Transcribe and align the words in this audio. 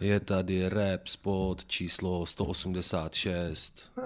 Je 0.00 0.20
tady 0.20 0.68
rap 0.68 1.06
spot 1.08 1.64
číslo 1.66 2.26
186. 2.26 3.82
Uh, 3.98 4.04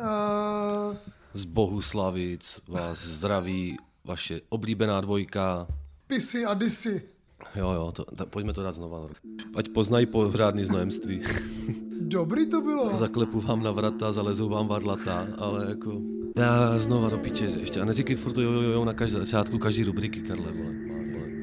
Z 1.35 1.45
Bohuslavic 1.45 2.61
vás 2.69 2.99
zdraví 3.07 3.77
vaše 4.05 4.41
oblíbená 4.49 5.01
dvojka. 5.01 5.67
pisy 6.07 6.45
a 6.45 6.55
disy. 6.55 7.03
Jo, 7.57 7.71
jo, 7.73 7.93
to, 7.93 8.05
ta, 8.05 8.27
pojďme 8.27 8.53
to 8.53 8.63
dát 8.63 8.75
znova. 8.75 9.09
Ať 9.57 9.69
poznají 9.69 10.07
pořádný 10.07 10.65
znojemství. 10.65 11.23
Dobrý 12.01 12.47
to 12.47 12.61
bylo. 12.61 12.97
Zaklepu 12.97 13.41
vám 13.41 13.63
na 13.63 13.71
vrata, 13.73 14.13
zalezou 14.13 14.49
vám 14.49 14.69
varlata, 14.69 15.27
ale 15.39 15.67
jako... 15.69 16.01
Já 16.37 16.79
znova 16.79 17.09
do 17.11 17.19
piče, 17.19 17.45
ještě, 17.45 17.81
a 17.81 17.85
neříkej 17.85 18.17
furt 18.17 18.37
jo, 18.37 18.53
jo, 18.53 18.61
jo 18.61 18.85
na 18.85 18.95
každé 18.95 19.19
začátku 19.19 19.59
každý 19.59 19.85
rubriky, 19.85 20.21
Karle, 20.21 20.53
vole. 20.53 20.73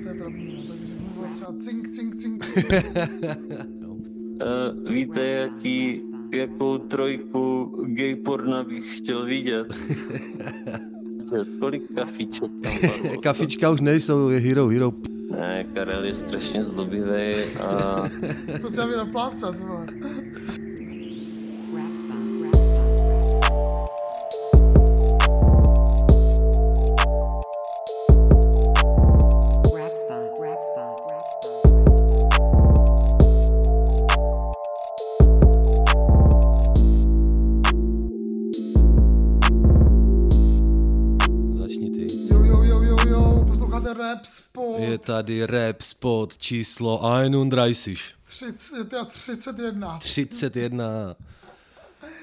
To 0.03 0.09
je 0.09 0.15
drobný, 0.15 0.65
no, 0.67 0.73
takže 0.73 0.93
třeba 1.33 1.53
cink, 1.59 1.89
cink, 1.89 2.15
cink. 2.15 2.45
Uh, 4.41 4.91
víte, 4.91 5.25
jaký, 5.25 6.01
jakou 6.33 6.77
trojku 6.77 7.65
gay 7.87 8.15
porna 8.15 8.63
bych 8.63 8.97
chtěl 8.97 9.25
vidět? 9.25 9.67
Kolik 11.59 11.95
kafiček 11.95 12.51
tam 12.63 12.71
padlo? 12.81 13.17
Kafička 13.23 13.69
už 13.69 13.81
nejsou, 13.81 14.29
je 14.29 14.39
hero, 14.39 14.67
hero. 14.67 14.93
Ne, 15.31 15.65
Karel 15.73 16.05
je 16.05 16.15
strašně 16.15 16.63
zlobivý 16.63 17.35
a 17.61 18.03
Potřeba 18.61 18.87
mi 18.87 18.95
naplácat, 18.95 19.59
vole. 19.59 19.87
Rap 44.17 44.25
spot. 44.25 44.79
Je 44.79 44.97
tady 44.97 45.45
rap 45.45 45.81
spot 45.81 46.37
číslo 46.37 46.97
31. 46.97 47.93
30, 48.25 48.93
já 48.93 49.05
31. 49.05 49.97
31. 49.99 51.15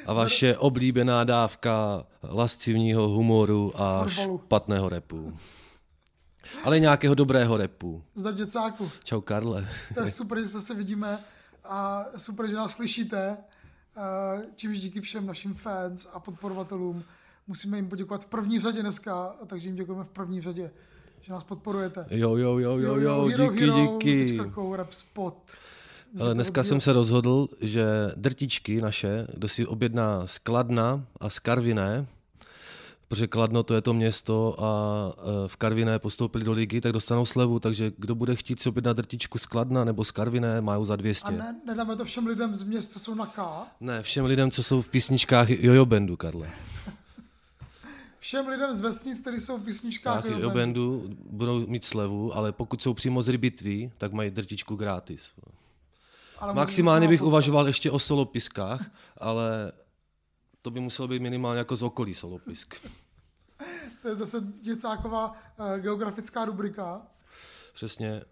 A 0.07 0.13
vaše 0.13 0.57
oblíbená 0.57 1.25
dávka 1.25 2.07
lascivního 2.23 3.09
humoru 3.09 3.73
a 3.83 4.05
Fotbalu. 4.05 4.39
špatného 4.39 4.89
repu. 4.89 5.39
Ale 6.65 6.81
nějakého 6.81 7.15
dobrého 7.15 7.57
repu. 7.57 8.03
Zda 8.15 8.31
děcáku. 8.31 8.91
Čau 9.05 9.21
Karle. 9.21 9.69
To 9.95 10.01
je 10.01 10.09
super, 10.09 10.41
že 10.41 10.49
se 10.49 10.53
zase 10.53 10.75
vidíme 10.75 11.19
a 11.65 12.05
super, 12.17 12.49
že 12.49 12.57
nás 12.57 12.73
slyšíte. 12.73 13.37
Čímž 14.57 14.81
díky 14.81 15.01
všem 15.01 15.27
našim 15.27 15.55
fans 15.55 16.07
a 16.13 16.21
podporovatelům 16.21 17.05
musíme 17.47 17.79
jim 17.79 17.89
poděkovat 17.89 18.25
v 18.25 18.29
první 18.29 18.61
řadě 18.61 18.83
dneska, 18.83 19.35
takže 19.47 19.69
jim 19.69 19.77
děkujeme 19.77 20.05
v 20.05 20.09
první 20.09 20.41
řadě, 20.41 20.71
že 21.27 21.33
nás 21.33 21.45
podporujete. 21.45 22.07
Jo, 22.11 22.37
jo, 22.37 22.59
jo, 22.59 22.79
jo, 22.79 22.97
jo, 22.97 23.27
Hero, 23.27 23.53
díky, 23.53 23.65
hero, 23.65 23.99
díky. 23.99 24.41
co, 24.55 24.77
rap 24.77 24.93
spot. 24.93 25.35
Ale 26.21 26.35
dneska 26.35 26.65
jsem 26.65 26.81
se 26.81 26.93
rozhodl, 26.93 27.49
že 27.61 27.85
drtičky 28.17 28.81
naše, 28.81 29.27
kdo 29.35 29.49
si 29.49 29.67
objedná 29.67 30.27
z 30.27 30.39
Kladna 30.39 31.05
a 31.21 31.31
z 31.31 31.39
Karviné, 31.39 32.07
protože 33.09 33.27
Kladno 33.27 33.63
to 33.63 33.75
je 33.75 33.83
to 33.83 33.95
město 33.95 34.57
a 34.65 35.13
e, 35.45 35.49
v 35.49 35.57
Karviné 35.57 35.99
postoupili 35.99 36.45
do 36.45 36.53
ligy, 36.53 36.81
tak 36.81 36.93
dostanou 36.93 37.27
slevu, 37.27 37.61
takže 37.61 37.93
kdo 37.99 38.15
bude 38.15 38.37
chtít 38.37 38.61
si 38.61 38.69
objednat 38.69 38.97
drtičku 38.97 39.39
z 39.39 39.47
Kladna 39.47 39.85
nebo 39.85 40.05
z 40.05 40.11
Karviné, 40.11 40.61
mají 40.61 40.87
za 40.87 40.97
200. 40.97 41.29
A 41.29 41.31
ne, 41.31 41.61
nedáme 41.67 41.97
to 41.97 42.05
všem 42.05 42.27
lidem 42.27 42.55
z 42.55 42.63
měst, 42.63 42.93
co 42.93 42.99
jsou 42.99 43.15
na 43.15 43.27
K. 43.27 43.67
Ne, 43.81 44.03
všem 44.03 44.25
lidem, 44.25 44.51
co 44.51 44.63
jsou 44.63 44.83
v 44.83 44.89
písničkách 44.89 45.51
Jojo 45.51 45.87
Bandu, 45.87 46.17
Karle. 46.17 46.51
Všem 48.25 48.49
lidem 48.49 48.75
z 48.75 48.81
vesnic, 48.81 49.21
kteří 49.21 49.41
jsou 49.41 49.59
v 49.59 49.65
písničkách 49.65 50.23
Tak 50.23 50.33
Bandu. 50.33 50.51
Bandu 50.51 51.17
budou 51.31 51.67
mít 51.67 51.85
slevu, 51.85 52.37
ale 52.37 52.53
pokud 52.53 52.83
jsou 52.83 52.95
přímo 52.95 53.23
z 53.23 53.29
Rybitví, 53.29 53.93
tak 53.99 54.13
mají 54.13 54.31
drtičku 54.31 54.77
gratis. 54.77 55.35
Ale 56.39 56.55
Maximálně 56.55 57.09
bych 57.09 57.23
uvažoval 57.23 57.67
ještě 57.67 57.91
o 57.91 57.99
solopiskách, 57.99 58.91
ale 59.19 59.73
to 60.63 60.71
by 60.71 60.81
muselo 60.81 61.09
být 61.09 61.23
minimálně 61.23 61.59
jako 61.59 61.77
z 61.77 61.83
okolí 61.83 62.15
solopisk. 62.15 62.75
To 64.03 64.09
je 64.09 64.17
zase 64.17 64.41
děcáková 64.63 65.37
uh, 65.59 65.77
geografická 65.79 66.45
rubrika. 66.45 67.03
Přesně. 67.75 68.23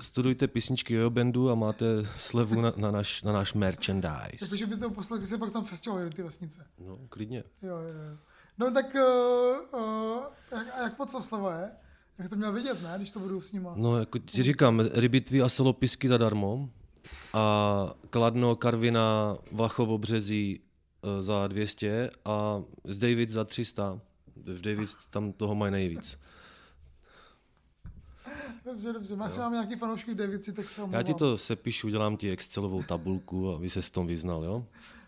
Studujte 0.00 0.48
písničky 0.48 0.94
Jojo 0.94 1.10
Bandu 1.10 1.50
a 1.50 1.54
máte 1.54 1.86
slevu 2.16 2.60
na, 2.60 2.72
na, 2.76 2.90
náš, 2.90 3.22
na 3.22 3.32
náš 3.32 3.54
merchandise. 3.54 4.38
Jakože 4.40 4.66
by 4.66 4.76
to 4.76 4.90
poslechli, 4.90 5.26
se 5.26 5.38
pak 5.38 5.52
tam 5.52 5.64
přestěhovali 5.64 6.04
do 6.04 6.16
ty 6.16 6.22
vesnice. 6.22 6.66
No, 6.78 6.98
klidně. 7.08 7.44
Jo, 7.62 7.76
jo, 7.76 8.10
jo. 8.10 8.18
No 8.58 8.70
tak 8.70 8.94
uh, 8.94 9.80
uh, 9.80 10.22
jak, 10.52 10.74
a 10.74 10.82
jak 10.82 10.98
moc 10.98 11.24
sleva 11.24 11.54
je? 11.54 11.70
Jak 12.18 12.28
to 12.28 12.36
měl 12.36 12.52
vidět, 12.52 12.82
ne, 12.82 12.92
když 12.96 13.10
to 13.10 13.20
budu 13.20 13.40
s 13.40 13.52
nima? 13.52 13.72
No, 13.76 13.98
jako 13.98 14.18
ti 14.18 14.42
říkám, 14.42 14.80
rybitví 14.80 15.42
a 15.42 15.48
solopisky 15.48 16.08
zadarmo 16.08 16.70
a 17.34 17.94
Kladno, 18.10 18.56
Karvina, 18.56 19.36
Vlachovo, 19.52 19.98
Březí 19.98 20.60
eh, 21.04 21.22
za 21.22 21.46
200 21.46 22.10
a 22.24 22.62
z 22.84 22.98
David 22.98 23.30
za 23.30 23.44
300. 23.44 24.00
V 24.36 24.60
David 24.60 24.88
tam 25.10 25.32
toho 25.32 25.54
mají 25.54 25.72
nejvíc. 25.72 26.18
Dobře, 28.64 28.92
dobře. 28.92 29.16
Máš 29.16 29.32
se 29.32 29.40
mám 29.40 29.52
nějaký 29.52 29.76
fanoušky 29.76 30.14
v 30.14 30.14
Davici, 30.14 30.52
tak 30.52 30.70
se 30.70 30.82
omlouvám. 30.82 30.98
Já 31.00 31.02
ti 31.02 31.14
to 31.14 31.36
sepíšu, 31.36 31.88
dělám 31.88 32.16
ti 32.16 32.30
Excelovou 32.30 32.82
tabulku, 32.82 33.54
aby 33.54 33.70
se 33.70 33.82
s 33.82 33.90
tom 33.90 34.06
vyznal, 34.06 34.44
jo? 34.44 34.66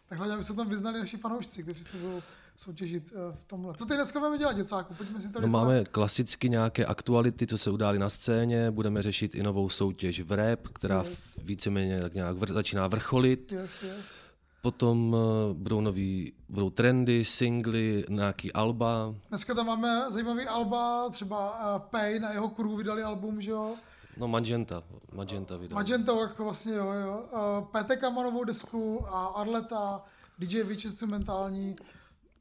Tak 0.09 0.19
hlavně, 0.19 0.34
aby 0.34 0.44
se 0.44 0.55
tam 0.55 0.69
vyznali 0.69 0.99
naši 0.99 1.16
fanoušci, 1.16 1.62
kteří 1.62 1.84
se 1.84 1.97
budou 1.97 2.22
soutěžit 2.65 3.12
uh, 3.12 3.19
v 3.34 3.44
tomhle. 3.44 3.75
Co 3.75 3.87
ty 3.87 3.94
dneska 3.94 4.19
budeme 4.19 4.38
dělat, 4.38 4.53
děcáku? 4.53 4.94
Pojďme 4.94 5.21
si 5.21 5.28
tady 5.32 5.47
No 5.47 5.53
máme 5.53 5.84
klasicky 5.84 6.48
nějaké 6.48 6.87
aktuality, 6.87 7.47
co 7.47 7.59
se 7.59 7.71
udály 7.71 7.98
na 7.98 8.09
scéně, 8.09 8.71
budeme 8.71 9.03
řešit 9.03 9.34
i 9.34 9.43
novou 9.43 9.69
soutěž 9.69 10.21
v 10.21 10.32
rap, 10.32 10.60
která 10.72 11.03
Yes. 11.03 11.38
víceméně 11.44 12.00
tak 12.00 12.15
nějak 12.15 12.37
vr- 12.37 12.53
začíná 12.53 12.87
vrcholit. 12.87 13.53
Yes, 13.53 13.82
yes. 13.82 14.21
Potom 14.62 15.12
uh, 15.12 15.21
budou 15.56 15.81
nový, 15.81 16.32
budou 16.48 16.71
trendy, 16.71 17.25
singly, 17.25 18.04
nějaký 18.09 18.53
alba. 18.53 19.15
Dneska 19.28 19.54
tam 19.54 19.66
máme 19.66 20.04
zajímavý 20.09 20.47
alba, 20.47 21.09
třeba 21.10 21.50
uh, 21.75 21.82
Pay 21.82 22.21
na 22.21 22.32
jeho 22.32 22.48
crew 22.48 22.77
vydali 22.77 23.03
album, 23.03 23.41
že 23.41 23.50
jo? 23.50 23.75
No 24.16 24.28
Magenta, 24.28 24.82
Magenta 25.12 25.56
vydal. 25.56 25.75
Magenta, 25.77 26.12
jako 26.21 26.44
vlastně 26.44 26.75
jo, 26.75 26.92
jo. 26.92 27.25
PT 27.72 27.97
Kamanovou 28.00 28.44
desku 28.44 29.06
a 29.09 29.27
Arleta, 29.27 30.03
DJ 30.38 30.62
Witch 30.62 30.84
instrumentální. 30.84 31.75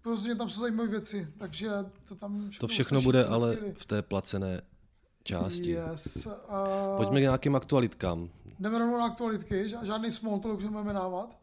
Prostě 0.01 0.35
tam 0.35 0.49
jsou 0.49 0.61
zajímavé 0.61 0.89
věci, 0.89 1.27
takže 1.37 1.69
to 2.07 2.15
tam 2.15 2.49
To 2.59 2.67
všechno 2.67 3.01
bude 3.01 3.25
ale 3.25 3.55
chvíli. 3.55 3.73
v 3.77 3.85
té 3.85 4.01
placené 4.01 4.61
části. 5.23 5.69
Yes. 5.71 6.25
Uh, 6.25 6.31
Pojďme 6.97 7.19
k 7.19 7.21
nějakým 7.21 7.55
aktualitkám. 7.55 8.29
Jdeme 8.59 8.79
rovnou 8.79 8.97
na 8.97 9.05
aktualitky, 9.05 9.69
žádný 9.83 10.11
small 10.11 10.39
talk 10.39 10.61
nebudeme 10.61 10.93
dávat. 10.93 11.37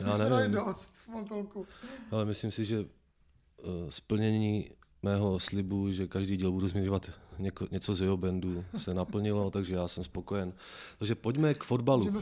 Já 0.00 0.12
jsme 0.16 0.30
nevím, 0.30 0.52
dost 0.52 0.98
small 0.98 1.24
talku. 1.24 1.66
ale 2.10 2.24
myslím 2.24 2.50
si, 2.50 2.64
že 2.64 2.80
uh, 2.80 2.86
splnění 3.88 4.70
mého 5.02 5.40
slibu, 5.40 5.92
že 5.92 6.06
každý 6.06 6.36
díl 6.36 6.52
budu 6.52 6.68
zmiňovat 6.68 7.10
něko, 7.38 7.66
něco 7.70 7.94
z 7.94 8.00
jeho 8.00 8.16
bandu, 8.16 8.64
se 8.76 8.94
naplnilo, 8.94 9.50
takže 9.56 9.74
já 9.74 9.88
jsem 9.88 10.04
spokojen. 10.04 10.52
Takže 10.98 11.14
pojďme 11.14 11.54
k 11.54 11.64
fotbalu. 11.64 12.12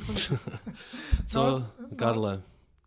Co, 1.27 1.43
No, 1.43 1.59
no. 1.91 2.43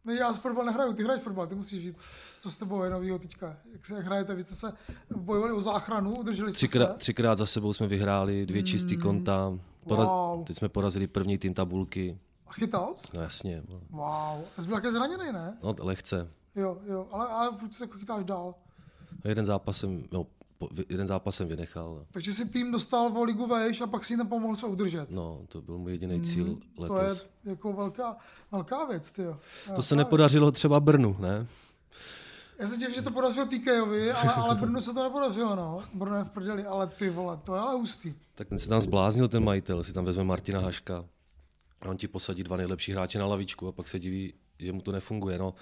Ne, 0.09 0.16
já 0.16 0.34
z 0.34 0.38
fotbal 0.38 0.66
nehraju, 0.66 0.94
ty 0.94 1.03
hraješ 1.03 1.22
fotbal, 1.24 1.47
ty 1.47 1.56
musíš 1.56 1.84
říct, 1.84 2.06
co 2.40 2.52
s 2.52 2.58
tebou 2.58 2.84
je 2.84 2.90
novýho 2.90 3.20
teďka. 3.20 3.58
Jak 3.74 3.86
se 3.86 3.94
jak 3.94 4.06
hrajete, 4.06 4.36
vy 4.36 4.44
jste 4.44 4.56
se 4.56 4.74
bojovali 5.16 5.53
o 5.53 5.62
záchranu, 5.62 6.16
udrželi 6.16 6.52
jste 6.52 6.56
Třikrát, 6.58 6.92
se. 6.92 6.97
třikrát 6.97 7.38
za 7.38 7.46
sebou 7.46 7.74
jsme 7.74 7.88
vyhráli, 7.88 8.46
dvě 8.46 8.64
čistý 8.64 8.97
konta. 8.97 9.53
Poraz, 9.88 10.08
Wow. 10.08 10.44
Teď 10.44 10.58
jsme 10.58 10.70
porazili 10.70 11.08
první 11.08 11.38
tým 11.38 11.53
tabulky. 11.53 12.20
A 12.47 12.53
chytal 12.53 12.94
jsi? 12.96 13.08
No 13.16 13.22
jasně, 13.22 13.64
no, 13.70 13.81
Wow, 13.90 14.46
jsi 14.56 14.67
byl 14.67 14.76
také 14.78 14.91
zraněný, 14.91 15.32
ne? 15.32 15.58
no 15.64 15.72
lehce. 15.79 16.28
Jo, 16.56 16.78
jo, 16.88 17.08
ale, 17.11 17.28
ale 17.28 17.58
furt 17.58 17.73
se 17.73 17.84
jako 17.84 17.97
chytáš 17.97 18.23
dál. 18.26 18.56
Jeden 19.26 19.46
zápas 19.46 19.78
jsem, 19.78 20.03
no, 20.11 20.26
po, 20.59 20.70
jeden 20.90 21.08
zápas 21.08 21.35
jsem 21.35 21.47
vynechal. 21.47 22.06
Takže 22.11 22.34
si 22.34 22.46
tým 22.46 22.72
dostal 22.72 23.17
o 23.17 23.23
ligu 23.23 23.47
vejš 23.47 23.82
a 23.82 23.88
pak 23.88 24.06
si 24.06 24.14
jim 24.14 24.28
pomohl 24.28 24.56
se 24.56 24.66
udržet. 24.66 25.11
No, 25.11 25.41
to 25.47 25.61
byl 25.61 25.78
můj 25.78 25.91
jediný 25.91 26.22
cíl 26.22 26.58
letos. 26.78 26.97
to 26.97 27.03
je 27.46 27.52
jako 27.52 27.73
velká, 27.73 28.17
velká 28.52 28.85
věc, 28.85 29.11
ty 29.11 29.23
To 29.76 29.84
se 29.84 29.96
nepodařilo 29.96 30.52
třeba 30.52 30.79
Brnu, 30.79 31.16
ne? 31.20 31.47
Já 32.59 32.67
se 32.67 32.78
těším, 32.78 32.96
že 32.96 33.02
to 33.02 33.11
podařilo 33.11 33.46
TKovi, 33.46 34.11
ale, 34.11 34.34
ale 34.35 34.56
Brnu 34.56 34.82
se 34.82 34.94
to 34.94 35.03
nepodařilo, 35.03 35.56
no. 35.56 35.84
Brno 35.94 36.17
je 36.17 36.23
v 36.23 36.29
prdeli, 36.29 36.66
ale 36.66 36.88
ty 36.88 37.09
vole, 37.09 37.38
to 37.44 37.56
je 37.56 37.61
ale 37.61 37.73
hustý. 37.76 38.14
Tak 38.35 38.50
ten 38.50 38.59
se 38.59 38.70
tam 38.70 38.82
zbláznil, 38.82 39.28
ten 39.28 39.44
majitel, 39.44 39.84
si 39.84 39.94
tam 39.94 40.06
vezme 40.06 40.23
Martina 40.23 40.59
Haška 40.59 41.06
a 41.82 41.90
on 41.90 41.97
ti 41.97 42.08
posadí 42.08 42.44
dva 42.44 42.58
nejlepší 42.58 42.91
hráče 42.91 43.20
na 43.20 43.26
lavičku 43.26 43.67
a 43.67 43.72
pak 43.72 43.88
se 43.88 44.00
diví, 44.00 44.34
že 44.59 44.72
mu 44.72 44.82
to 44.82 44.91
nefunguje. 44.91 45.38
No. 45.38 45.53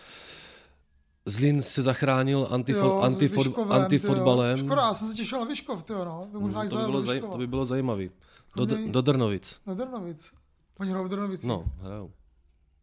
Zlín 1.27 1.61
se 1.61 1.81
zachránil 1.81 2.47
antifo, 2.51 2.79
Jo, 2.79 2.99
s 3.01 3.03
antifot, 3.03 3.45
Vyškovem, 3.47 3.71
antifotbalem. 3.71 4.57
Škoda, 4.57 4.81
já 4.81 4.93
jsem 4.93 5.07
se 5.07 5.13
těšil 5.13 5.39
na 5.39 5.45
Vyškov, 5.45 5.83
ty 5.83 5.93
jo, 5.93 6.05
no. 6.05 6.27
Vy 6.33 6.39
možná 6.39 6.63
i 6.63 6.69
to, 6.69 6.77
by 6.77 6.85
bylo 6.85 7.01
zaj, 7.01 7.21
to 7.21 7.37
by 7.37 7.47
bylo 7.47 7.65
zajímavý. 7.65 8.11
Do, 8.55 8.63
Chodí- 8.65 8.91
do 8.91 9.01
Drnovic. 9.01 9.61
Na 9.65 9.73
Drnovic. 9.73 10.31
Oni 10.79 10.89
hrajou 10.91 11.05
v 11.05 11.09
Drnovici. 11.09 11.47
No, 11.47 11.65
hrajou. 11.81 12.11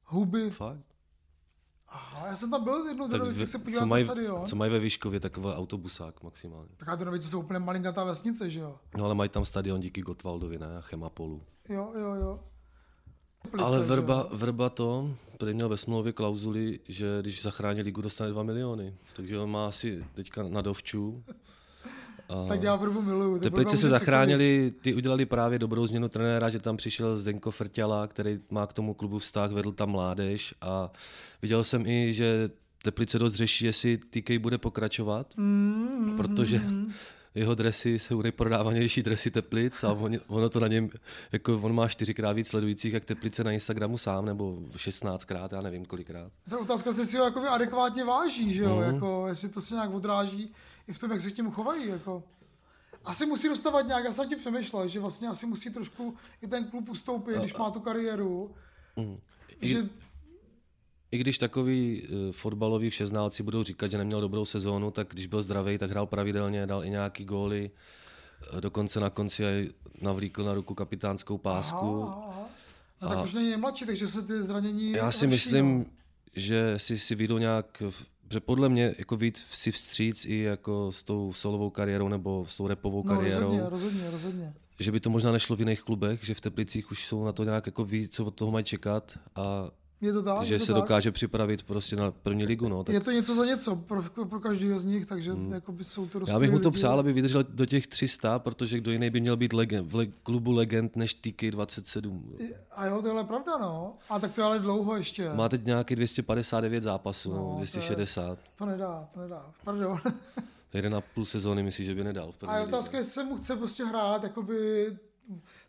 Huby. 0.04 0.50
Fakt? 0.50 0.78
Aha, 1.88 2.26
já 2.26 2.36
jsem 2.36 2.50
tam 2.50 2.64
byl 2.64 2.86
jednou 2.88 3.08
do 3.08 3.18
ve- 3.24 3.36
se 3.36 3.46
co, 3.46 3.58
podívat 3.58 3.80
na 3.80 3.86
mají, 3.86 4.04
stadion. 4.04 4.46
co 4.46 4.56
mají 4.56 4.72
ve 4.72 4.78
Výškově, 4.78 5.20
takový 5.20 5.46
autobusák 5.46 6.22
maximálně. 6.22 6.68
Tak 6.76 6.88
a 6.88 6.94
do 6.96 7.04
Novice 7.04 7.28
jsou 7.28 7.40
úplně 7.40 7.58
malinkatá 7.58 8.04
vesnice, 8.04 8.50
že 8.50 8.60
jo? 8.60 8.76
No 8.96 9.04
ale 9.04 9.14
mají 9.14 9.30
tam 9.30 9.44
stadion 9.44 9.80
díky 9.80 10.00
Gottwaldovi, 10.02 10.58
ne? 10.58 10.78
A 10.78 10.80
Chemapolu. 10.80 11.42
Jo, 11.68 11.92
jo, 11.98 12.14
jo. 12.14 12.40
Plice, 13.50 13.64
Ale 13.66 13.78
Vrba, 13.78 14.14
jo? 14.14 14.28
Vrba 14.32 14.68
to, 14.68 15.10
který 15.36 15.54
měl 15.54 15.68
ve 15.68 15.76
smlouvě 15.76 16.12
klauzuli, 16.12 16.80
že 16.88 17.18
když 17.20 17.42
zachrání 17.42 17.82
ligu, 17.82 18.02
dostane 18.02 18.30
2 18.30 18.42
miliony. 18.42 18.94
Takže 19.16 19.38
on 19.38 19.50
má 19.50 19.68
asi 19.68 20.04
teďka 20.14 20.42
na 20.42 20.62
dovču. 20.62 21.24
A 22.28 22.46
Tak 22.48 22.62
já 22.62 22.76
Vrbu 22.76 23.02
miluju. 23.02 23.38
Teplice 23.38 23.76
se 23.76 23.88
zachránili, 23.88 24.72
ty 24.80 24.94
udělali 24.94 25.26
právě 25.26 25.58
dobrou 25.58 25.86
změnu 25.86 26.08
trenéra, 26.08 26.50
že 26.50 26.58
tam 26.58 26.76
přišel 26.76 27.16
Zdenko 27.18 27.50
Frťala, 27.50 28.06
který 28.06 28.38
má 28.50 28.66
k 28.66 28.72
tomu 28.72 28.94
klubu 28.94 29.18
vztah, 29.18 29.50
vedl 29.50 29.72
tam 29.72 29.90
mládež 29.90 30.54
a 30.60 30.90
viděl 31.42 31.64
jsem 31.64 31.86
i, 31.86 32.12
že 32.12 32.50
Teplice 32.82 33.18
dost 33.18 33.34
řeší, 33.34 33.64
jestli 33.64 33.98
TK 33.98 34.30
bude 34.38 34.58
pokračovat, 34.58 35.34
Mm, 35.36 36.14
protože 36.16 36.60
jeho 37.34 37.54
dresy 37.54 37.98
jsou 37.98 38.22
nejprodávanější 38.22 39.02
dresy 39.02 39.30
Teplic 39.30 39.84
a 39.84 39.92
on, 39.92 40.12
ono 40.26 40.48
to 40.48 40.60
na 40.60 40.68
něm, 40.68 40.90
jako 41.32 41.58
on 41.62 41.74
má 41.74 41.88
čtyřikrát 41.88 42.32
víc 42.32 42.48
sledujících 42.48 42.92
jak 42.92 43.04
Teplice 43.04 43.44
na 43.44 43.52
Instagramu 43.52 43.98
sám, 43.98 44.24
nebo 44.26 44.58
16krát, 44.76 45.48
já 45.52 45.60
nevím 45.60 45.84
kolikrát. 45.84 46.32
To 46.48 46.54
je 46.56 46.60
otázka, 46.60 46.90
jestli 46.90 47.06
si 47.06 47.16
ho 47.16 47.24
jakoby 47.24 47.46
adekvátně 47.46 48.04
váží, 48.04 48.54
že 48.54 48.62
jo? 48.62 48.76
Mhm. 48.76 48.94
Jako, 48.94 49.24
jestli 49.28 49.48
to 49.48 49.60
se 49.60 49.74
nějak 49.74 49.94
odráží 49.94 50.52
i 50.88 50.92
v 50.92 50.98
tom, 50.98 51.10
jak 51.10 51.20
se 51.20 51.30
k 51.30 51.36
němu 51.36 51.50
chovají. 51.50 51.88
Jako. 51.88 52.22
Asi 53.04 53.26
musí 53.26 53.48
dostávat 53.48 53.86
nějak, 53.86 54.04
já 54.04 54.12
jsem 54.12 54.28
tím 54.28 54.38
přemýšlel, 54.38 54.88
že 54.88 55.00
vlastně 55.00 55.28
asi 55.28 55.46
musí 55.46 55.70
trošku 55.70 56.14
i 56.42 56.46
ten 56.46 56.64
klub 56.64 56.88
ustoupit, 56.88 57.36
když 57.38 57.54
má 57.54 57.70
tu 57.70 57.80
kariéru. 57.80 58.50
I- 59.60 59.68
Že, 59.68 59.88
I 61.14 61.18
když 61.18 61.38
takový 61.38 62.02
uh, 62.02 62.32
fotbaloví 62.32 62.90
všeználci 62.90 63.42
budou 63.42 63.62
říkat, 63.62 63.90
že 63.90 63.98
neměl 63.98 64.20
dobrou 64.20 64.44
sezónu, 64.44 64.90
tak 64.90 65.08
když 65.10 65.26
byl 65.26 65.42
zdravý, 65.42 65.78
tak 65.78 65.90
hrál 65.90 66.06
pravidelně, 66.06 66.66
dal 66.66 66.84
i 66.84 66.90
nějaký 66.90 67.24
góly, 67.24 67.70
eh, 68.58 68.60
dokonce 68.60 69.00
na 69.00 69.10
konci 69.10 69.46
aj 69.46 69.68
navlíkl 70.00 70.44
na 70.44 70.54
ruku 70.54 70.74
kapitánskou 70.74 71.38
pásku. 71.38 72.02
aha, 72.02 72.24
aha. 72.28 72.46
No 73.02 73.08
tak 73.08 73.18
A- 73.18 73.22
už 73.22 73.32
není 73.32 73.48
nejmladší, 73.48 73.86
takže 73.86 74.06
se 74.06 74.22
ty 74.22 74.42
zranění 74.42 74.92
Já 74.92 75.12
si 75.12 75.26
horší, 75.26 75.26
myslím, 75.26 75.78
no. 75.78 75.84
že 76.36 76.74
si, 76.76 76.98
si 76.98 77.14
vyjdou 77.14 77.38
nějak, 77.38 77.82
že 78.32 78.40
podle 78.40 78.68
mě 78.68 78.94
jako 78.98 79.16
víc 79.16 79.38
si 79.52 79.70
vstříc 79.72 80.24
i 80.24 80.36
jako 80.38 80.92
s 80.92 81.02
tou 81.02 81.32
solovou 81.32 81.70
kariérou 81.70 82.08
nebo 82.08 82.46
s 82.48 82.56
tou 82.56 82.66
repovou 82.66 83.02
No, 83.06 83.14
kariérou, 83.14 83.40
rozhodně, 83.40 83.70
rozhodně, 83.70 84.10
rozhodně. 84.10 84.54
že 84.80 84.92
by 84.92 85.00
to 85.00 85.10
možná 85.10 85.32
nešlo 85.32 85.56
v 85.56 85.58
jiných 85.60 85.80
klubech, 85.82 86.24
že 86.24 86.34
v 86.34 86.40
Teplicích 86.40 86.90
už 86.90 87.06
jsou 87.06 87.24
na 87.24 87.32
to 87.32 87.44
nějak 87.44 87.66
jako 87.66 87.84
ví, 87.84 88.08
co 88.08 88.24
od 88.24 88.34
toho 88.34 88.50
mají 88.50 88.64
čekat 88.64 89.18
a 89.36 89.70
Je 90.04 90.12
to 90.12 90.22
tak? 90.22 90.42
že 90.42 90.54
je 90.54 90.58
to 90.58 90.66
se 90.66 90.72
tak? 90.72 90.82
dokáže 90.82 91.12
připravit 91.12 91.62
prostě 91.62 91.96
na 91.96 92.10
první 92.10 92.44
ligu. 92.44 92.68
No, 92.68 92.84
tak 92.84 92.94
Je 92.94 93.00
to 93.00 93.10
něco 93.10 93.34
za 93.34 93.44
něco 93.44 93.76
pro, 93.76 94.02
pro 94.02 94.40
každého 94.40 94.78
z 94.78 94.84
nich, 94.84 95.06
takže 95.06 95.32
hmm. 95.32 95.52
jakoby 95.52 95.84
jsou 95.84 96.06
to 96.06 96.20
Já 96.26 96.38
bych 96.38 96.50
mu 96.50 96.58
to 96.58 96.68
lidi. 96.68 96.74
přál, 96.76 97.00
aby 97.00 97.12
vydržel 97.12 97.44
do 97.48 97.66
těch 97.66 97.86
300, 97.86 98.38
protože 98.38 98.78
kdo 98.78 98.92
jiný 98.92 99.10
by 99.10 99.20
měl 99.20 99.36
být 99.36 99.52
legend, 99.52 99.92
v 99.92 99.94
le, 99.94 100.06
klubu 100.06 100.52
legend 100.52 100.96
než 100.96 101.16
TK27. 101.16 102.20
A 102.72 102.86
jo, 102.86 103.02
tohle 103.02 103.20
je 103.20 103.24
pravda, 103.24 103.58
no. 103.58 103.94
A 104.10 104.18
tak 104.18 104.32
to 104.32 104.40
je 104.40 104.44
ale 104.44 104.58
dlouho 104.58 104.96
ještě. 104.96 105.30
Má 105.34 105.48
teď 105.48 105.64
nějaký 105.64 105.96
259 105.96 106.82
zápasů, 106.82 107.30
No, 107.30 107.36
no, 107.36 107.42
to 107.42 107.50
je- 107.50 107.56
260. 107.56 108.38
To 108.58 108.66
nedá, 108.66 109.08
to 109.14 109.20
nedá. 109.20 109.50
Pardon. 109.64 110.00
Jeden 110.74 110.94
a 110.94 111.00
půl 111.00 111.24
sezóny 111.24 111.62
myslí, 111.62 111.84
že 111.84 111.94
by 111.94 112.04
nedal 112.04 112.32
v 112.32 112.38
první 112.38 112.54
A 112.54 112.58
je 112.58 112.64
otázka, 112.66 112.98
jestli 112.98 113.12
se 113.12 113.24
mu 113.24 113.36
chce 113.36 113.56
prostě 113.56 113.84
hrát, 113.84 114.22
jakoby 114.22 114.86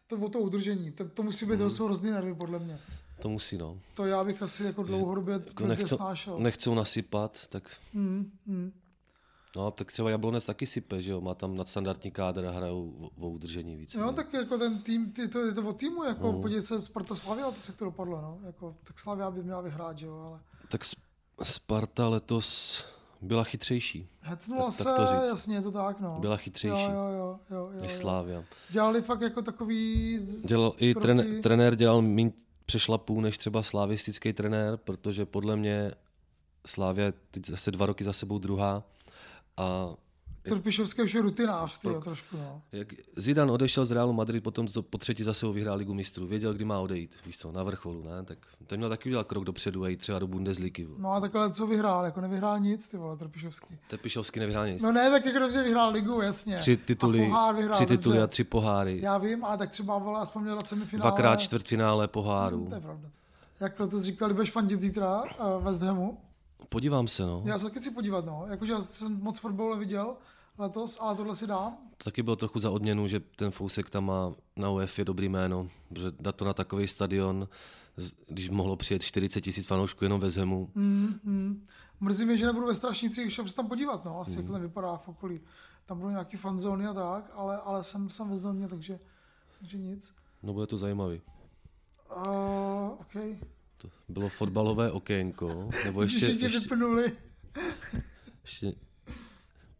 to 0.07 0.17
o 0.17 0.29
to 0.29 0.39
udržení. 0.39 0.91
To, 0.91 1.09
to 1.09 1.23
musí 1.23 1.45
být, 1.45 1.57
to 1.57 1.69
jsou 1.69 1.85
hrozný 1.85 2.11
nervy, 2.11 2.33
podle 2.33 2.59
mě. 2.59 2.79
To 3.19 3.29
musí, 3.29 3.57
no. 3.57 3.79
To 3.93 4.05
já 4.05 4.23
bych 4.23 4.41
asi 4.41 4.63
jako 4.63 4.83
dlouhodobě 4.83 5.33
Jako 5.47 5.67
nechcou, 5.67 5.95
snášel. 5.97 6.39
nechcou 6.39 6.73
nasypat, 6.73 7.47
tak... 7.47 7.63
Mm, 7.93 8.31
mm. 8.45 8.71
No, 9.55 9.71
tak 9.71 9.91
třeba 9.91 10.09
Jablonec 10.09 10.45
taky 10.45 10.67
sype, 10.67 11.01
že 11.01 11.11
jo, 11.11 11.21
má 11.21 11.33
tam 11.35 11.57
nadstandardní 11.57 12.11
kádr 12.11 12.45
a 12.45 12.51
hrajou 12.51 12.93
o, 12.99 13.25
o 13.25 13.29
udržení 13.29 13.75
víc. 13.75 13.95
No. 13.95 14.13
tak 14.13 14.33
jako 14.33 14.57
ten 14.57 14.81
tým, 14.81 15.11
ty, 15.11 15.27
to 15.27 15.39
je 15.39 15.53
to 15.53 15.61
o 15.67 15.73
týmu, 15.73 16.03
jako 16.03 16.31
mm. 16.33 16.41
podívej 16.41 16.63
se, 16.63 16.81
Sparta 16.81 17.15
Slavia, 17.15 17.51
to 17.51 17.61
se 17.61 17.71
jak 17.71 17.77
to 17.79 17.85
dopadlo, 17.85 18.21
no. 18.21 18.39
Jako, 18.43 18.75
tak 18.83 18.99
Slavia 18.99 19.31
by 19.31 19.43
měla 19.43 19.61
vyhrát, 19.61 19.97
že 19.99 20.05
jo, 20.05 20.17
ale 20.27 20.39
Tak 20.69 20.81
Sp- 20.83 20.99
Sparta 21.43 22.07
letos 22.09 22.83
byla 23.21 23.43
chytřejší 23.43 24.09
hecnula 24.19 24.65
Tak- 24.65 24.73
se, 24.73 24.83
tak 24.83 24.95
to 24.95 25.05
říct. 25.05 25.27
jasně, 25.29 25.55
je 25.55 25.61
to 25.61 25.71
tak, 25.71 25.99
no. 25.99 26.17
Byla 26.19 26.37
chytřejší. 26.37 26.83
Jo, 26.83 26.89
jo, 26.91 27.07
jo, 27.17 27.39
jo, 27.49 27.69
jo, 27.73 27.79
jo. 27.83 27.89
Slávia. 27.89 28.43
Dělali 28.69 29.01
fakt 29.01 29.21
jako 29.21 29.41
takový... 29.41 30.19
Dělal, 30.45 30.73
I 30.77 30.93
kroky. 30.93 31.05
tren, 31.05 31.41
trenér 31.41 31.75
dělal 31.75 32.01
méně 32.01 32.31
přešlapů 32.65 33.21
než 33.21 33.37
třeba 33.37 33.63
slavistický 33.63 34.33
trenér, 34.33 34.77
protože 34.77 35.25
podle 35.25 35.55
mě 35.55 35.91
Slávia 36.65 37.13
teď 37.31 37.45
zase 37.45 37.71
dva 37.71 37.85
roky 37.85 38.03
za 38.03 38.13
sebou 38.13 38.37
druhá 38.37 38.83
a 39.57 39.89
Trpišovský 40.49 41.01
už 41.01 41.13
je 41.13 41.21
rutinář, 41.21 41.77
tyjo, 41.77 42.01
trošku, 42.01 42.37
no. 42.37 42.61
jak 42.71 42.93
Zidane 43.15 43.51
odešel 43.51 43.85
z 43.85 43.91
Realu 43.91 44.13
Madrid, 44.13 44.43
potom 44.43 44.67
to 44.67 44.83
po 44.83 44.97
třetí 44.97 45.23
zase 45.23 45.47
vyhrál 45.47 45.77
ligu 45.77 45.93
mistrů. 45.93 46.27
Věděl, 46.27 46.53
kdy 46.53 46.65
má 46.65 46.79
odejít, 46.79 47.15
víš 47.25 47.37
co, 47.37 47.51
na 47.51 47.63
vrcholu, 47.63 48.03
ne? 48.03 48.23
Tak 48.23 48.37
ten 48.67 48.77
měl 48.77 48.89
taky 48.89 49.09
udělat 49.09 49.27
krok 49.27 49.43
dopředu 49.43 49.83
a 49.83 49.87
jít 49.87 49.97
třeba 49.97 50.19
do 50.19 50.27
Bundesligy. 50.27 50.87
No 50.97 51.11
a 51.11 51.19
takhle 51.19 51.51
co 51.51 51.67
vyhrál, 51.67 52.05
jako 52.05 52.21
nevyhrál 52.21 52.59
nic, 52.59 52.87
ty 52.87 52.97
vole, 52.97 53.17
Trpišovský. 53.17 53.77
Tepišovský 53.89 54.39
nevyhrál 54.39 54.67
nic. 54.67 54.81
No 54.81 54.91
ne, 54.91 55.09
tak 55.09 55.25
jako 55.25 55.39
dobře 55.39 55.63
vyhrál 55.63 55.91
ligu, 55.91 56.21
jasně. 56.21 56.57
tři 56.57 56.77
tituly, 56.77 57.21
a 57.21 57.25
pohár 57.25 57.55
vyhrál, 57.55 57.75
tři 57.75 57.85
tituly 57.85 58.15
dobře. 58.15 58.23
a 58.23 58.27
tři 58.27 58.43
poháry. 58.43 58.99
Já 59.01 59.17
vím, 59.17 59.45
ale 59.45 59.57
tak 59.57 59.69
třeba 59.69 59.97
vole, 59.97 60.19
aspoň 60.19 60.43
měl 60.43 60.61
semifinále. 60.65 61.11
Dvakrát 61.11 61.35
čtvrtfinále 61.35 62.07
poháru. 62.07 62.65
To 62.69 62.75
je 62.75 62.81
pravda. 62.81 63.09
Jak 63.59 63.75
to 63.75 64.01
říkali, 64.01 64.33
budeš 64.33 64.51
fandit 64.51 64.81
zítra 64.81 65.21
uh, 65.21 65.63
West 65.63 65.81
Hamu? 65.81 66.17
Podívám 66.69 67.07
se, 67.07 67.23
no. 67.23 67.43
Já 67.45 67.59
se 67.59 67.65
taky 67.65 67.79
chci 67.79 67.91
podívat, 67.91 68.25
no. 68.25 68.45
Jakože 68.49 68.73
já 68.73 68.81
jsem 68.81 69.19
moc 69.21 69.39
fotbalu 69.39 69.73
neviděl 69.73 70.15
letos, 70.57 70.97
ale 71.01 71.15
tohle 71.15 71.35
si 71.35 71.47
dám. 71.47 71.77
To 71.97 72.03
taky 72.03 72.23
bylo 72.23 72.35
trochu 72.35 72.59
za 72.59 72.71
odměnu, 72.71 73.07
že 73.07 73.19
ten 73.19 73.51
Fousek 73.51 73.89
tam 73.89 74.05
má 74.05 74.33
na 74.55 74.69
UEF 74.69 74.99
je 74.99 75.05
dobrý 75.05 75.29
jméno, 75.29 75.69
že 75.95 76.11
dát 76.19 76.35
to 76.35 76.45
na 76.45 76.53
takový 76.53 76.87
stadion, 76.87 77.47
když 78.27 78.49
mohlo 78.49 78.75
přijet 78.75 79.01
40 79.01 79.41
tisíc 79.41 79.67
fanoušků 79.67 80.03
jenom 80.05 80.19
ve 80.21 80.29
Zemu. 80.31 80.69
Mm, 80.75 81.19
mm. 81.23 81.65
Mrzí 81.99 82.25
mě, 82.25 82.37
že 82.37 82.45
nebudu 82.45 82.67
ve 82.67 82.75
Strašnici, 82.75 83.31
šel 83.31 83.43
bych 83.43 83.49
se 83.51 83.55
tam 83.55 83.67
podívat, 83.67 84.05
no, 84.05 84.19
asi 84.19 84.31
Mm. 84.31 84.37
jak 84.37 84.45
to 84.47 84.51
tam 84.53 84.61
vypadá 84.61 84.97
v 84.97 85.07
okolí. 85.07 85.41
Tam 85.85 85.97
budou 85.97 86.09
nějaký 86.09 86.37
fanzóny 86.37 86.85
a 86.87 86.93
tak, 86.93 87.31
ale, 87.35 87.57
ale 87.57 87.83
jsem, 87.83 88.09
jsem 88.09 88.29
ve 88.29 88.37
Znojmě, 88.37 88.67
takže, 88.67 88.99
takže 89.59 89.77
nic. 89.77 90.13
No 90.43 90.53
bude 90.53 90.67
to 90.67 90.77
zajímavý. 90.77 91.21
Uh, 92.17 92.91
okay. 93.01 93.39
To 93.77 93.89
bylo 94.09 94.29
fotbalové 94.29 94.91
okénko, 94.91 95.69
nebo 95.85 96.01
Ještě, 96.03 96.25
ještě, 96.25 96.59
vypnuli. 96.59 97.17
ještě 98.41 98.73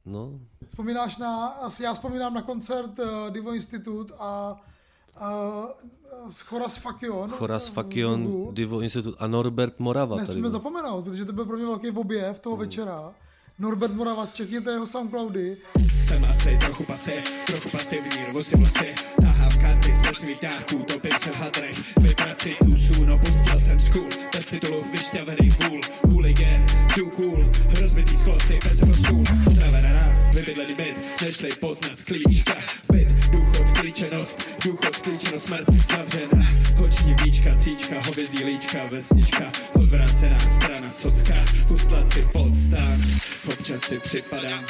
no, 0.06 0.40
Vzpomínáš 0.68 1.18
na, 1.18 1.46
asi 1.46 1.84
já 1.84 1.94
vzpomínám 1.94 2.34
na 2.34 2.42
koncert 2.42 3.00
uh, 3.00 3.06
Divo 3.30 3.54
Institut 3.54 4.12
a 4.20 4.62
uh, 5.22 6.30
z 6.30 6.42
Choras 6.42 6.78
Fakion. 6.78 7.30
Choras 7.30 7.70
v 7.70 7.74
Fakion. 7.74 8.48
Divo 8.52 8.82
Institut 8.82 9.16
a 9.20 9.28
Norbert 9.28 9.80
Morava. 9.80 10.16
Nesmíme 10.16 10.50
zapomenout, 10.50 11.04
protože 11.06 11.26
to 11.26 11.34
byl 11.34 11.46
pro 11.46 11.58
mě 11.58 11.66
velký 11.66 11.92
objev 11.92 12.40
toho 12.40 12.58
večera. 12.58 13.14
Norbert 13.60 13.94
Morava, 13.94 14.28
čekněte 14.28 14.72
jeho 14.72 14.88
Soundcloudy. 14.88 15.58
Jsem 16.02 16.26
asi 16.26 16.58
trochu 16.60 16.84
pasé, 16.84 17.24
trochu 17.46 17.70
pasivní, 17.70 18.26
rvu 18.30 18.44
si 18.44 18.58
vlasy 18.58 18.96
Tahám 19.22 19.35
karty 19.66 19.94
z 19.94 20.42
dárků, 20.42 20.78
topím 20.78 21.12
se 21.20 21.32
v 21.32 21.40
hadrech 21.40 21.78
Vibraci 21.98 22.56
no 23.06 23.18
pustil 23.18 23.60
jsem 23.60 23.80
school 23.80 24.10
Bez 24.34 24.46
titulu 24.46 24.86
vyšťavený 24.92 25.50
vůl. 25.50 25.82
Hooligan, 26.08 26.66
too 26.96 27.10
cool. 27.10 27.52
Rozbitý 27.82 28.18
skloty, 28.18 28.60
bez 28.64 29.00
stůl 29.00 29.24
Utravená 29.52 29.92
rán, 29.92 30.30
vybydlený 30.34 30.74
byt. 30.74 30.96
Nešli 31.22 31.50
poznat 31.60 32.00
z 32.00 32.04
klíčka 32.04 32.56
Byt, 32.92 33.08
důchod, 33.32 33.68
sklíčenost. 33.68 34.50
Důchod, 34.66 34.96
sklíčenost, 34.96 35.46
smrt, 35.46 35.66
zavřená 35.92 36.48
Hoční 36.76 37.16
víčka, 37.24 37.56
cíčka, 37.58 37.96
hovězí 38.08 38.46
líčka 38.46 38.80
Vesnička, 38.92 39.52
odvrácená 39.74 40.40
strana 40.40 40.92
Socka, 40.92 41.46
hustlaci 41.68 42.28
podstán 42.34 43.02
Občas 43.48 43.82
si 43.82 44.00
připadám 44.00 44.66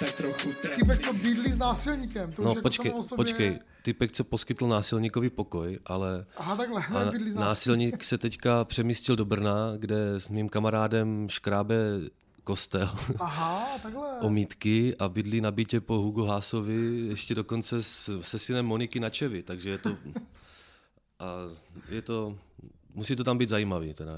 tak 0.00 0.12
trochu. 0.12 0.52
Týpek, 0.76 0.98
co 0.98 1.12
bydlí 1.12 1.52
s 1.52 1.58
násilníkem. 1.58 2.32
To 2.32 2.42
už 2.42 2.46
No 2.46 2.50
jako 2.50 2.62
počkej, 2.62 2.90
samo 2.90 3.00
o 3.00 3.02
sobě... 3.02 3.24
počkej, 3.24 3.58
typek, 3.82 4.12
co 4.12 4.24
poskytl 4.24 4.68
násilníkovi 4.68 5.30
pokoj, 5.30 5.78
ale 5.86 6.26
Aha, 6.36 6.56
takhle, 6.56 6.84
a 6.86 7.04
ne, 7.04 7.10
bydlí 7.10 7.30
s 7.30 7.34
násilníkem. 7.34 7.40
násilník 7.48 8.04
se 8.04 8.18
teďka 8.18 8.64
přemístil 8.64 9.16
do 9.16 9.24
Brna, 9.24 9.72
kde 9.76 10.14
s 10.14 10.28
mým 10.28 10.48
kamarádem 10.48 11.28
škrábe 11.28 11.76
kostel. 12.44 12.90
Aha, 13.18 13.66
takhle. 13.82 14.08
omítky 14.20 14.96
a 14.98 15.08
bydlí 15.08 15.40
na 15.40 15.50
bytě 15.50 15.80
po 15.80 15.94
Hugo 15.94 16.24
Hásovi, 16.24 17.06
ještě 17.08 17.34
dokonce 17.34 17.82
s, 17.82 18.20
se 18.20 18.38
synem 18.38 18.66
Moniky 18.66 19.00
Načevy, 19.00 19.42
takže 19.42 19.70
je 19.70 19.78
to... 19.78 19.96
A 21.20 21.34
je 21.88 22.02
to... 22.02 22.36
Musí 22.94 23.16
to 23.16 23.24
tam 23.24 23.38
být 23.38 23.48
zajímavý, 23.48 23.94
teda. 23.94 24.12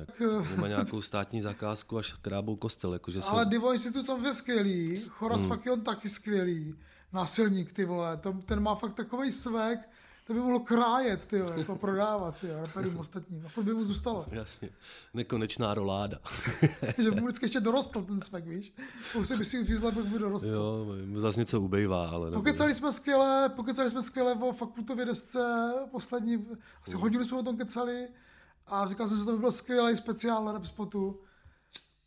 Že 0.51 0.57
má 0.57 0.69
nějakou 0.69 1.03
státní 1.03 1.43
zakázku 1.43 1.99
až 1.99 2.13
krábou 2.13 2.57
kostel, 2.57 2.93
jakože 2.93 3.23
se... 3.23 3.29
Ale 3.29 3.47
Divo 3.47 3.73
Institut 3.73 4.07
samozřejmě 4.07 4.33
skvělý, 4.35 5.01
Choras 5.09 5.41
Hmm. 5.41 5.49
Fakion 5.49 5.81
taky 5.81 6.09
skvělý. 6.09 6.75
Násilník, 7.13 7.73
ty 7.73 7.85
vole, 7.85 8.17
to, 8.17 8.33
ten 8.33 8.61
má 8.61 8.75
fakt 8.75 8.93
takový 8.95 9.33
svek, 9.33 9.89
to 10.27 10.33
by 10.33 10.41
mohlo 10.41 10.61
krájet, 10.61 11.27
ty 11.27 11.37
jako 11.57 11.77
prodávat, 11.77 12.37
ty 12.41 12.47
raperům 12.53 12.97
ostatním. 12.97 13.47
A 13.47 13.49
furt 13.49 13.65
by 13.65 13.75
mu 13.75 13.85
zůstalo. 13.85 14.27
Jasně. 14.31 14.69
Nekonečná 15.15 15.75
roláda. 15.75 16.19
že 16.99 17.11
by 17.11 17.21
mu 17.21 17.27
vždycky 17.27 17.45
ještě 17.45 17.61
dorostl 17.61 18.03
ten 18.03 18.21
svek, 18.21 18.47
víš? 18.47 18.75
Pokud 19.13 19.33
by 19.39 19.45
si 19.45 19.59
uřízl, 19.61 19.93
pak 19.93 20.05
by 20.05 20.19
dorostl. 20.19 20.49
jo, 20.49 20.87
mu 21.07 21.21
zase 21.21 21.41
něco 21.41 21.61
ubejvá, 21.61 22.09
ale. 22.09 22.31
Pokecali 22.31 22.75
jsme 22.75 22.93
skvěle, 22.93 23.49
pokecali 23.49 23.91
jsme 23.91 24.03
skvěle 24.03 24.35
o 24.35 24.53
fakultově 24.53 25.05
desce, 25.05 25.73
poslední, 25.91 26.47
asi 26.87 26.97
hodinu 26.97 27.25
jsme 27.25 27.39
o 27.39 27.43
tom 27.43 27.57
kecali 27.57 28.09
a 28.67 28.87
říkal 28.87 29.09
jsem 29.09 29.17
si, 29.17 29.21
že 29.21 29.27
to 29.27 29.33
by 29.33 29.39
bylo 29.39 29.53
skvělý 29.53 29.97
speciál 29.97 30.53
rap 30.53 30.65
spotu, 30.67 31.21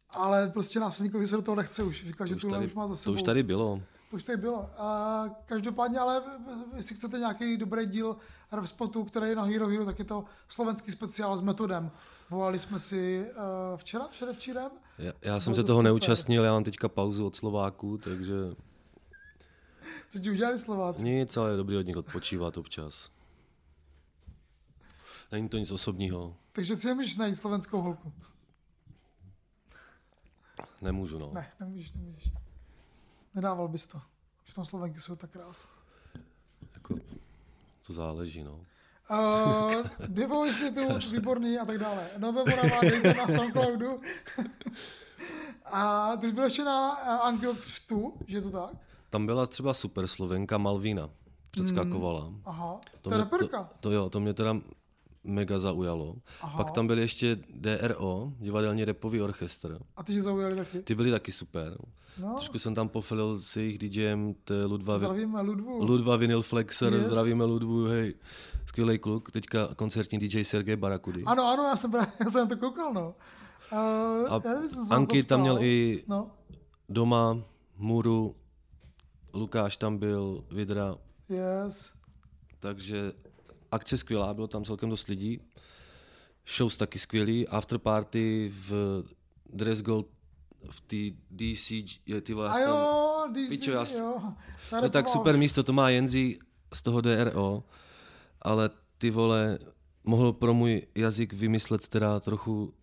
ale 0.10 0.50
prostě 0.50 0.80
následníkovi 0.80 1.28
se 1.28 1.36
do 1.36 1.42
toho 1.42 1.56
nechce 1.56 1.84
už. 1.84 2.06
Říkal, 2.08 2.28
že 2.28 2.34
to 2.34 2.38
už, 2.38 2.42
tohle 2.42 2.58
tady, 2.58 2.68
už 2.68 2.74
má 2.74 2.88
za 2.88 2.94
to 2.94 2.98
sebou. 2.98 3.14
už 3.14 3.22
tady 3.22 3.44
bylo. 3.44 3.82
To 4.10 4.16
už 4.16 4.24
tady 4.24 4.38
bylo. 4.38 4.70
A 4.78 5.26
každopádně, 5.46 6.00
ale 6.00 6.22
jestli 6.76 6.96
chcete 6.96 7.20
nějaký 7.20 7.58
dobrý 7.58 7.86
díl 7.86 8.18
rap 8.52 8.66
spotu, 8.66 9.04
který 9.04 9.30
je 9.30 9.36
na 9.36 9.44
Hero 9.44 9.68
Hero, 9.68 9.86
tak 9.86 10.00
je 10.00 10.06
to 10.06 10.26
slovenský 10.50 10.92
speciál 10.92 11.38
s 11.38 11.42
metodem. 11.42 11.92
Volali 12.30 12.60
jsme 12.60 12.80
si 12.80 13.26
uh, 13.30 13.78
včera, 13.78 14.08
předevčírem. 14.08 14.72
Já, 14.98 15.14
já 15.22 15.40
jsem 15.40 15.56
se 15.56 15.62
to 15.62 15.68
toho 15.68 15.80
super. 15.80 15.86
neúčastnil, 15.92 16.44
já 16.44 16.52
mám 16.52 16.64
teďka 16.64 16.90
pauzu 16.90 17.26
od 17.26 17.36
Slováků, 17.36 17.98
takže 17.98 18.34
Co 20.10 20.20
ti 20.20 20.32
udělali 20.32 20.60
Slováci? 20.60 21.04
nic, 21.04 21.38
ale 21.38 21.52
je 21.52 21.58
dobrý 21.58 21.78
od 21.78 21.86
nich 21.86 21.98
odpočívat 21.98 22.58
občas. 22.58 23.10
Není 25.36 25.50
to 25.50 25.58
nic 25.58 25.72
osobního. 25.72 26.36
Takže 26.52 26.76
si 26.76 26.88
nemůžeš 26.88 27.16
najít 27.16 27.36
slovenskou 27.36 27.82
holku. 27.82 28.14
Nemůžu, 30.82 31.20
no. 31.20 31.32
Ne, 31.34 31.52
nemůžeš, 31.60 31.94
nemůžeš. 31.94 32.32
Nedával 33.34 33.68
bys 33.68 33.88
to. 33.88 34.02
V 34.44 34.54
tom 34.54 34.66
Slovenky 34.66 35.00
jsou 35.00 35.16
tak 35.16 35.32
krásné. 35.32 35.72
Jako, 36.74 36.96
to 37.88 37.94
záleží, 37.94 38.44
no. 38.44 38.60
Uh, 39.12 40.08
Divo 40.08 40.46
Institute, 40.46 41.00
výborný 41.12 41.58
a 41.58 41.66
tak 41.66 41.78
dále. 41.78 42.10
Nové 42.18 42.44
Morava, 42.50 42.82
dejte 42.82 43.14
na 43.14 43.28
Soundcloudu. 43.28 44.02
a 45.66 46.12
ty 46.18 46.28
jsi 46.28 46.34
byl 46.34 46.44
ještě 46.44 46.64
na 46.64 46.92
uh, 46.92 47.28
Angel 47.28 47.56
Křtu, 47.56 48.14
že 48.28 48.38
je 48.38 48.42
to 48.42 48.52
tak? 48.52 48.78
Tam 49.10 49.26
byla 49.26 49.48
třeba 49.48 49.74
super 49.74 50.08
Slovenka 50.08 50.58
Malvína, 50.58 51.10
předskakovala. 51.52 52.34
Aha, 52.46 52.82
to, 53.02 53.10
je 53.10 53.16
mě, 53.16 53.24
reperka. 53.24 53.64
to, 53.64 53.76
to 53.80 53.92
jo, 53.92 54.10
to 54.10 54.20
mě 54.20 54.34
teda 54.34 54.56
mega 55.26 55.60
zaujalo. 55.60 56.16
Aha. 56.42 56.58
Pak 56.64 56.72
tam 56.72 56.88
byl 56.88 57.00
ještě 57.00 57.38
DRO, 57.54 58.34
divadelní 58.40 58.86
repový 58.86 59.22
orchestr. 59.22 59.80
A 59.96 60.04
ty 60.04 60.22
zaujali 60.22 60.56
taky? 60.56 60.80
Ty 60.82 60.96
byly 60.96 61.12
taky 61.12 61.32
super. 61.32 61.78
No, 62.22 62.30
Trošku 62.34 62.60
jsem 62.60 62.76
tam 62.76 62.90
pofilil 62.90 63.40
s 63.40 63.56
jejich 63.56 63.78
DJem, 63.78 64.36
to 64.44 64.54
je 64.54 64.66
Ludva, 64.66 64.98
zdravíme 64.98 65.42
Ludvu. 65.42 65.86
Ludva 65.86 66.16
Vinyl 66.16 66.42
Flexer, 66.42 66.94
Yes. 66.94 67.06
zdravíme 67.06 67.44
Ludvu, 67.44 67.86
hej. 67.86 68.14
Skvělý 68.66 69.00
kluk, 69.00 69.32
teďka 69.32 69.68
koncertní 69.76 70.20
DJ 70.20 70.44
Sergej 70.44 70.76
Barakudy. 70.76 71.24
Ano, 71.26 71.44
ano, 71.48 71.64
já 71.64 71.76
jsem, 71.76 71.92
já 72.20 72.30
jsem 72.30 72.48
to 72.48 72.58
koukal, 72.58 72.94
no. 72.94 73.16
Uh, 73.72 74.34
A 74.34 74.42
nevím, 74.54 74.70
jsem 74.70 74.86
Anky 74.94 75.24
tam 75.24 75.42
měl 75.42 75.58
i 75.62 76.04
No, 76.08 76.32
doma, 76.90 77.38
Muru, 77.78 78.36
Lukáš 79.34 79.78
tam 79.78 79.98
byl, 79.98 80.44
Vidra, 80.52 80.96
yes. 81.30 81.94
takže 82.60 83.14
akce 83.76 83.98
skvělá, 83.98 84.34
bylo 84.34 84.48
tam 84.48 84.66
celkem 84.66 84.90
dost 84.90 85.08
lidí. 85.08 85.40
Shows 86.58 86.78
taky 86.78 87.00
skvělý, 87.00 87.48
afterparty 87.48 88.52
v 88.70 89.04
Dress 89.54 89.82
Gold 89.82 90.08
v 90.72 90.82
té 90.82 91.18
DC, 91.32 91.72
je 92.06 92.22
ty 92.22 92.34
vole, 92.34 92.50
A 92.50 92.60
jo, 92.60 93.28
di, 93.34 93.48
Pičo, 93.48 93.86
s- 93.86 93.96
jo. 93.96 94.22
No 94.82 94.90
tak 94.90 95.08
super 95.08 95.38
místo, 95.38 95.64
to 95.64 95.74
má 95.74 95.90
Jenzi 95.90 96.40
z 96.74 96.82
toho 96.82 97.02
DRO, 97.02 97.64
ale 98.42 98.70
ty 98.98 99.12
vole, 99.12 99.60
mohl 100.04 100.34
pro 100.34 100.54
můj 100.54 100.88
jazyk 100.96 101.34
vymyslet 101.34 101.88
teda 101.88 102.20
trochu 102.20 102.74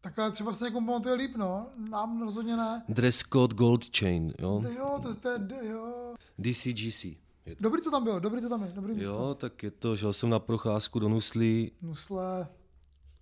Takhle 0.00 0.30
třeba 0.30 0.52
se 0.52 0.64
někomu 0.64 0.86
pamatuje 0.86 1.14
líp, 1.14 1.36
no. 1.36 1.66
Nám 1.90 2.22
rozhodně 2.22 2.56
ne. 2.56 2.82
dress 2.88 3.18
code 3.32 3.54
gold 3.56 3.96
chain, 3.98 4.32
jo? 4.38 4.62
Jo, 4.76 4.98
to, 5.02 5.14
to 5.14 5.28
je, 5.28 5.38
d- 5.38 5.66
jo. 5.70 6.14
DCGC. 6.38 7.06
Je 7.46 7.56
to. 7.56 7.62
Dobrý 7.62 7.82
to 7.82 7.90
tam 7.90 8.04
bylo, 8.04 8.18
dobrý 8.18 8.40
to 8.40 8.48
tam 8.48 8.62
je, 8.62 8.72
dobrý 8.74 8.94
místo. 8.94 9.12
Jo, 9.12 9.34
tak 9.38 9.62
je 9.62 9.70
to, 9.70 9.96
šel 9.96 10.12
jsem 10.12 10.30
na 10.30 10.38
procházku 10.38 10.98
do 10.98 11.08
Nuslí, 11.08 11.72
Nusle. 11.82 12.48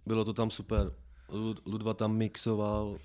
bylo 0.06 0.24
to 0.24 0.32
tam 0.32 0.50
super. 0.50 0.92
Lud- 1.28 1.60
Ludva 1.66 1.94
tam 1.94 2.16
mixoval, 2.16 2.96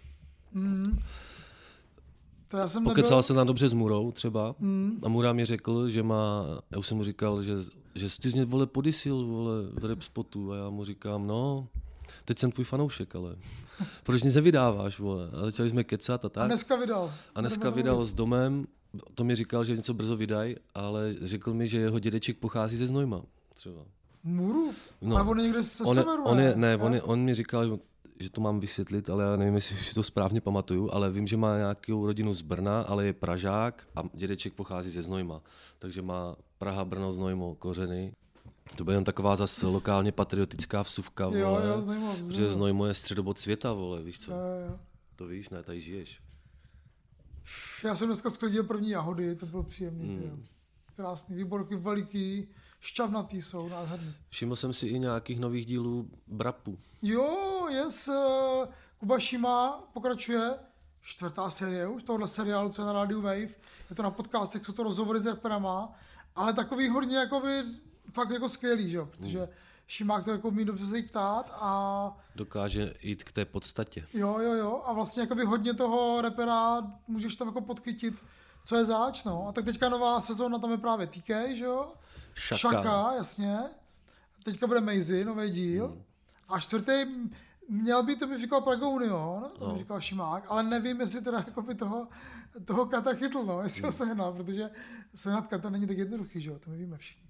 To 2.47 2.57
já 2.57 2.67
jsem 2.67 2.83
pokecal 2.83 3.11
nebyl, 3.11 3.23
jsem 3.23 3.35
tam 3.35 3.47
dobře 3.47 3.69
s 3.69 3.73
Murou 3.73 4.11
třeba 4.11 4.55
a 5.03 5.07
Mura 5.09 5.33
mi 5.33 5.45
řekl, 5.45 5.89
že 5.89 6.03
má, 6.03 6.45
já 6.71 6.77
už 6.79 6.87
jsem 6.87 6.97
mu 6.97 7.03
říkal, 7.03 7.43
že, 7.43 7.53
že 7.95 8.09
jsi 8.09 8.21
ty 8.21 8.29
z 8.29 8.33
mě 8.33 8.45
vole 8.45 8.67
podysil 8.67 9.25
vole 9.25 9.53
v 9.73 9.85
rap 9.85 10.01
spotu 10.01 10.51
a 10.51 10.55
já 10.57 10.69
mu 10.69 10.85
říkám, 10.85 11.27
no, 11.27 11.67
teď 12.25 12.39
jsem 12.39 12.51
tvůj 12.51 12.65
fanoušek, 12.65 13.15
ale 13.15 13.35
proč 14.03 14.23
nic 14.23 14.35
nevydáváš, 14.35 14.99
vole? 14.99 15.29
A 15.33 15.41
začali 15.45 15.69
jsme 15.69 15.83
kecat 15.83 16.25
a 16.25 16.27
a 16.27 16.29
tak. 16.29 16.47
dneska 16.47 16.75
vydal. 16.75 17.13
A 17.35 17.41
dneska 17.41 17.69
vydal 17.69 18.05
s 18.05 18.13
domem, 18.13 18.65
to 19.15 19.23
mi 19.23 19.35
říkal, 19.35 19.63
že 19.63 19.75
něco 19.75 19.93
brzo 19.93 20.17
vydají, 20.17 20.55
ale 20.75 21.13
řekl 21.21 21.53
mi, 21.53 21.67
že 21.67 21.77
jeho 21.79 21.99
dědeček 21.99 22.37
pochází 22.37 22.77
ze 22.77 22.87
Znojma. 22.87 23.21
Třeba. 23.53 23.81
Murův? 24.23 24.75
No. 25.01 25.15
Ale 25.15 25.25
on 25.29 25.37
je 25.39 25.43
někde 25.43 25.63
ze 25.63 25.83
On, 25.83 25.93
severu, 25.95 26.23
on, 26.23 26.39
je, 26.39 26.53
ne, 26.55 26.71
Jo? 26.73 26.79
on, 26.85 26.93
je, 26.93 27.01
on 27.01 27.19
mi 27.19 27.33
říkal, 27.33 27.65
že- 27.69 27.77
že 28.19 28.29
to 28.29 28.41
mám 28.41 28.59
vysvětlit, 28.59 29.09
ale 29.09 29.23
já 29.23 29.35
nevím, 29.35 29.55
jestli 29.55 29.75
si 29.77 29.93
to 29.93 30.03
správně 30.03 30.41
pamatuju, 30.41 30.89
ale 30.91 31.11
vím, 31.11 31.27
že 31.27 31.37
má 31.37 31.57
nějakou 31.57 32.05
rodinu 32.05 32.33
z 32.33 32.41
Brna, 32.41 32.81
ale 32.81 33.05
je 33.05 33.13
Pražák 33.13 33.87
a 33.95 34.03
dědeček 34.13 34.53
pochází 34.53 34.89
ze 34.89 35.03
Znojma. 35.03 35.41
Takže 35.79 36.01
má 36.01 36.35
Praha, 36.57 36.85
Brno, 36.85 37.11
Znojmo, 37.11 37.55
kořeny. 37.55 38.13
To 38.75 38.83
bude 38.83 38.95
jen 38.95 39.03
taková 39.03 39.35
zase 39.35 39.67
lokálně 39.67 40.11
patriotická 40.11 40.81
vsuvka, 40.81 41.25
vole. 41.27 41.39
Jo, 41.39 41.59
jo, 41.67 41.81
Znojmo, 41.81 42.13
Protože 42.15 42.33
Znojmo. 42.35 42.53
Znojmo 42.53 42.85
je 42.85 42.93
středobod 42.93 43.39
světa, 43.39 43.73
vole, 43.73 44.03
víš 44.03 44.19
co? 44.19 44.31
Jo, 44.31 44.37
jo. 44.69 44.79
To 45.15 45.27
víš, 45.27 45.49
ne, 45.49 45.63
tady 45.63 45.81
žiješ. 45.81 46.19
Já 47.83 47.95
jsem 47.95 48.07
dneska 48.07 48.29
sklidil 48.29 48.63
první 48.63 48.89
jahody, 48.89 49.35
to 49.35 49.45
bylo 49.45 49.63
příjemný. 49.63 50.05
Mm. 50.05 50.45
Krásný, 50.95 51.35
výborky 51.35 51.75
veliký, 51.75 52.47
šťavnatý 52.79 53.41
jsou, 53.41 53.69
nádherný. 53.69 54.13
Všiml 54.29 54.55
jsem 54.55 54.73
si 54.73 54.87
i 54.87 54.99
nějakých 54.99 55.39
nových 55.39 55.65
dílů 55.65 56.09
Brapu. 56.27 56.77
Jo, 57.01 57.67
yes, 57.71 58.07
uh, 58.07 58.13
Kuba 58.97 59.19
Šima 59.19 59.83
pokračuje, 59.93 60.53
čtvrtá 61.01 61.49
série 61.49 61.87
už 61.87 62.03
tohohle 62.03 62.27
seriálu, 62.27 62.69
co 62.69 62.81
je 62.81 62.85
na 62.85 62.93
rádiu 62.93 63.21
Wave. 63.21 63.55
Je 63.89 63.95
to 63.95 64.03
na 64.03 64.11
podcastech, 64.11 64.65
jsou 64.65 64.73
to 64.73 64.83
rozhovory 64.83 65.19
s 65.19 65.25
reperama, 65.25 65.93
ale 66.35 66.53
takový 66.53 66.89
hodně 66.89 67.17
jakoby, 67.17 67.63
fakt 68.11 68.29
jako 68.29 68.49
skvělý, 68.49 68.89
že 68.89 68.97
jo, 68.97 69.05
protože 69.05 69.47
Šimák 69.93 70.25
to 70.25 70.31
jako 70.31 70.47
umí 70.47 70.65
dobře 70.65 70.85
se 70.87 70.97
jí 70.97 71.03
ptát 71.03 71.51
a 71.59 72.17
Dokáže 72.35 72.93
jít 73.01 73.23
k 73.23 73.31
té 73.31 73.45
podstatě. 73.45 74.05
jo, 74.13 74.39
jo, 74.39 74.53
jo, 74.53 74.81
a 74.85 74.93
vlastně 74.93 75.21
jakoby 75.21 75.45
hodně 75.45 75.73
toho 75.73 76.21
repera 76.21 76.81
můžeš 77.07 77.35
tam 77.35 77.47
jako 77.47 77.61
podchytit, 77.61 78.23
co 78.65 78.75
je 78.75 78.85
záč, 78.85 79.23
no. 79.23 79.47
A 79.47 79.51
tak 79.51 79.65
teďka 79.65 79.89
nová 79.89 80.21
sezóna, 80.21 80.59
tam 80.59 80.71
je 80.71 80.77
právě 80.77 81.07
TK, 81.07 81.29
že 81.53 81.63
jo? 81.63 81.93
Šaka. 82.35 82.57
Šaka, 82.57 83.13
jasně. 83.17 83.57
Teďka 84.43 84.67
bude 84.67 84.81
Maisie, 84.81 85.25
nový 85.25 85.49
díl. 85.49 85.87
Hmm. 85.87 86.03
A 86.49 86.59
čtvrtý 86.59 87.05
měl 87.69 88.03
být, 88.03 88.19
to 88.19 88.27
mi 88.27 88.37
říkal 88.37 88.61
Praga 88.61 88.87
Union, 88.87 89.45
to 89.59 89.65
mi 89.67 89.73
No. 89.73 89.79
říkal 89.79 90.01
Šimák, 90.01 90.43
ale 90.47 90.63
nevím, 90.63 90.99
jestli 91.01 91.21
teda 91.21 91.37
jako 91.37 91.61
by 91.61 91.75
toho, 91.75 92.07
toho 92.65 92.85
kata 92.85 93.13
chytl, 93.13 93.43
no, 93.43 93.61
jestli 93.63 93.81
ho 93.81 93.87
Hmm. 93.87 93.93
sehnal, 93.97 94.33
protože 94.33 94.69
sehnat 95.15 95.47
kata 95.47 95.69
není 95.69 95.87
tak 95.87 95.97
jednoduchý, 95.97 96.41
že 96.41 96.49
jo, 96.49 96.59
to 96.59 96.69
my 96.69 96.77
víme 96.77 96.97
všichni. 96.97 97.23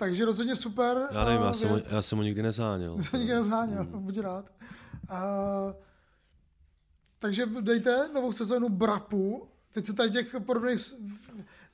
Takže 0.00 0.24
rozhodně 0.24 0.56
super 0.56 0.96
Já 1.12 1.24
nevím, 1.24 1.42
já 1.42 1.52
jsem, 1.52 1.68
ho, 1.68 1.78
já 1.92 2.02
jsem 2.02 2.18
ho 2.18 2.24
nikdy 2.24 2.42
nezáněl. 2.42 2.96
To 2.96 3.02
jsem 3.02 3.20
nikdy 3.20 3.34
nezháněl, 3.34 3.84
Hmm. 3.84 4.02
buď 4.04 4.18
rád. 4.18 4.52
A, 5.08 5.20
takže 7.18 7.46
dejte 7.60 8.08
novou 8.14 8.32
sezónu 8.32 8.68
Brapu. 8.68 9.48
Teď 9.72 9.86
se 9.86 9.92
tady 9.92 10.10
těch 10.10 10.36
podobných 10.46 10.80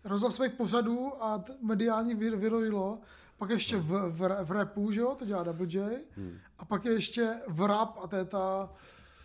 rozhlasových 0.05 0.53
pořadů 0.53 1.25
a 1.25 1.45
mediální 1.63 2.15
vy- 2.15 2.37
vyrojilo. 2.37 2.99
Pak 3.39 3.51
ještě 3.51 3.77
v, 3.77 4.11
v, 4.11 4.45
v 4.45 4.51
rapu, 4.51 4.93
že 4.93 5.01
jo, 5.01 5.15
to 5.19 5.25
dělá 5.25 5.43
Double 5.43 5.67
J. 5.71 5.99
Hmm. 6.17 6.39
A 6.59 6.65
pak 6.65 6.85
je 6.85 6.93
ještě 6.93 7.35
v 7.49 7.67
rap 7.67 7.99
a 8.05 8.07
to 8.07 8.17
je 8.17 8.25
ta, 8.25 8.73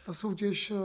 ta 0.05 0.13
soutěž 0.13 0.71
uh, 0.71 0.77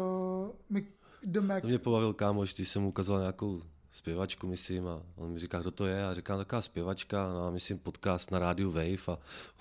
Mick 0.70 0.88
the 1.22 1.40
Mac. 1.40 1.60
To 1.60 1.66
mě 1.68 1.78
pobavil 1.78 2.12
kámoš, 2.12 2.54
když 2.54 2.68
jsem 2.68 2.82
mu 2.82 2.88
ukazoval 2.88 3.20
nějakou 3.20 3.62
zpěvačku, 3.96 4.46
myslím, 4.46 4.88
a 4.88 5.02
on 5.16 5.30
mi 5.32 5.38
říká, 5.38 5.60
kdo 5.60 5.70
to 5.70 5.86
je, 5.86 6.06
a 6.06 6.14
říkám, 6.14 6.38
taková 6.38 6.62
zpěvačka, 6.62 7.28
no 7.28 7.46
a 7.46 7.50
myslím 7.50 7.78
podcast 7.78 8.30
na 8.30 8.38
rádiu 8.38 8.70
Wave 8.70 9.08
a 9.08 9.18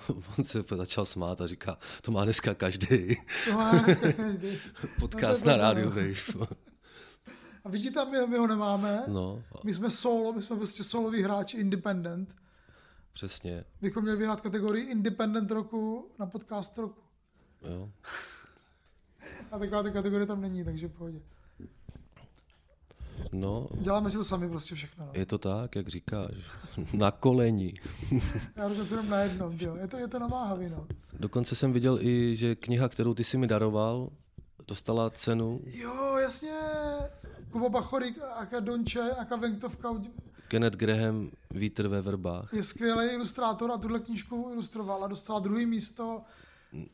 on 0.38 0.44
se 0.44 0.64
začal 0.76 1.06
smát 1.06 1.42
a 1.42 1.48
říká, 1.48 1.78
to 2.02 2.12
má 2.12 2.24
dneska 2.24 2.54
každý 2.54 3.16
To 3.46 3.52
má 3.54 3.72
dneska 3.72 4.12
každý. 4.12 4.60
podcast 5.00 5.46
No, 5.46 5.52
na 5.52 5.58
rádiu. 5.58 5.90
Wave. 5.90 6.48
A 7.64 7.70
vidíte, 7.70 8.06
my, 8.06 8.28
my 8.28 8.38
ho 8.38 8.48
nemáme. 8.48 9.04
No, 9.08 9.44
My 9.64 9.74
jsme 9.74 9.92
solo, 9.92 10.34
my 10.34 10.42
jsme 10.42 10.56
prostě 10.56 10.84
solový 10.84 11.22
hráč, 11.24 11.54
independent. 11.54 12.36
přesně, 13.14 13.66
bychom 13.82 14.04
měli 14.04 14.18
vyhrát 14.18 14.42
kategorii 14.42 14.86
Independent 14.92 15.52
roku 15.52 16.12
na 16.20 16.26
podcast 16.26 16.78
roku. 16.78 17.02
jo. 17.62 17.90
A 19.52 19.60
taková 19.60 19.84
ta 19.84 19.90
kategorie 19.90 20.26
tam 20.28 20.42
není, 20.42 20.64
takže 20.66 20.90
pohodě. 20.90 21.22
No, 23.32 23.68
Děláme 23.74 24.10
si 24.10 24.18
to 24.18 24.24
sami 24.24 24.50
prostě 24.50 24.76
všechno. 24.76 25.06
No. 25.06 25.12
je 25.14 25.26
to 25.26 25.38
tak, 25.38 25.76
jak 25.76 25.88
říkáš. 25.88 26.32
Na 26.94 27.12
koleni. 27.12 27.74
Já 28.56 28.70
dokonce 28.70 28.94
jenom 28.94 29.10
na 29.10 29.20
jednom, 29.20 29.58
jo. 29.60 29.76
Je 29.76 29.88
to, 29.88 29.98
je 29.98 30.08
to 30.08 30.20
namáhavý, 30.20 30.70
no. 30.70 30.88
Dokonce 31.14 31.56
jsem 31.56 31.74
viděl 31.74 32.00
i, 32.02 32.36
že 32.36 32.56
kniha, 32.56 32.90
kterou 32.90 33.14
ty 33.14 33.24
si 33.24 33.38
mi 33.38 33.48
daroval, 33.48 34.10
dostala 34.68 35.10
cenu 35.10 35.60
Jo, 35.66 36.18
jasně. 36.22 36.52
Kuba 37.52 37.70
Bachorik, 37.70 38.20
Aka 38.36 38.60
Donče, 38.60 39.12
Aka 39.12 39.36
Venktovka 39.36 39.90
Kenneth 40.48 40.78
Graham 40.78 41.32
Vítr 41.52 41.88
ve 41.88 42.02
vrbách. 42.02 42.54
je 42.54 42.64
skvělý 42.64 43.06
ilustrátor 43.06 43.72
a 43.72 43.78
tuhle 43.78 44.00
knížku 44.00 44.50
ilustroval 44.54 45.04
a 45.04 45.08
dostala 45.08 45.40
druhé 45.40 45.66
místo. 45.66 46.22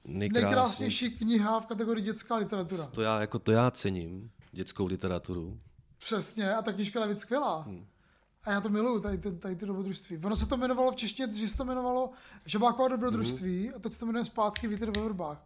Nejkrásnější. 0.06 0.46
Nejkrásnější 0.46 1.12
kniha 1.12 1.60
v 1.60 1.66
kategorii 1.66 2.04
dětská 2.06 2.36
literatura. 2.36 2.86
To 2.86 3.02
já, 3.02 3.22
jako 3.22 3.40
to 3.40 3.52
já 3.52 3.72
cením, 3.72 4.32
dětskou 4.52 4.86
literaturu. 4.86 5.58
Přesně, 6.06 6.56
a 6.56 6.62
ta 6.62 6.74
knížka 6.74 7.00
je 7.00 7.06
navíc 7.06 7.20
skvělá. 7.20 7.62
Hmm. 7.62 7.86
A 8.44 8.52
já 8.52 8.62
to 8.62 8.70
miluju, 8.70 9.00
tady, 9.00 9.18
tady, 9.18 9.36
tady 9.36 9.56
ty 9.56 9.66
dobrodružství. 9.66 10.18
Ono 10.24 10.36
se 10.36 10.46
to 10.46 10.56
jmenovalo 10.56 10.92
v 10.92 10.96
češtině, 10.96 11.34
že 11.34 11.48
se 11.48 11.58
to 11.58 11.64
jmenovalo 11.64 12.10
Žabáková 12.46 12.88
dobrodružství 12.88 13.64
Hmm. 13.68 13.74
a 13.76 13.80
teď 13.80 13.94
se 13.94 14.00
to 14.00 14.06
jmenuje 14.06 14.26
Zpátky 14.26 14.68
vítr 14.68 14.92
ve 14.98 15.04
vrbách. 15.04 15.46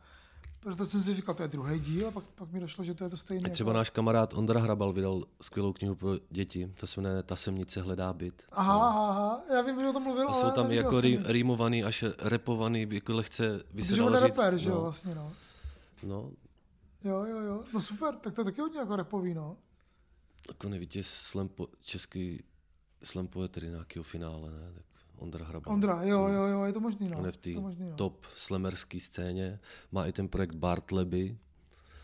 Proto 0.60 0.86
jsem 0.86 1.02
si 1.02 1.14
říkal, 1.14 1.36
to 1.36 1.42
je 1.42 1.48
druhý 1.48 1.80
díl 1.80 2.08
a 2.08 2.12
pak, 2.12 2.24
pak 2.24 2.52
mi 2.52 2.60
došlo, 2.60 2.84
že 2.84 2.94
to 2.94 3.04
je 3.04 3.10
to 3.10 3.18
stejné. 3.18 3.50
A 3.50 3.54
třeba 3.54 3.74
náš 3.74 3.90
kamarád 3.90 4.34
Ondra 4.34 4.60
Hrabal 4.60 4.94
vydal 4.94 5.24
skvělou 5.42 5.74
knihu 5.74 5.96
pro 5.96 6.10
děti. 6.30 6.72
Ta 6.80 6.88
se 6.88 7.02
jmenuje 7.02 7.24
Ta 7.24 7.36
semnice 7.36 7.82
hledá 7.82 8.14
byt. 8.14 8.44
Aha, 8.52 8.88
aha, 8.88 9.10
aha, 9.10 9.42
já 9.56 9.62
vím, 9.62 9.80
že 9.80 9.88
o 9.90 9.94
tom 9.94 10.04
mluvil, 10.04 10.30
A 10.30 10.34
jsou 10.34 10.52
tam 10.52 10.72
jako 10.72 11.02
rý, 11.02 11.20
rýmovaný 11.26 11.84
až 11.84 12.04
repovaný, 12.20 12.88
jako 12.92 13.14
lehce 13.14 13.64
by 13.74 13.84
se 13.84 13.90
Protože 13.90 14.02
on 14.02 14.12
dalo 14.14 14.26
je 14.26 14.30
říct. 14.30 14.38
rapper, 14.38 14.58
že 14.58 14.70
jo, 14.70 14.76
no, 14.76 14.82
vlastně, 14.82 15.16
no. 15.16 15.32
no, 16.04 16.30
Jo, 17.04 17.26
jo, 17.26 17.40
jo, 17.40 17.64
no 17.74 17.82
super, 17.82 18.16
tak 18.16 18.34
to 18.34 18.42
je 18.42 18.46
taky 18.46 18.62
hodně 18.62 18.80
jako 18.80 18.96
repový, 18.96 19.34
no. 19.34 19.58
Jako 20.48 20.70
nevíte 20.70 21.04
slam 21.04 21.48
po, 21.48 21.68
český 21.82 22.44
slam 23.04 23.28
poetry 23.28 23.68
nějakého 23.68 24.04
finále, 24.04 24.52
ne? 24.52 24.72
Tak 24.74 24.86
Ondra 25.18 25.46
Hrabal. 25.46 25.74
Ondra, 25.74 26.04
jo, 26.04 26.28
jo, 26.28 26.44
jo, 26.44 26.64
je 26.64 26.74
to 26.74 26.80
možný, 26.80 27.10
no. 27.10 27.18
On 27.18 27.26
je 27.26 27.32
v 27.32 27.38
té 27.38 27.50
no. 27.50 27.96
top 27.96 28.26
slamerské 28.36 29.00
scéně. 29.00 29.60
Má 29.92 30.06
i 30.06 30.12
ten 30.12 30.28
projekt 30.28 30.56
Bartleby. 30.56 31.38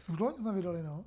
Už 0.09 0.17
dlouho 0.17 0.31
nic 0.31 0.45
nevydali, 0.45 0.83
no. 0.83 1.05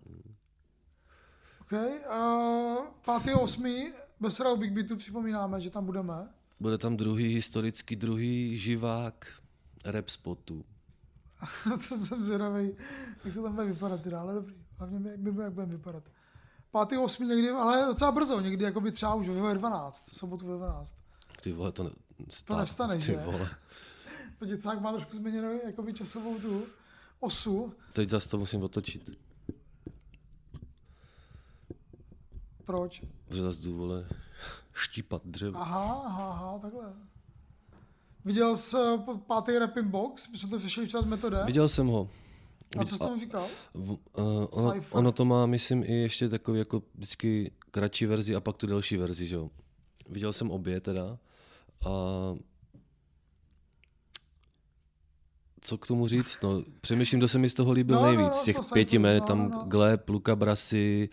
OK, 1.61 1.73
uh, 1.73 2.85
pátý 3.05 3.33
osmý, 3.33 3.93
bez 4.21 4.41
Rau 4.41 4.57
Big 4.57 4.73
Beatu 4.73 4.97
připomínáme, 4.97 5.61
že 5.61 5.71
tam 5.71 5.87
budeme. 5.87 6.15
Bude 6.61 6.79
tam 6.79 6.97
druhý 6.97 7.35
historický, 7.35 7.97
druhý 7.97 8.57
živák 8.57 9.27
rap 9.85 10.09
spotu. 10.09 10.65
to 11.65 11.81
jsem 11.81 12.25
zvědavý, 12.25 12.73
jak 13.25 13.35
to 13.35 13.43
tam 13.43 13.55
bude 13.55 13.67
vypadat 13.67 14.03
teda, 14.03 14.21
ale 14.21 14.35
dobrý. 14.35 14.55
Hlavně 14.79 15.11
jak 15.11 15.21
budeme 15.53 15.67
vypadat. 15.67 16.05
Pátý 16.75 16.97
osmý 16.99 17.27
někdy, 17.27 17.51
ale 17.51 17.87
docela 17.87 18.13
brzo, 18.13 18.41
někdy 18.41 18.65
jako 18.65 18.81
by 18.81 18.93
třeba 18.93 19.15
už 19.15 19.29
ve 19.29 19.55
12, 19.55 20.11
v 20.13 20.17
sobotu 20.17 20.47
ve 20.47 20.57
12. 20.57 20.97
Ty 21.41 21.53
vole, 21.53 21.73
to, 21.73 21.83
ne, 21.85 21.91
To 22.45 22.57
nevstane, 22.57 22.97
ty 22.97 23.03
že? 23.03 23.17
Vole. 23.17 23.51
To 24.39 24.47
děcák 24.47 24.81
má 24.81 24.93
trošku 24.93 25.17
změněnou 25.17 25.61
jakoby 25.67 25.93
časovou 25.95 26.39
tu 26.39 26.67
osu. 27.21 27.75
Teď 27.93 28.09
zase 28.09 28.29
to 28.29 28.39
musím 28.39 28.63
otočit. 28.63 29.11
Proč? 32.65 33.03
Že 33.31 33.43
zase 33.43 33.63
jdu, 33.63 33.77
vole, 33.77 34.09
štípat 34.73 35.23
dřevo. 35.25 35.59
Aha, 35.61 36.03
aha, 36.07 36.31
aha, 36.31 36.59
takhle. 36.59 36.93
Viděl 38.25 38.57
jsi 38.57 38.77
eh, 38.77 38.99
pátý 39.27 39.59
Rapping 39.59 39.89
Box? 39.89 40.29
My 40.29 40.39
jsme 40.39 40.49
to 40.49 40.59
řešili 40.59 40.87
včera 40.87 41.03
s 41.03 41.07
metodem. 41.07 41.47
Viděl 41.47 41.69
jsem 41.69 41.87
ho. 41.87 42.09
A 42.79 42.85
co 42.85 42.95
jsi 42.95 42.99
tam 42.99 43.21
říkal? 43.21 43.47
V, 43.75 43.91
uh, 43.91 43.99
ono, 44.53 44.73
Cypher. 44.73 44.99
ono 44.99 45.13
to 45.13 45.25
má, 45.25 45.47
myslím, 45.47 45.83
i 45.83 45.93
ještě 45.93 46.29
takový 46.29 46.59
jako 46.59 46.83
vždycky 46.95 47.51
kratší 47.71 48.07
verzi 48.07 48.35
a 48.35 48.41
pak 48.41 48.57
tu 48.57 48.67
delší 48.67 48.97
verzi, 48.97 49.27
že 49.27 49.37
jo. 49.37 49.51
Viděl 50.09 50.33
jsem 50.33 50.51
obě 50.51 50.81
teda 50.81 51.19
a 51.87 51.91
co 55.61 55.79
k 55.79 55.87
tomu 55.87 56.09
říct, 56.09 56.43
no, 56.43 56.63
přemýšlím, 56.81 57.21
kdo 57.21 57.29
se 57.29 57.39
mi 57.39 57.49
z 57.51 57.55
toho 57.55 57.73
líbil 57.73 57.97
No, 57.97 58.03
no, 58.03 58.07
nejvíc, 58.09 58.29
no, 58.29 58.35
z 58.35 58.45
těch 58.45 58.57
pěti 58.73 58.99
jmen, 58.99 59.19
no, 59.21 59.27
tam 59.27 59.39
no, 59.39 59.59
no. 59.59 59.65
Gleb, 59.65 60.09
Luka 60.09 60.37
Brasi, 60.37 61.09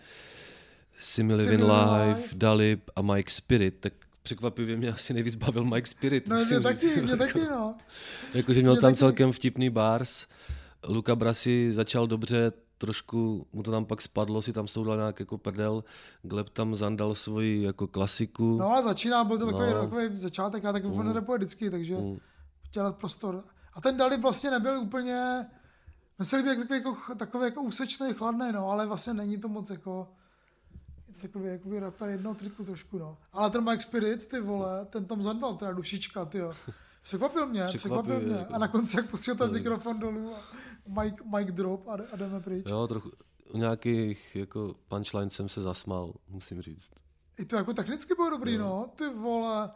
Simi 0.98 1.36
Living 1.36 1.60
Live. 1.62 2.22
Dalip 2.34 2.90
a 2.96 3.02
Mike 3.02 3.30
Spirit, 3.30 3.74
tak 3.80 3.92
překvapivě 4.22 4.76
mě 4.76 4.92
asi 4.92 5.14
nejvíc 5.14 5.34
bavil 5.34 5.64
Mike 5.64 5.86
Spirit. 5.86 6.28
No 6.28 6.44
mě 6.44 6.60
taky, 6.60 7.00
mě 7.00 7.16
taky, 7.16 7.40
no. 7.40 7.74
Jakože 8.34 8.60
měl 8.60 8.72
Mě 8.72 8.80
tam 8.80 8.90
taky. 8.90 8.98
celkem 8.98 9.32
vtipný 9.32 9.70
bars. 9.70 10.26
Luka 10.88 11.16
Brasi 11.16 11.72
začal 11.72 12.06
dobře, 12.06 12.52
trošku 12.78 13.46
mu 13.52 13.62
to 13.62 13.70
tam 13.70 13.84
pak 13.84 14.02
spadlo, 14.02 14.42
si 14.42 14.52
tam 14.52 14.68
soudal 14.68 14.96
nějak 14.96 15.20
jako 15.20 15.38
prdel. 15.38 15.84
Gleb 16.22 16.48
tam 16.48 16.74
zandal 16.74 17.14
svoji 17.14 17.62
jako 17.62 17.86
klasiku. 17.86 18.56
No 18.58 18.72
a 18.72 18.82
začíná, 18.82 19.24
byl 19.24 19.38
to 19.38 19.46
takový, 19.46 19.72
No. 19.72 19.80
takový 19.80 20.18
začátek, 20.20 20.62
já 20.62 20.72
taky 20.72 20.86
mm. 20.86 21.14
nepojde 21.14 21.44
vždycky, 21.44 21.70
takže 21.70 21.96
Mm. 21.96 22.18
chtěl 22.68 22.84
dát 22.84 22.96
prostor. 22.96 23.44
A 23.74 23.80
ten 23.80 23.96
Dalib 23.96 24.20
vlastně 24.20 24.50
nebyl 24.50 24.78
úplně, 24.78 25.46
mně 26.18 26.26
se 26.26 26.36
líbí 26.36 26.48
jak 26.48 26.58
takový, 26.58 26.78
jako, 26.78 27.14
takový 27.14 27.44
jako 27.44 27.62
úsečný, 27.62 28.14
chladný, 28.14 28.52
no, 28.52 28.68
ale 28.70 28.86
vlastně 28.86 29.14
není 29.14 29.38
to 29.38 29.48
moc 29.48 29.70
jako, 29.70 30.08
je 31.08 31.14
to 31.14 31.20
takový 31.20 31.46
jako 31.46 31.80
rapper 31.80 32.08
jednoho 32.08 32.34
triku 32.34 32.64
trošku, 32.64 32.98
no. 32.98 33.18
Ale 33.32 33.50
ten 33.50 33.64
Mike 33.64 33.80
Spirit, 33.80 34.28
ty 34.28 34.40
vole, 34.40 34.84
ten 34.84 35.04
tam 35.04 35.22
zandal 35.22 35.54
teda 35.54 35.72
dušička, 35.72 36.24
ty 36.24 36.38
jo. 36.38 36.52
Překvapil 37.02 37.46
mě, 37.46 37.64
překvapil 37.66 38.20
mě. 38.20 38.34
jako. 38.34 38.54
A 38.54 38.58
na 38.58 38.68
konci, 38.68 38.96
jak 38.96 39.10
pustil 39.10 39.34
ten 39.34 39.52
mikrofon 39.52 39.98
dolů 39.98 40.34
a 40.36 40.38
Mike, 41.00 41.24
Mike 41.36 41.52
drop 41.52 41.88
a, 41.88 41.92
a 42.12 42.16
jdeme 42.16 42.40
pryč. 42.40 42.66
Jo, 42.68 42.86
trochu, 42.86 43.12
u 43.52 43.58
nějakých 43.58 44.36
jako 44.36 44.74
punchline 44.88 45.30
jsem 45.30 45.48
se 45.48 45.62
zasmál, 45.62 46.14
musím 46.28 46.62
říct. 46.62 46.92
I 47.38 47.44
to 47.44 47.56
jako 47.56 47.74
technicky 47.74 48.14
bylo 48.14 48.30
dobrý, 48.30 48.58
no, 48.58 48.90
ty 48.96 49.08
vole. 49.08 49.70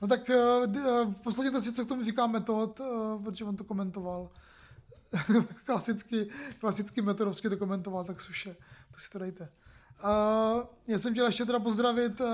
No 0.00 0.08
tak 0.08 0.20
uh, 0.28 0.76
uh, 0.76 1.12
poslechněte 1.12 1.60
si, 1.60 1.72
co 1.72 1.84
k 1.84 1.88
tomu 1.88 2.04
říká 2.04 2.26
metod, 2.26 2.80
uh, 2.80 3.24
protože 3.24 3.44
on 3.44 3.56
to 3.56 3.64
komentoval. 3.64 4.30
klasicky, 5.64 6.28
klasicky 6.60 7.02
metodovsky 7.02 7.48
to 7.48 7.56
komentoval, 7.56 8.04
tak 8.04 8.20
suše, 8.20 8.56
tak 8.90 9.00
si 9.00 9.10
to 9.10 9.18
dejte. 9.18 9.48
Uh, 10.04 10.62
já 10.86 10.98
jsem 10.98 11.12
chtěl 11.12 11.26
ještě 11.26 11.44
teda 11.44 11.60
pozdravit 11.60 12.20
uh, 12.20 12.26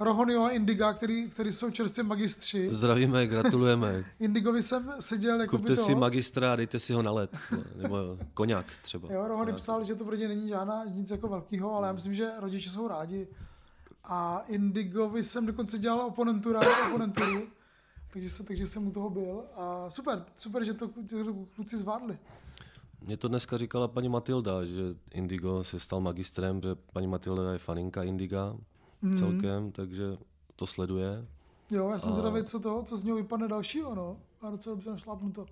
Rohonyho 0.00 0.44
a 0.44 0.50
Indiga, 0.50 0.92
který, 0.92 1.30
který 1.30 1.52
jsou 1.52 1.70
čerstvě 1.70 2.04
magistři. 2.04 2.72
Zdravíme, 2.72 3.26
gratulujeme. 3.26 4.04
Indigovi 4.20 4.62
jsem 4.62 4.92
seděl 5.00 5.40
jako 5.40 5.56
Kupte 5.56 5.76
si 5.76 5.94
magistra 5.94 6.56
dejte 6.56 6.80
si 6.80 6.92
ho 6.92 7.02
na 7.02 7.12
led. 7.12 7.38
Nebo 7.76 7.96
koněk 8.34 8.66
třeba. 8.82 9.12
Jo, 9.12 9.28
Rohony 9.28 9.52
psal, 9.52 9.84
že 9.84 9.94
to 9.94 10.04
pro 10.04 10.14
ně 10.14 10.28
není 10.28 10.48
žádná 10.48 10.84
nic 10.84 11.10
jako 11.10 11.28
velkého, 11.28 11.74
ale 11.74 11.86
já 11.86 11.92
myslím, 11.92 12.14
že 12.14 12.30
rodiče 12.38 12.70
jsou 12.70 12.88
rádi. 12.88 13.28
A 14.04 14.38
Indigovi 14.48 15.24
jsem 15.24 15.46
dokonce 15.46 15.78
dělal 15.78 16.00
oponentura, 16.00 16.60
oponenturu, 16.88 17.42
takže, 18.12 18.30
se, 18.30 18.44
takže 18.44 18.66
jsem 18.66 18.86
u 18.86 18.90
toho 18.90 19.10
byl. 19.10 19.42
A 19.56 19.90
super, 19.90 20.24
super, 20.36 20.64
že 20.64 20.74
to, 20.74 20.90
že 21.10 21.24
to 21.24 21.34
kluci 21.54 21.76
zvládli. 21.76 22.18
Mě 23.00 23.16
to 23.16 23.28
dneska 23.28 23.58
říkala 23.58 23.88
paní 23.88 24.08
Matilda, 24.08 24.64
že 24.64 24.82
Indigo 25.12 25.64
se 25.64 25.80
stal 25.80 26.00
magistrem, 26.00 26.60
že 26.62 26.68
paní 26.92 27.06
Matilda 27.06 27.52
je 27.52 27.58
faninka 27.58 28.02
Indiga 28.02 28.56
Mhm. 29.02 29.18
celkem, 29.18 29.72
takže 29.72 30.16
to 30.56 30.66
sleduje. 30.66 31.26
Jo, 31.70 31.90
já 31.90 31.98
jsem 31.98 32.12
zvědavý, 32.12 32.44
co 32.44 32.60
to, 32.60 32.82
co 32.82 32.96
z 32.96 33.04
něho 33.04 33.16
vypadne 33.16 33.48
dalšího, 33.48 33.94
no. 33.94 34.16
A 34.40 34.50
docela 34.50 34.74
dobře 34.74 34.90
našlápnu 34.90 35.32
to. 35.32 35.46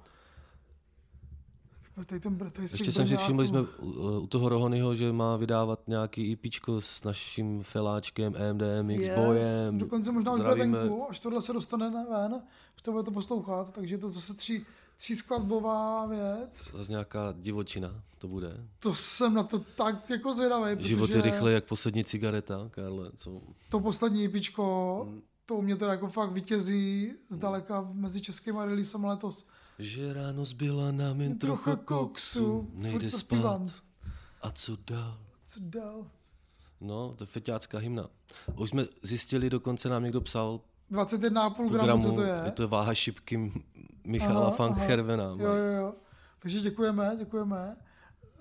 Tady 2.07 2.21
ten, 2.21 2.39
tady 2.39 2.63
Ještě 2.63 2.93
jsem 2.93 3.09
si 3.09 3.17
všiml, 3.17 3.43
že 3.43 3.49
jsme 3.49 3.61
u, 3.61 4.19
u 4.21 4.27
toho 4.27 4.49
Rohonyho, 4.49 4.95
že 4.95 5.13
má 5.13 5.37
vydávat 5.37 5.81
nějaký 5.87 6.33
EPčko 6.33 6.81
s 6.81 7.05
naším 7.05 7.63
feláčkem 7.63 8.35
EMDM, 8.37 8.91
X 8.91 9.09
bojem. 9.15 9.79
dokonce 9.79 10.13
možná 10.13 10.33
už 10.33 10.41
bude 10.41 10.55
venku, 10.55 11.11
až 11.11 11.21
tohle 11.21 11.43
se 11.43 11.53
dostane 11.53 11.91
na 11.91 12.05
ven, 12.05 12.43
už 12.77 12.83
to 12.83 12.93
budete 12.93 13.11
poslouchat, 13.11 13.73
takže 13.73 13.99
to 13.99 14.11
zase 14.11 14.35
tří, 14.35 14.67
tří 14.97 15.17
skladbová 15.17 16.07
věc. 16.07 16.71
Zase 16.73 16.91
nějaká 16.93 17.35
divočina 17.39 18.03
to 18.19 18.29
bude. 18.29 18.57
To 18.79 18.95
jsem 18.95 19.35
na 19.35 19.43
to 19.43 19.59
tak 19.59 20.11
jako 20.11 20.35
zvědavý, 20.35 20.83
Život 20.89 21.11
je 21.11 21.23
rychle 21.23 21.53
jak 21.53 21.65
poslední 21.65 22.05
cigareta, 22.05 22.69
Karle. 22.71 23.11
Co? 23.17 23.41
to 23.69 23.81
poslední 23.81 24.25
EPčko, 24.25 25.09
to 25.47 25.55
u 25.55 25.63
mě 25.63 25.77
teda 25.77 25.91
jako 25.91 26.09
fakt 26.09 26.33
vítězí 26.33 27.13
zdaleka 27.29 27.89
mezi 27.93 28.21
českými 28.21 28.59
releasem 28.65 29.05
letos. 29.05 29.47
Že 29.79 30.13
ráno 30.13 30.45
zbyla 30.45 30.93
nám 30.93 31.21
jen 31.21 31.39
trochu 31.39 31.77
koksu, 31.77 32.71
nejde 32.73 33.11
spát. 33.11 33.19
zpívám. 33.19 33.69
A 34.43 34.51
co 34.51 34.77
dál? 34.91 35.19
Co 35.47 35.61
dál? 35.63 36.07
No, 36.81 37.15
to 37.17 37.25
je 37.25 37.27
feťácká 37.27 37.79
hymna. 37.79 38.09
Už 38.57 38.71
jsme 38.71 38.87
zjistili, 39.03 39.51
dokonce 39.51 39.89
nám 39.89 40.03
někdo 40.05 40.21
psal 40.21 40.61
21,5 40.93 41.69
v 41.69 41.73
gramů, 41.73 42.03
co 42.03 42.13
to 42.13 42.23
je? 42.23 42.43
je 42.45 42.51
to 42.51 42.69
váha 42.69 42.95
šipky 42.95 43.53
Michala 44.07 44.47
Aha, 44.47 44.57
Van. 44.59 44.73
Hervena. 44.73 45.25
Jo, 45.25 45.37
jo, 45.39 45.73
jo. 45.81 45.95
Takže 46.39 46.61
děkujeme, 46.61 47.15
děkujeme. 47.19 47.77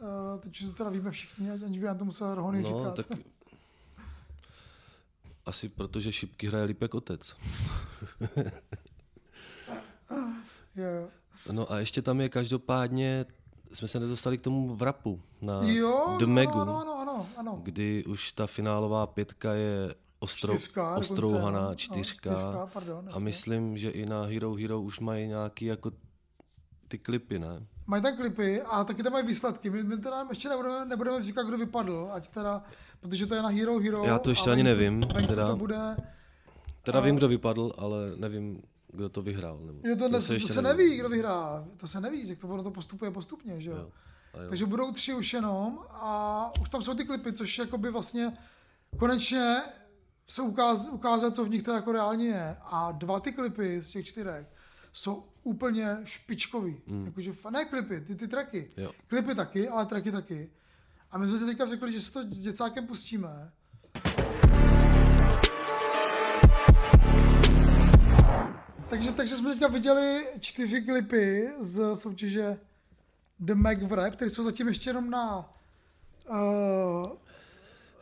Uh, 0.01 0.39
teď 0.39 0.61
už 0.61 0.67
to 0.67 0.73
teda 0.73 0.89
víme 0.89 1.11
všichni, 1.11 1.51
aniž 1.51 1.79
by 1.79 1.85
nám 1.85 1.97
to 1.97 2.05
musel 2.05 2.35
Rohony 2.35 2.61
No, 2.61 2.67
říkat. 2.69 2.95
tak 2.95 3.19
asi 5.45 5.69
protože 5.69 6.11
šipky 6.13 6.47
hraje 6.47 6.65
líp 6.65 6.81
jak 6.81 6.93
otec. 6.93 7.35
Jo, 10.75 10.85
jo. 10.85 11.07
No 11.51 11.71
a 11.71 11.79
ještě 11.79 12.01
tam 12.01 12.21
je 12.21 12.29
každopádně, 12.29 13.25
jsme 13.73 13.87
se 13.87 13.99
nedostali 13.99 14.37
k 14.37 14.41
tomu 14.41 14.75
vrapu 14.75 15.21
na 15.41 15.59
Jo, 15.63 16.15
The 16.19 16.25
no, 16.25 16.33
Megu. 16.33 16.59
ano, 16.61 16.81
ano, 16.81 16.99
ano. 16.99 17.01
ano, 17.11 17.27
ano. 17.37 17.59
kdy 17.63 18.03
už 18.07 18.31
ta 18.31 18.47
finálová 18.47 19.07
pětka 19.07 19.53
je 19.53 19.95
ostro, 20.25 20.53
Čtyřka 20.53 20.95
ostrouhaná 20.95 21.61
no. 21.61 21.69
No, 21.69 21.75
čtyřka. 21.75 22.31
čtyřka, 22.33 22.69
pardon, 22.73 23.09
a 23.13 23.19
myslím, 23.19 23.77
že 23.77 23.89
i 23.89 24.05
na 24.05 24.23
Hero 24.25 24.53
Hero 24.53 24.81
už 24.81 24.99
mají 24.99 25.27
nějaký 25.27 25.65
jako 25.65 25.91
ty 26.87 26.97
klipy, 26.97 27.39
ne? 27.39 27.67
Mají 27.87 28.03
tam 28.03 28.15
klipy 28.17 28.61
a 28.61 28.83
taky 28.83 29.03
tam 29.03 29.13
mají 29.13 29.25
výsledky. 29.27 29.69
My, 29.69 29.83
my 29.83 29.97
teda 29.97 30.25
ještě 30.29 30.49
nebudeme, 30.49 30.85
nebudeme 30.85 31.23
říkat, 31.23 31.43
kdo 31.47 31.57
vypadl, 31.57 32.09
ať 32.11 32.27
teda, 32.27 32.63
protože 32.99 33.25
to 33.27 33.35
je 33.35 33.41
na 33.41 33.49
Hero 33.49 33.79
Hero. 33.79 34.03
Já 34.05 34.19
to 34.19 34.29
ještě 34.29 34.51
ani 34.51 34.63
nevím, 34.63 35.01
teda. 35.27 35.47
to 35.47 35.55
bude, 35.55 35.97
Teda 36.83 36.99
vím, 36.99 37.15
kdo 37.15 37.27
vypadl, 37.27 37.73
ale 37.77 37.97
nevím, 38.15 38.61
kdo 38.91 39.09
to 39.09 39.21
vyhrál. 39.21 39.59
Nebo, 39.59 39.79
jo, 39.83 39.95
to, 39.95 40.09
to, 40.09 40.21
se, 40.21 40.39
to 40.39 40.47
se 40.47 40.61
neví. 40.61 40.83
neví, 40.83 40.97
kdo 40.97 41.09
vyhrál. 41.09 41.65
To 41.77 41.87
se 41.87 42.01
neví, 42.01 42.29
jak 42.29 42.39
to, 42.39 42.47
ono 42.47 42.63
to 42.63 42.71
postupuje 42.71 43.11
postupně, 43.11 43.61
že 43.61 43.69
jo. 43.69 43.77
Jo. 43.77 43.91
Jo. 44.43 44.49
Takže 44.49 44.65
budou 44.65 44.91
tři 44.91 45.13
už 45.13 45.33
jenom 45.33 45.79
a 45.89 46.51
už 46.61 46.69
tam 46.69 46.81
jsou 46.81 46.93
ty 46.93 47.05
klipy, 47.05 47.33
což 47.33 47.57
jakoby 47.57 47.91
vlastně 47.91 48.37
konečně 48.97 49.61
se 50.27 50.41
ukáz, 50.41 50.89
ukázat, 50.89 51.35
co 51.35 51.45
v 51.45 51.49
nich 51.49 51.63
to 51.63 51.71
jako 51.71 51.91
reálně 51.91 52.27
je. 52.27 52.57
A 52.65 52.91
dva 52.91 53.19
ty 53.19 53.31
klipy 53.31 53.81
z 53.81 53.89
těch 53.89 54.05
čtyřech 54.05 54.47
jsou 54.93 55.23
úplně 55.43 55.97
špičkový. 56.03 56.81
Mm. 56.87 57.05
Jakože, 57.05 57.33
ne 57.49 57.65
klipy, 57.65 58.01
ty, 58.01 58.15
ty 58.15 58.27
tracky. 58.27 58.71
Jo. 58.77 58.91
Klipy 59.07 59.35
taky, 59.35 59.69
ale 59.69 59.85
tracky 59.85 60.11
taky. 60.11 60.49
A 61.11 61.17
my 61.17 61.27
jsme 61.27 61.37
si 61.37 61.45
teďka 61.45 61.65
řekli, 61.65 61.91
že 61.91 62.01
se 62.01 62.13
to 62.13 62.21
s 62.29 62.41
děcákem 62.41 62.87
pustíme. 62.87 63.51
Takže, 68.89 69.11
takže 69.11 69.35
jsme 69.35 69.49
teďka 69.49 69.67
viděli 69.67 70.25
čtyři 70.39 70.81
klipy 70.81 71.49
z 71.59 71.95
soutěže 71.95 72.59
The 73.39 73.53
Mac 73.55 73.77
v 73.81 73.93
Rap, 73.93 74.13
které 74.13 74.31
jsou 74.31 74.43
zatím 74.43 74.67
ještě 74.67 74.89
jenom 74.89 75.09
na 75.09 75.53
uh, 76.29 77.07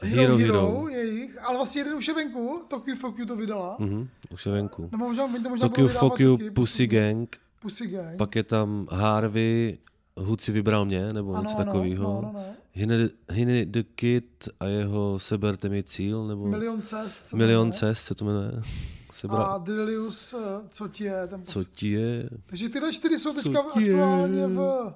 Hero, 0.03 0.37
Hero 0.37 0.37
Hero, 0.37 0.87
jejich, 0.89 1.45
ale 1.47 1.57
vlastně 1.57 1.81
jeden 1.81 1.93
už 1.93 2.07
je 2.07 2.13
venku, 2.13 2.61
Tokyo 2.67 2.95
Fuck 2.95 3.19
You 3.19 3.25
to 3.25 3.35
vydala. 3.35 3.75
Mm. 3.79 3.87
Mhm, 3.89 4.07
už 4.33 4.45
je 4.45 4.51
venku. 4.51 4.89
Nebo 4.91 5.05
možná, 5.07 5.27
to 5.43 5.49
možná 5.49 5.67
Tokyo 5.69 5.87
Fuck 5.87 6.19
You, 6.19 6.37
taky, 6.37 6.51
Pussy 6.51 6.87
Gang, 6.87 7.35
Pussy 7.61 7.87
Gang. 7.87 8.17
pak 8.17 8.35
je 8.35 8.43
tam 8.43 8.87
Harvey, 8.91 9.77
Hud 10.17 10.41
si 10.41 10.51
vybral 10.51 10.85
mě, 10.85 11.13
nebo 11.13 11.33
Ano, 11.33 11.41
něco 11.43 11.55
ano, 11.55 11.65
takového. 11.65 12.03
no, 12.03 12.21
no, 12.21 12.31
no. 12.33 12.45
Hiny, 12.75 13.09
Hiny 13.31 13.65
the 13.65 13.83
Kid 13.95 14.49
a 14.59 14.65
jeho 14.65 15.19
Seberte 15.19 15.69
mi 15.69 15.83
cíl, 15.83 16.27
nebo 16.27 16.45
Milion 16.47 16.81
cest. 16.81 17.27
co 17.27 17.37
Milion 17.37 17.69
to 17.71 17.75
je. 17.75 17.79
cest, 17.79 18.05
co 18.07 18.15
to 18.15 18.25
jmenuje? 18.25 18.51
Sebra, 19.13 19.37
A 19.43 19.57
Delirius, 19.57 20.33
eh, 20.33 20.37
co 20.69 20.87
ti 20.87 21.03
je 21.03 21.27
ten 21.27 21.43
co 21.43 21.59
pos... 21.59 21.67
ti 21.73 21.91
je? 21.91 22.29
Takže 22.45 22.69
tyhle 22.69 22.93
čtyři 22.93 23.19
jsou 23.19 23.33
Co 23.33 23.41
teďka 23.43 23.59
aktuálně 23.59 24.47
v, 24.47 24.93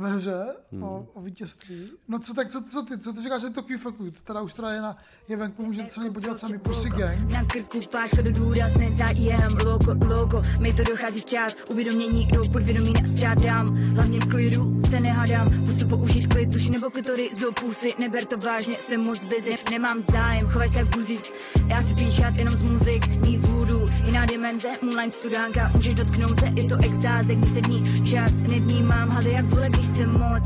ve 0.00 0.08
hře? 0.08 0.44
Hmm. 0.72 0.82
o, 0.82 1.06
o, 1.14 1.22
vítězství. 1.22 1.90
No 2.08 2.18
co, 2.18 2.34
tak 2.34 2.48
co, 2.48 2.62
co 2.62 2.82
ty, 2.82 2.98
co 2.98 3.12
ty 3.12 3.22
říkáš, 3.22 3.42
že 3.42 3.48
Fuck 3.78 4.00
You, 4.00 4.10
to 4.10 4.20
teda 4.24 4.40
už 4.40 4.52
teda 4.52 4.72
je, 4.72 4.80
na, 4.80 4.96
je 5.28 5.36
venku, 5.36 5.64
můžete 5.64 5.88
se 5.88 6.00
na 6.00 6.12
podívat 6.12 6.38
sami, 6.38 6.58
Pussy 6.58 6.88
Gang. 6.88 7.30
Na 7.30 7.44
krku 7.44 7.80
páška 7.92 8.22
do 8.22 8.32
důraz, 8.32 8.74
nezájem, 8.74 9.48
logo, 9.64 10.14
logo, 10.14 10.42
mi 10.58 10.72
to 10.72 10.82
dochází 10.84 11.20
včas, 11.20 11.54
uvědomění 11.68 12.26
do 12.26 12.40
podvědomí 12.52 12.92
nestrádám, 13.02 13.76
hlavně 13.76 14.20
v 14.20 14.28
klidu 14.28 14.80
se 14.90 15.00
nehádám, 15.00 15.66
pusu 15.66 15.88
použít 15.88 16.26
klid, 16.26 16.48
duši 16.48 16.70
nebo 16.70 16.90
klitory 16.90 17.30
z 17.34 17.52
pusy, 17.60 17.94
neber 17.98 18.24
to 18.24 18.36
vážně, 18.36 18.76
jsem 18.80 19.00
moc 19.00 19.24
busy, 19.24 19.54
nemám 19.70 20.02
zájem, 20.12 20.48
chovaj 20.48 20.68
se 20.68 20.78
jak 20.78 20.88
buzík, 20.88 21.32
já 21.66 21.80
chci 21.80 21.94
píchat 21.94 22.36
jenom 22.36 22.56
z 22.56 22.62
muzik, 22.62 23.26
mý 23.26 23.38
vůdu, 23.38 23.86
jiná 24.06 24.26
dimenze, 24.26 24.68
moonline 24.82 25.12
studánka, 25.12 25.70
můžeš 25.74 25.94
dotknout 25.94 26.40
se, 26.40 26.46
je 26.46 26.64
to 26.64 26.76
extáze, 26.84 27.34
když 27.34 27.52
se 27.52 27.60
dní 27.60 28.04
čas 28.04 28.30
nevnímám, 28.30 29.08
hady 29.08 29.32
jak 29.32 29.44
vole, 29.44 29.68
když 29.68 29.89
jsem 29.94 30.10
moc. 30.12 30.44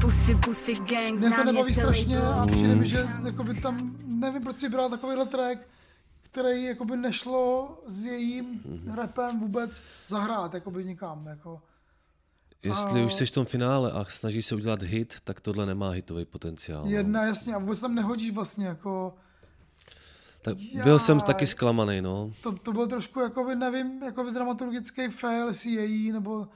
Pussy, 0.00 0.34
pussy 0.34 0.74
gang, 0.74 1.18
Mě 1.20 1.30
to 1.30 1.44
nebaví 1.44 1.74
strašně 1.74 2.18
a 2.18 2.46
přijde 2.46 2.74
mi, 2.74 2.86
že 2.86 3.08
jakoby 3.24 3.60
tam, 3.60 3.96
nevím, 4.06 4.42
proč 4.42 4.56
si 4.56 4.68
bral 4.68 4.90
takovýhle 4.90 5.26
track, 5.26 5.58
který 6.22 6.64
jakoby 6.64 6.96
nešlo 6.96 7.78
s 7.86 8.04
jejím 8.04 8.62
rapem 8.94 9.40
vůbec 9.40 9.82
zahrát, 10.08 10.54
jakoby 10.54 10.84
nikam, 10.84 11.26
jako. 11.26 11.62
Jestli 12.62 13.02
A- 13.02 13.04
už 13.04 13.14
jsi 13.14 13.26
v 13.26 13.30
tom 13.30 13.46
finále 13.46 13.92
a 13.92 14.04
snažíš 14.04 14.46
se 14.46 14.54
udělat 14.54 14.82
hit, 14.82 15.14
tak 15.24 15.40
tohle 15.40 15.66
nemá 15.66 15.90
hitový 15.90 16.24
potenciál. 16.24 16.84
no. 16.84 16.90
Jedna, 16.90 17.24
jasně, 17.24 17.54
a 17.54 17.58
vůbec 17.58 17.80
tam 17.80 17.94
nehodíš 17.94 18.30
vlastně, 18.30 18.66
jako, 18.66 19.14
Tak 20.44 20.56
byl 20.84 20.98
jsem 20.98 21.20
taky 21.20 21.46
zklamaný, 21.46 22.00
no. 22.00 22.32
to, 22.40 22.52
to 22.52 22.72
byl 22.72 22.86
trošku, 22.86 23.20
jakoby, 23.20 23.54
nevím, 23.54 24.02
jakoby 24.02 24.30
dramaturgický 24.30 25.08
fail, 25.08 25.48
jestli 25.48 25.70
její, 25.70 26.12
nebo, 26.12 26.48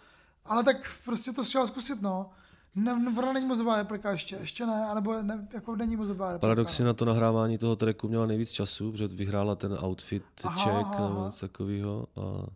ale 0.45 0.65
tak 0.65 0.77
prostě 1.05 1.33
to 1.33 1.45
chtěla 1.45 1.67
zkusit, 1.67 2.03
no. 2.03 2.31
Ne, 2.75 2.99
ne, 2.99 3.15
ona 3.19 3.33
není 3.33 3.47
moc 3.47 3.59
dobrá 3.59 3.77
replika 3.77 4.11
ještě, 4.11 4.37
ještě 4.37 4.67
ne, 4.67 4.87
anebo 4.87 5.23
ne, 5.23 5.49
jako 5.53 5.77
není 5.77 5.97
moc 5.97 6.09
dobrá 6.09 6.27
replika. 6.27 6.41
Paradoxně 6.41 6.85
na 6.85 6.93
to 6.93 7.05
nahrávání 7.05 7.59
toho 7.59 7.77
tracku 7.77 8.09
měla 8.09 8.27
nejvíc 8.27 8.51
času, 8.51 8.93
protože 8.93 9.07
vyhrála 9.07 9.55
ten 9.55 9.79
outfit 9.85 10.23
Aha, 10.45 10.65
check 10.65 10.87
aha, 10.87 11.09
nebo 11.09 11.25
něco 11.25 11.49
takového. 11.49 12.07
A 12.17 12.47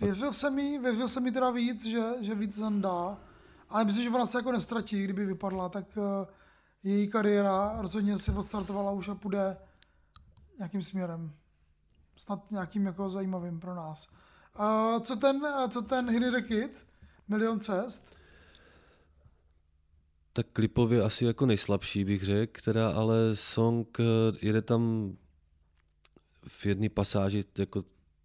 Věřil 0.00 0.32
jsem 0.32 0.58
jí, 0.58 0.78
věřil 0.78 1.08
jsem 1.08 1.26
jí 1.26 1.32
teda 1.32 1.50
víc, 1.50 1.86
že, 1.86 2.02
že 2.20 2.34
víc 2.34 2.62
dá, 2.70 3.18
ale 3.68 3.84
myslím, 3.84 4.04
že 4.04 4.10
ona 4.10 4.26
se 4.26 4.38
jako 4.38 4.52
nestratí, 4.52 5.04
kdyby 5.04 5.26
vypadla, 5.26 5.68
tak 5.68 5.84
uh, 5.96 6.04
její 6.82 7.08
kariéra 7.08 7.74
rozhodně 7.78 8.18
se 8.18 8.32
odstartovala 8.32 8.90
už 8.92 9.08
a 9.08 9.14
půjde 9.14 9.56
nějakým 10.58 10.82
směrem. 10.82 11.32
Snad 12.16 12.50
nějakým 12.50 12.86
jako 12.86 13.10
zajímavým 13.10 13.60
pro 13.60 13.74
nás. 13.74 14.08
Uh, 14.58 15.00
co 15.02 15.16
ten, 15.16 15.36
uh, 15.36 15.68
co 15.68 15.82
ten 15.82 16.10
Hidden 16.10 16.32
the 16.34 16.40
Kid? 16.40 16.86
Milion 17.28 17.60
cest? 17.60 18.18
tak 20.32 20.46
klipově 20.52 21.02
asi 21.02 21.24
jako 21.24 21.46
nejslabší 21.46 22.04
bych 22.04 22.22
řekl, 22.24 22.60
teda 22.64 22.90
ale 22.90 23.36
song 23.36 23.98
eh, 24.00 24.04
jede 24.42 24.62
tam 24.62 25.12
v 26.48 26.66
jedné 26.66 26.88
pasáži 26.88 27.44
jako 27.58 27.84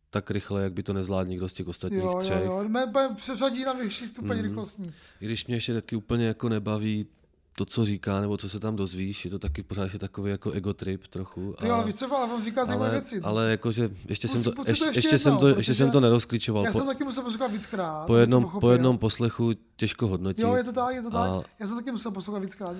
tak 0.09 0.31
rychle, 0.31 0.63
jak 0.63 0.73
by 0.73 0.83
to 0.83 0.93
nezvládl 0.93 1.29
nikdo 1.29 1.49
z 1.49 1.53
těch 1.53 1.67
ostatních 1.67 2.03
Jo, 2.03 2.11
jo, 2.11 2.19
třech. 2.21 2.43
jo. 2.45 2.63
Mě 2.67 2.85
úplně 2.85 3.09
přeřadí 3.15 3.63
na 3.65 3.73
vyšší 3.73 4.07
stupeň 4.07 4.37
Mhm. 4.37 4.47
rychlostní. 4.47 4.93
I 5.21 5.25
když 5.25 5.45
mě 5.47 5.55
ještě 5.55 5.73
taky 5.73 5.95
úplně 5.95 6.25
jako 6.27 6.49
nebaví 6.49 7.07
to, 7.55 7.65
co 7.65 7.85
říká, 7.85 8.21
nebo 8.21 8.37
co 8.37 8.49
se 8.49 8.59
tam 8.59 8.75
dozvíš, 8.75 9.25
je 9.25 9.31
to 9.31 9.39
taky 9.39 9.63
pořád 9.63 9.83
ještě 9.83 9.99
takový 9.99 10.31
jako 10.31 10.51
ego 10.51 10.73
trip 10.73 11.07
trochu. 11.07 11.55
Ty, 11.61 11.69
ale 11.69 11.83
víš 11.83 11.95
co, 11.95 12.15
ale 12.17 12.33
on 12.33 12.43
říká 12.43 12.65
zajímavé 12.65 12.91
věci. 12.91 13.21
ale 13.23 13.51
jakože 13.51 13.89
ještě 14.09 14.27
jsem 14.27 14.43
to, 14.43 14.49
si 14.49 14.55
to 14.55 14.61
ještě, 14.69 14.85
ještě 14.85 14.97
ještě, 14.99 15.19
jsem 15.19 15.37
to, 15.37 15.47
ještě 15.47 15.75
jsem 15.75 15.91
to 15.91 15.99
nerozklíčoval. 15.99 16.65
Já 16.65 16.71
Po, 16.71 16.77
jsem 16.77 16.87
taky 16.87 17.03
musel 17.03 17.23
poslouchat 17.23 17.51
víckrát. 17.51 18.07
po, 18.07 18.15
jednom, 18.15 18.51
po 18.61 18.71
jednom 18.71 18.97
poslechu 18.97 19.51
těžko 19.75 20.07
hodnotit. 20.07 20.41
Jo, 20.41 20.55
je 20.55 20.63
to 20.63 20.73
tak, 20.73 20.95
je 20.95 21.01
to 21.01 21.11
tak. 21.11 21.29
A- 21.29 21.43
Já 21.59 21.67
jsem 21.67 21.75
taky 21.77 21.91
musel 21.91 22.11
poslouchat 22.11 22.39
víckrát, 22.39 22.75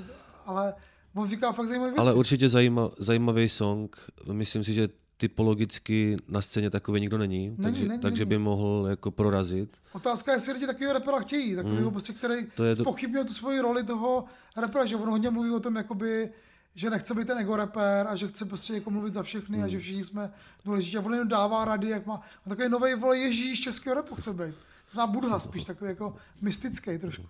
ale 0.46 0.74
on 1.16 1.28
říká 1.30 1.52
fakt 1.52 1.68
zajímavé 1.68 1.92
věci. 1.92 2.00
Ale 2.00 2.14
určitě 2.14 2.50
zajíma, 2.50 2.90
zajímavý 3.00 3.50
song. 3.50 3.98
Myslím 4.32 4.64
si, 4.64 4.74
že 4.74 4.88
typologicky 5.28 6.18
na 6.28 6.42
scéně 6.42 6.70
takový 6.70 7.02
nikdo 7.02 7.18
není, 7.18 7.50
Není, 7.50 7.58
takže, 7.64 7.88
není, 7.88 8.00
takže 8.02 8.26
není. 8.26 8.30
by 8.30 8.38
mohl 8.38 8.86
jako 8.90 9.12
prorazit. 9.12 9.78
Otázka 9.94 10.32
je, 10.32 10.36
jestli 10.36 10.54
lidi 10.54 10.66
takového 10.66 10.94
repera 10.94 11.20
chtějí, 11.20 11.56
takového 11.56 11.92
prostě, 11.92 12.14
který 12.14 12.34
Hmm. 12.36 12.48
To 12.56 12.64
je 12.64 12.76
to- 12.76 12.84
tu 13.28 13.34
svoji 13.34 13.60
roli 13.60 13.84
toho 13.84 14.26
repera, 14.58 14.86
že 14.86 14.96
on 14.96 15.10
hodně 15.10 15.30
mluví 15.30 15.52
o 15.52 15.60
tom, 15.60 15.76
jakoby, 15.76 16.30
že 16.76 16.90
nechce 16.90 17.14
být 17.14 17.28
ten 17.28 17.38
ego 17.38 17.56
rapper 17.56 18.08
a 18.08 18.16
že 18.16 18.28
chce 18.28 18.46
prostě 18.46 18.74
jako 18.74 18.92
mluvit 18.92 19.14
za 19.14 19.24
všechny 19.24 19.58
Hmm. 19.58 19.66
a 19.66 19.68
že 19.68 19.80
všichni 19.80 20.04
jsme 20.06 20.32
důležití. 20.66 20.98
A 20.98 21.02
on 21.02 21.14
jenom 21.14 21.28
dává 21.28 21.66
rady, 21.66 21.90
jak 21.90 22.06
má. 22.06 22.14
On 22.46 22.50
takový 22.50 22.70
nový 22.70 22.94
vole 22.96 23.18
Ježíš 23.18 23.62
českého 23.62 23.94
rapu 23.96 24.16
chce 24.16 24.34
být. 24.34 24.56
Možná 24.94 25.08
Budha 25.08 25.40
spíš, 25.40 25.66
takový 25.66 25.90
jako 25.90 26.16
mystický 26.42 26.98
trošku. 26.98 27.26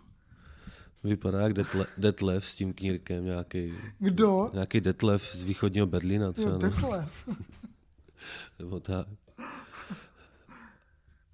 Vypadá 1.03 1.41
jak 1.41 1.53
Detle, 1.53 1.85
Detlef 1.97 2.45
s 2.45 2.55
tím 2.55 2.73
knírkem, 2.73 3.25
nějaký, 3.25 3.73
Kdo? 3.99 4.49
nějaký 4.53 4.81
Detlef 4.81 5.35
z 5.35 5.43
východního 5.43 5.87
Berlína 5.87 6.31
třeba. 6.31 6.51
Jo, 6.51 6.59
no, 6.61 6.69
Detlef. 6.69 7.29
Nebo 8.63 8.79
tak. 8.79 9.07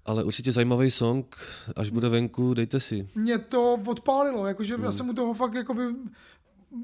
Ale 0.04 0.24
určitě 0.24 0.52
zajímavý 0.52 0.90
song, 0.90 1.36
až 1.76 1.90
bude 1.90 2.08
venku, 2.08 2.54
dejte 2.54 2.80
si. 2.80 3.08
Mě 3.14 3.38
to 3.38 3.74
odpálilo, 3.86 4.46
jakože 4.46 4.74
Hmm. 4.74 4.84
já 4.84 4.92
jsem 4.92 5.08
u 5.08 5.12
toho 5.14 5.34
fakt 5.34 5.54
jakoby 5.54 5.82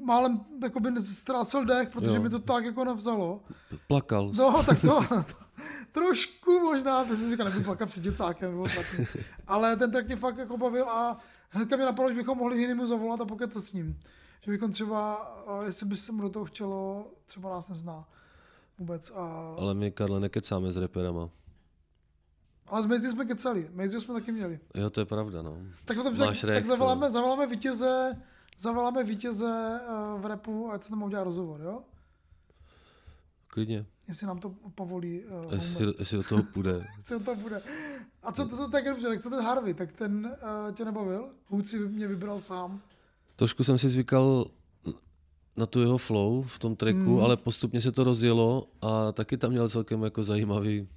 málem 0.03 0.39
jakoby 0.63 1.01
ztrácel 1.01 1.65
dech, 1.65 1.89
protože 1.89 2.15
Jo. 2.15 2.21
mi 2.21 2.29
to 2.29 2.39
tak 2.39 2.65
jako 2.65 2.85
nevzalo. 2.85 3.41
Plakal. 3.87 4.31
No, 4.37 4.63
tak 4.63 4.81
to, 4.81 5.05
to 5.09 5.33
trošku 5.91 6.59
možná, 6.59 7.03
protože 7.05 7.17
jsem 7.17 7.31
říkal, 7.31 7.45
nebudu 7.45 7.63
plakat 7.65 7.89
před 7.89 8.03
děcákem, 8.03 8.63
ale 9.47 9.75
ten 9.77 9.91
track 9.91 10.07
mě 10.07 10.15
fakt 10.15 10.37
jako 10.37 10.57
bavil 10.57 10.89
a 10.89 11.17
hnedka 11.49 11.75
mi 11.77 11.83
napadlo, 11.83 12.09
že 12.11 12.15
bychom 12.17 12.37
mohli 12.37 12.57
Hinimu 12.57 12.85
zavolat 12.87 13.21
a 13.21 13.25
pokecat 13.25 13.63
s 13.63 13.73
ním. 13.73 13.99
Že 14.41 14.51
bychom 14.51 14.71
třeba, 14.71 15.31
jestli 15.65 15.85
by 15.85 15.95
se 15.95 16.11
mu 16.11 16.21
do 16.21 16.29
toho 16.29 16.45
chtělo, 16.45 17.07
třeba 17.25 17.49
nás 17.49 17.67
nezná 17.67 18.07
vůbec. 18.77 19.11
A, 19.11 19.55
Ale 19.59 19.73
my, 19.73 19.91
Karle, 19.91 20.19
nekecáme 20.19 20.71
s 20.71 20.77
reperama. 20.77 21.29
ale 22.67 22.83
s 22.83 22.85
Mejzí 22.85 23.09
jsme 23.09 23.25
kecali, 23.25 23.69
Mejzí 23.73 24.01
jsme 24.01 24.13
taky 24.13 24.31
měli. 24.31 24.59
Jo, 24.75 24.89
to 24.89 24.99
je 24.99 25.05
pravda, 25.05 25.41
no. 25.41 25.57
Tak, 25.85 25.97
tak, 25.97 26.35
tak 26.45 26.65
zavoláme, 26.65 27.11
zavoláme 27.11 27.47
vítěze, 27.47 28.21
zavoláme 28.59 29.03
vítěze 29.03 29.79
eh, 29.83 30.19
v 30.21 30.25
repu, 30.25 30.71
ať 30.71 30.83
se 30.83 30.89
tam 30.89 31.03
udělá 31.03 31.23
rozhovor, 31.23 31.61
jo? 31.61 31.83
Klidně. 33.47 33.85
Jestli 34.07 34.27
nám 34.27 34.39
to 34.39 34.55
povolí 34.75 35.23
uh, 35.25 35.53
Jestli, 35.53 35.93
jestli 35.99 36.17
do 36.17 36.23
toho 36.23 36.43
půjde. 36.43 36.85
co 37.03 37.19
to 37.19 37.35
bude. 37.35 37.61
A 38.23 38.31
co, 38.31 38.47
to, 38.47 38.57
to 38.57 38.67
tak 38.67 38.85
dobře, 38.85 39.07
tak 39.07 39.23
co 39.23 39.29
ten 39.29 39.41
Harvey, 39.41 39.73
tak 39.73 39.91
ten 39.91 40.25
uh, 40.67 40.71
tě 40.75 40.85
nebavil? 40.85 41.29
Hůd 41.47 41.67
si 41.67 41.79
mě 41.79 42.07
vybral 42.07 42.39
sám. 42.39 42.81
Trošku 43.35 43.63
jsem 43.63 43.77
si 43.77 43.89
zvykal 43.89 44.45
na 45.57 45.65
tu 45.65 45.81
jeho 45.81 45.97
flow 45.97 46.43
v 46.47 46.59
tom 46.59 46.75
tracku, 46.75 46.99
Hmm. 47.15 47.19
ale 47.19 47.37
postupně 47.37 47.81
se 47.81 47.91
to 47.91 48.03
rozjelo 48.03 48.67
a 48.81 49.11
taky 49.11 49.37
tam 49.37 49.51
měl 49.51 49.69
celkem 49.69 50.03
jako 50.03 50.23
zajímavý, 50.23 50.87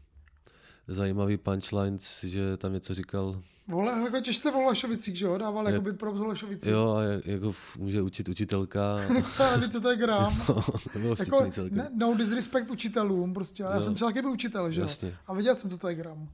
zajímavý 0.89 1.37
punchlines, 1.37 2.25
že 2.25 2.57
tam 2.57 2.73
něco 2.73 2.95
říkal, 2.95 3.43
Vole, 3.69 4.01
jako 4.05 4.21
těžce 4.21 4.51
v 4.51 4.55
Holešovicích, 4.55 5.17
že 5.17 5.25
jo? 5.27 5.39
Dával 5.39 5.65
Jak- 5.65 5.73
jako 5.75 5.85
by 5.85 5.93
pro 5.93 6.13
Holešovici. 6.15 6.71
jo, 6.71 6.93
a 6.95 7.03
jak, 7.03 7.27
jak 7.27 7.43
ho 7.43 7.51
f- 7.51 7.77
může 7.79 8.03
učit 8.03 8.29
učitelka. 8.29 9.01
Já 9.39 9.57
neví, 9.57 9.69
co 9.73 9.81
to 9.81 9.91
je 9.91 9.97
gram. 9.97 10.43
to 10.93 10.99
bylo 10.99 11.17
jako, 11.19 11.47
ne, 11.71 11.91
no 11.97 12.15
disrespect 12.15 12.71
učitelům 12.71 13.35
prostě, 13.35 13.65
ale 13.65 13.73
já 13.73 13.77
Jo. 13.79 13.83
jsem 13.85 13.95
třeba 13.95 14.11
taky 14.11 14.23
byl 14.23 14.31
učitel, 14.31 14.73
že 14.73 14.81
jo? 14.81 14.89
A 15.27 15.35
věděl 15.35 15.55
jsem, 15.55 15.71
co 15.71 15.79
to 15.79 15.89
je 15.89 15.95
gram. 15.95 16.29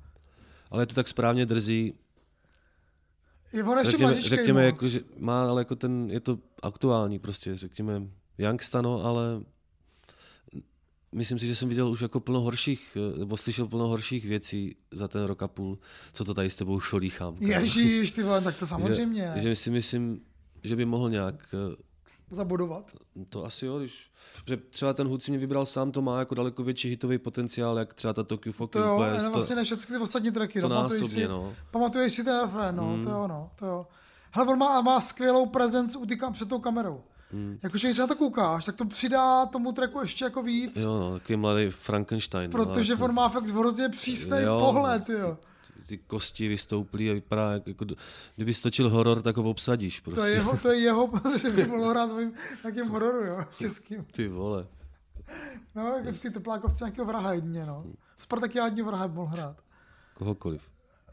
Ale 0.71 0.83
je 0.83 0.87
to 0.87 0.95
tak 0.95 1.09
správně 1.09 1.47
drzí. 1.47 1.95
Je 3.53 3.65
on 3.65 3.79
ještě 3.79 3.91
Řekněme, 3.91 4.23
řekněme 4.23 4.65
jako, 4.65 4.89
že 4.89 5.01
má, 5.19 5.45
ale 5.45 5.61
jako 5.61 5.77
ten, 5.77 6.11
je 6.11 6.21
to 6.21 6.39
aktuální 6.63 7.19
prostě, 7.19 7.57
řekněme, 7.57 8.03
youngsta, 8.39 8.83
no, 8.83 9.05
ale 9.05 9.41
myslím 11.13 11.39
si, 11.39 11.47
že 11.47 11.57
jsem 11.57 11.69
viděl 11.69 11.89
už 11.89 12.01
jako 12.01 12.21
plno 12.21 12.41
horších, 12.41 12.97
eh, 13.15 13.19
nebo 13.19 13.37
slyšel 13.37 13.67
plno 13.67 13.89
horších 13.89 14.25
věcí 14.25 14.77
za 14.93 15.09
ten 15.09 15.25
rok 15.25 15.43
a 15.43 15.49
půl, 15.49 15.79
co 16.13 16.25
to 16.25 16.35
tady 16.35 16.51
s 16.51 16.57
tebou 16.57 16.81
šolíchám. 16.81 17.37
Ježíš, 17.39 18.13
ty 18.13 18.23
vole, 18.23 18.41
tak 18.41 18.57
to 18.57 18.67
samozřejmě. 18.67 19.33
Že, 19.35 19.43
že 19.43 19.57
si 19.57 19.71
myslím, 19.71 20.21
že 20.63 20.77
by 20.77 20.85
mohl 20.85 21.11
nějak, 21.11 21.55
eh, 21.55 21.77
Zabodovat. 22.31 22.91
to 23.29 23.45
asi 23.45 23.67
jo, 23.67 23.79
když, 23.79 24.11
že 24.49 24.57
třeba 24.57 24.93
ten 24.93 25.07
hud 25.09 25.23
si 25.23 25.31
mě 25.31 25.39
vybral 25.41 25.67
sám, 25.67 25.93
to 25.93 26.03
má 26.03 26.19
jako 26.19 26.35
daleko 26.35 26.62
větší 26.62 26.89
hitový 26.89 27.19
potenciál, 27.19 27.79
jak 27.79 27.95
třeba 27.95 28.12
ta 28.12 28.23
Tokyo 28.23 28.53
Foky. 28.53 28.73
To 28.73 28.79
jo, 28.85 28.95
ale 28.95 29.21
sto- 29.21 29.31
vlastně 29.31 29.57
ne 29.57 29.65
všechny 29.65 29.97
ty 29.97 30.03
ostatní 30.03 30.31
tracky. 30.31 30.61
to 30.61 30.69
no, 30.69 30.77
pamatuješ 30.77 31.01
násobně, 31.03 31.25
si, 31.25 31.29
no. 31.29 31.55
Pamatuješ 31.71 32.12
si 32.12 32.25
ten 32.25 32.41
refrén, 32.41 32.77
no, 32.77 32.99
to 33.05 33.11
jo, 33.11 33.27
no, 33.29 33.51
to 33.57 33.67
jo. 33.67 33.87
Hele, 34.33 34.53
on 34.53 34.59
má, 34.59 34.81
má 34.81 35.01
skvělou 35.01 35.47
prezenci 35.47 35.99
u 35.99 36.07
ty 36.07 36.17
kam, 36.17 36.33
před 36.33 36.49
tou 36.49 36.59
kamerou. 36.59 37.03
Hmm. 37.33 37.59
Jakože 37.62 37.89
když 37.89 37.99
na 37.99 38.07
to 38.07 38.15
koukáš, 38.17 38.65
tak 38.65 38.77
to 38.77 38.85
přidá 38.85 39.47
tomu 39.47 39.73
tracku 39.73 40.01
ještě 40.01 40.25
jako 40.25 40.43
víc, 40.43 40.77
Jo, 40.77 40.99
no, 40.99 41.12
takový 41.19 41.37
mladý 41.37 41.71
Frankenstein. 41.71 42.51
protože 42.51 42.93
no, 42.93 42.95
jako, 42.97 43.05
on 43.05 43.15
má 43.15 43.29
fakt 43.29 43.47
hrozně 43.47 43.89
přísný 43.89 44.39
Jo. 44.43 44.59
pohled, 44.61 45.09
jo. 45.09 45.39
Ty 45.87 45.99
kosti 45.99 46.49
vystouplí 46.49 47.11
a 47.11 47.14
vypadá, 47.14 47.53
jak, 47.53 47.66
jako, 47.66 47.87
kdyby 48.37 48.55
stočil 48.55 48.90
horor, 48.90 49.22
tak 49.22 49.37
ho 49.37 49.51
obsadíš 49.51 50.01
prostě. 50.01 50.20
To 50.20 50.27
je 50.27 50.33
jeho, 50.33 50.57
to 50.57 50.72
je 50.72 50.79
jeho, 50.79 51.09
protože 51.22 51.51
by 51.51 51.66
mohl 51.66 51.90
hrát 51.90 52.12
v 52.12 52.33
nějakém 52.64 52.88
hororu, 52.88 53.27
jo, 53.27 53.44
českým. 53.59 54.05
Ty 54.05 54.29
vole. 54.29 54.66
No, 55.75 55.96
jako 55.96 56.12
v 56.12 56.20
té 56.20 56.31
teplákovce 56.31 56.85
nějakého 56.85 57.07
vraha 57.07 57.33
jedině, 57.33 57.66
no. 57.66 57.85
Spartakiádního 58.18 58.87
vraha 58.87 59.07
mohl 59.07 59.33
hrát. 59.33 59.57
Kohokoliv. 60.14 60.62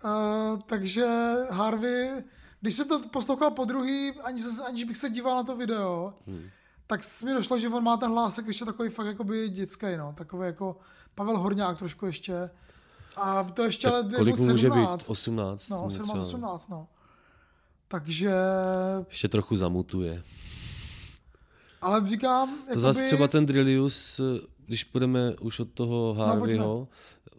Uh, 0.04 0.60
takže 0.66 1.06
Harvey, 1.50 2.24
když 2.62 2.76
se 2.76 2.86
to 2.86 3.10
poslouchal 3.10 3.52
po 3.52 3.66
druhý, 3.66 4.12
ani 4.12 4.42
se, 4.42 4.64
aniž 4.64 4.84
bych 4.84 4.98
se 4.98 5.10
díval 5.10 5.36
na 5.36 5.44
to 5.44 5.56
video, 5.56 6.14
hmm. 6.28 6.50
tak 6.88 7.02
mi 7.26 7.34
došlo, 7.34 7.60
že 7.60 7.70
on 7.70 7.84
má 7.84 7.98
ten 7.98 8.12
hlásek 8.12 8.48
ještě 8.48 8.66
takový 8.66 8.90
fakt 8.90 9.08
jakoby 9.08 9.50
dětský, 9.50 9.86
no. 9.98 10.14
Takový 10.18 10.46
jako 10.46 10.78
Pavel 11.16 11.38
Horňák 11.38 11.78
trošku 11.78 12.06
ještě. 12.06 12.50
A 13.16 13.44
to 13.44 13.64
ještě 13.64 13.88
je 13.88 14.16
Kolik 14.18 14.38
mu 14.38 14.48
může 14.48 14.70
být? 14.70 14.74
17. 14.76 15.10
18? 15.10 15.70
No, 15.70 15.84
něco. 15.90 16.06
17, 16.06 16.28
18, 16.28 16.70
no. 16.70 16.88
Takže, 17.88 18.32
Ještě 19.10 19.28
trochu 19.28 19.58
zamutuje. 19.58 20.24
ale 21.82 22.08
říkám, 22.10 22.50
To 22.50 22.56
jakoby, 22.68 22.82
zase 22.82 23.04
třeba 23.04 23.28
ten 23.28 23.46
Drillius, 23.46 24.22
když 24.66 24.84
půjdeme 24.84 25.36
už 25.42 25.60
od 25.60 25.70
toho 25.74 26.16
No, 26.18 26.26
Harveyho, 26.26 26.88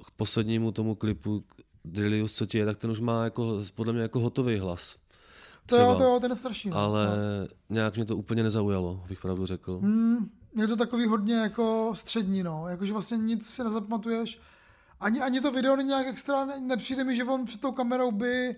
k 0.06 0.10
poslednímu 0.10 0.72
tomu 0.72 0.94
klipu 0.94 1.44
Drillius, 1.84 2.32
co 2.32 2.46
ti 2.46 2.58
je, 2.58 2.66
tak 2.66 2.76
ten 2.76 2.90
už 2.90 3.00
má 3.00 3.24
jako, 3.24 3.60
podle 3.74 3.92
mě 3.92 4.02
jako 4.02 4.20
hotový 4.20 4.58
hlas. 4.58 4.96
to 5.66 5.76
jo, 5.76 5.82
Třeba. 5.82 5.94
to 5.94 6.02
jo, 6.02 6.20
ten 6.20 6.30
je 6.30 6.36
strašný. 6.36 6.70
No. 6.70 6.76
Ale 6.76 7.06
No. 7.06 7.48
nějak 7.70 7.96
mě 7.96 8.04
to 8.04 8.16
úplně 8.16 8.42
nezaujalo, 8.42 9.04
bych 9.08 9.20
pravdu 9.20 9.46
řekl. 9.46 9.78
Hmm, 9.78 10.30
je 10.56 10.66
to 10.66 10.76
takový 10.76 11.06
hodně 11.06 11.34
jako 11.34 11.92
střední, 11.94 12.42
no. 12.42 12.68
Jakože 12.68 12.92
vlastně 12.92 13.16
nic 13.18 13.46
si 13.46 13.64
nezapamatuješ. 13.64 14.40
Ani, 15.00 15.20
ani 15.20 15.40
to 15.40 15.52
video 15.52 15.76
není 15.76 15.88
nějak 15.88 16.06
extra, 16.06 16.44
ne, 16.44 16.60
nepřijde 16.60 17.04
mi, 17.04 17.16
že 17.16 17.24
on 17.24 17.44
před 17.44 17.60
tou 17.60 17.72
kamerou 17.72 18.10
by, 18.10 18.56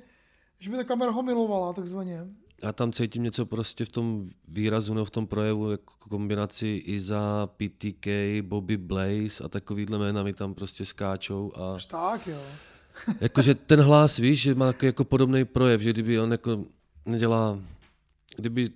že 0.59 0.71
by 0.71 0.77
ta 0.77 0.85
kamera 0.85 1.11
ho 1.11 1.23
milovala, 1.23 1.73
takzvaně. 1.73 2.27
Já 2.63 2.73
tam 2.73 2.93
cítím 2.93 3.23
něco 3.23 3.47
prostě 3.47 3.85
v 3.85 3.89
tom 3.89 4.27
výrazu 4.49 4.95
nebo 4.95 5.05
v 5.05 5.11
tom 5.11 5.27
projevu, 5.27 5.71
jako 5.71 5.95
kombinaci 5.99 6.83
Iza, 6.87 7.49
PTK, 7.57 8.07
Bobby 8.43 8.77
Blaze 8.77 9.45
a 9.45 9.49
takovýhle 9.49 9.99
jména 9.99 10.23
mi 10.23 10.33
tam 10.33 10.55
prostě 10.55 10.85
skáčou 10.85 11.53
a 11.55 11.75
Až 11.75 11.87
tak, 11.87 12.27
jo. 12.27 12.41
jakože 13.21 13.55
ten 13.55 13.81
hlas, 13.81 14.17
víš, 14.17 14.41
že 14.41 14.55
má 14.55 14.73
jako 14.83 15.05
podobný 15.05 15.45
projev, 15.45 15.81
že 15.81 15.91
kdyby 15.91 16.21
on 16.21 16.33
jako 16.33 16.65
nedělá, 17.07 17.59
kdyby, 18.37 18.69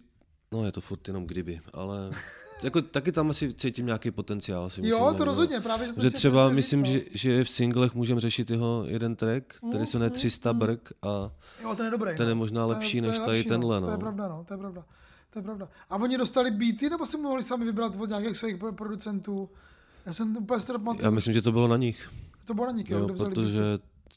no 0.52 0.66
je 0.66 0.72
to 0.72 0.80
furt 0.80 1.08
jenom 1.08 1.26
kdyby, 1.26 1.60
ale 1.72 2.10
jako 2.62 2.82
taky 2.82 3.12
tam 3.12 3.30
asi 3.30 3.54
cítím 3.54 3.86
nějaký 3.86 4.10
potenciál. 4.10 4.70
Si 4.70 4.80
myslím, 4.80 5.00
Jo, 5.00 5.14
to 5.16 5.24
rozhodně, 5.24 5.60
právě, 5.60 5.88
že 5.88 5.94
Že 5.96 6.10
třeba 6.10 6.48
myslím, 6.48 6.84
že, 6.84 6.98
no. 6.98 7.00
že 7.14 7.44
v 7.44 7.50
singlech 7.50 7.94
můžeme 7.94 8.20
řešit 8.20 8.50
jeho 8.50 8.84
jeden 8.86 9.16
track, 9.16 9.44
který 9.70 9.86
se 9.86 9.96
Mm, 9.96 10.00
jmenuje 10.02 10.10
300 10.10 10.52
brk 10.52 10.92
a 11.02 11.30
Jo, 11.62 11.74
ten 11.76 11.84
je 11.86 11.90
dobrý. 11.90 12.16
ten 12.16 12.28
je 12.28 12.34
no. 12.34 12.38
možná 12.38 12.66
lepší 12.66 13.00
to 13.00 13.06
než 13.06 13.18
tady 13.18 13.30
lepší, 13.30 13.48
tenhle, 13.48 13.80
No. 13.80 13.86
To 13.86 13.90
je 13.90 13.96
no. 13.96 14.00
pravda, 14.00 14.28
no, 14.28 14.44
to 14.48 14.54
je 14.54 14.58
pravda. 14.58 14.84
To 15.30 15.38
je 15.38 15.42
pravda. 15.42 15.68
A 15.90 15.96
oni 15.96 16.18
dostali 16.18 16.50
beaty, 16.50 16.90
nebo 16.90 17.06
si 17.06 17.16
mohli 17.18 17.42
sami 17.42 17.64
vybrat 17.64 17.96
od 18.00 18.08
nějakých 18.08 18.36
svých 18.36 18.56
pro- 18.56 18.72
producentů? 18.72 19.50
Já 20.06 20.12
jsem 20.12 20.36
úplně 20.36 20.60
pamatuju. 20.72 21.04
já 21.04 21.10
myslím, 21.10 21.34
že 21.34 21.42
to 21.42 21.52
bylo 21.52 21.68
na 21.68 21.76
nich. 21.76 22.10
To 22.44 22.54
bylo 22.54 22.66
na 22.66 22.72
nich, 22.72 22.90
jo, 22.90 22.98
Jo, 22.98 23.06
vzali 23.08 23.34
beaty. 23.34 23.50
protože 23.50 23.62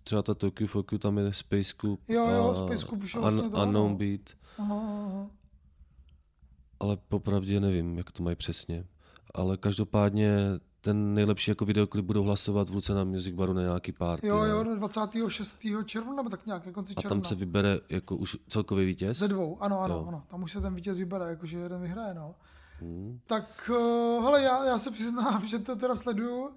třeba 0.03 0.21
ta 0.21 0.34
Tokyo 0.34 0.67
Foku 0.67 0.97
tam 0.97 1.17
je 1.17 1.34
Space 1.34 1.73
Coop 1.82 1.99
Jo, 2.08 2.27
jo, 2.29 2.49
a 2.49 2.56
Space 2.56 2.86
Coop 2.86 3.03
už 3.03 3.15
vlastně 3.15 3.49
to, 3.49 3.58
Unknown. 3.63 3.95
Beat, 3.95 4.21
Aha, 4.58 4.75
aha. 5.08 5.27
Ale 6.79 6.97
popravdě 7.07 7.59
nevím, 7.59 7.97
jak 7.97 8.12
to 8.12 8.23
mají 8.23 8.36
přesně. 8.36 8.86
Ale 9.33 9.57
každopádně 9.57 10.38
ten 10.81 11.13
nejlepší 11.13 11.51
jako 11.51 11.65
videoklip 11.65 12.05
budou 12.05 12.23
hlasovat 12.23 12.69
v 12.69 12.73
Lucena 12.73 13.03
Music 13.03 13.36
Baru 13.36 13.53
na 13.53 13.62
nějaký 13.62 13.91
party. 13.91 14.27
Jo, 14.27 14.43
jo, 14.43 14.63
26. 14.75 15.57
června, 15.86 16.13
nebo 16.13 16.29
tak 16.29 16.45
nějak, 16.45 16.63
ke 16.63 16.71
konci 16.71 16.93
a 16.97 17.01
června. 17.01 17.21
tam 17.21 17.23
se 17.23 17.36
vybere 17.36 17.79
jako 17.89 18.15
už 18.15 18.38
celkový 18.47 18.86
vítěz. 18.86 19.17
Ze 19.17 19.27
dvou, 19.27 19.63
ano, 19.63 19.79
ano, 19.79 19.95
Jo. 19.95 20.05
ano. 20.07 20.23
Tam 20.27 20.43
už 20.43 20.51
se 20.51 20.62
ten 20.62 20.75
vítěz 20.75 20.97
vybere, 20.97 21.29
jakože 21.29 21.57
jeden 21.57 21.81
vyhraje, 21.81 22.13
no. 22.13 22.36
Hmm. 22.79 23.19
Tak, 23.27 23.69
uh, 23.73 24.23
hele, 24.23 24.41
já, 24.41 24.65
já 24.65 24.79
se 24.79 24.91
přiznám, 24.91 25.45
že 25.47 25.59
to 25.59 25.75
teda 25.75 25.95
sleduju 25.95 26.49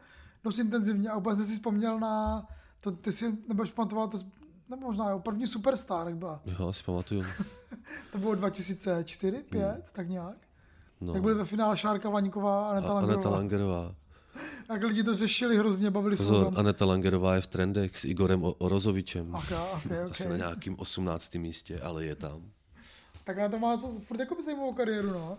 dost 0.44 0.58
intenzivně 0.58 1.10
a 1.10 1.16
úplně 1.16 1.36
jsem 1.36 1.44
si 1.44 1.52
vzpomněl 1.52 2.00
na, 2.00 2.46
to, 2.80 2.90
ty 2.90 3.12
si 3.12 3.38
nebudeš 3.48 3.72
pamatovat, 3.72 4.10
to, 4.10 4.18
nebo 4.70 4.86
možná 4.86 5.10
jo, 5.10 5.18
první 5.18 5.46
Superstar, 5.46 6.06
jak 6.06 6.16
byla. 6.16 6.40
Jo, 6.58 6.72
si 6.72 6.84
pamatuju. 6.84 7.24
To 8.12 8.18
bylo 8.18 8.34
2004, 8.34 9.42
5, 9.42 9.84
tak 9.92 10.08
nějak. 10.08 10.36
No. 11.00 11.12
Jak 11.12 11.22
byly 11.22 11.34
ve 11.34 11.44
finále 11.44 11.76
Šárka 11.76 12.10
Vaňková 12.10 12.66
a 12.66 12.70
Aneta 12.70 12.86
a 12.92 12.98
Aneta 12.98 13.10
Langerová. 13.12 13.36
Langerová. 13.36 13.94
Tak 14.66 14.82
lidi 14.82 15.02
to 15.04 15.16
řešili 15.16 15.56
hrozně, 15.56 15.90
bavili 15.90 16.16
se 16.16 16.26
tom. 16.26 16.54
Aneta 16.58 16.84
Langerová 16.84 17.34
je 17.34 17.40
v 17.40 17.46
trendech 17.46 17.98
s 17.98 18.04
Igorem 18.04 18.44
O- 18.44 18.52
Orozovičem. 18.52 19.34
Ok, 19.34 19.44
ok, 19.74 19.84
ok. 20.06 20.10
Asi 20.10 20.28
na 20.28 20.36
nějakým 20.36 20.78
18. 20.80 21.34
místě, 21.34 21.78
ale 21.78 22.04
je 22.04 22.14
tam. 22.14 22.42
Tak 23.24 23.36
na 23.38 23.48
to 23.48 23.58
má 23.58 23.78
co, 23.78 23.88
furt 23.88 24.20
jako 24.20 24.34
by 24.34 24.42
zajímavou 24.42 24.72
kariéru, 24.74 25.10
no. 25.10 25.38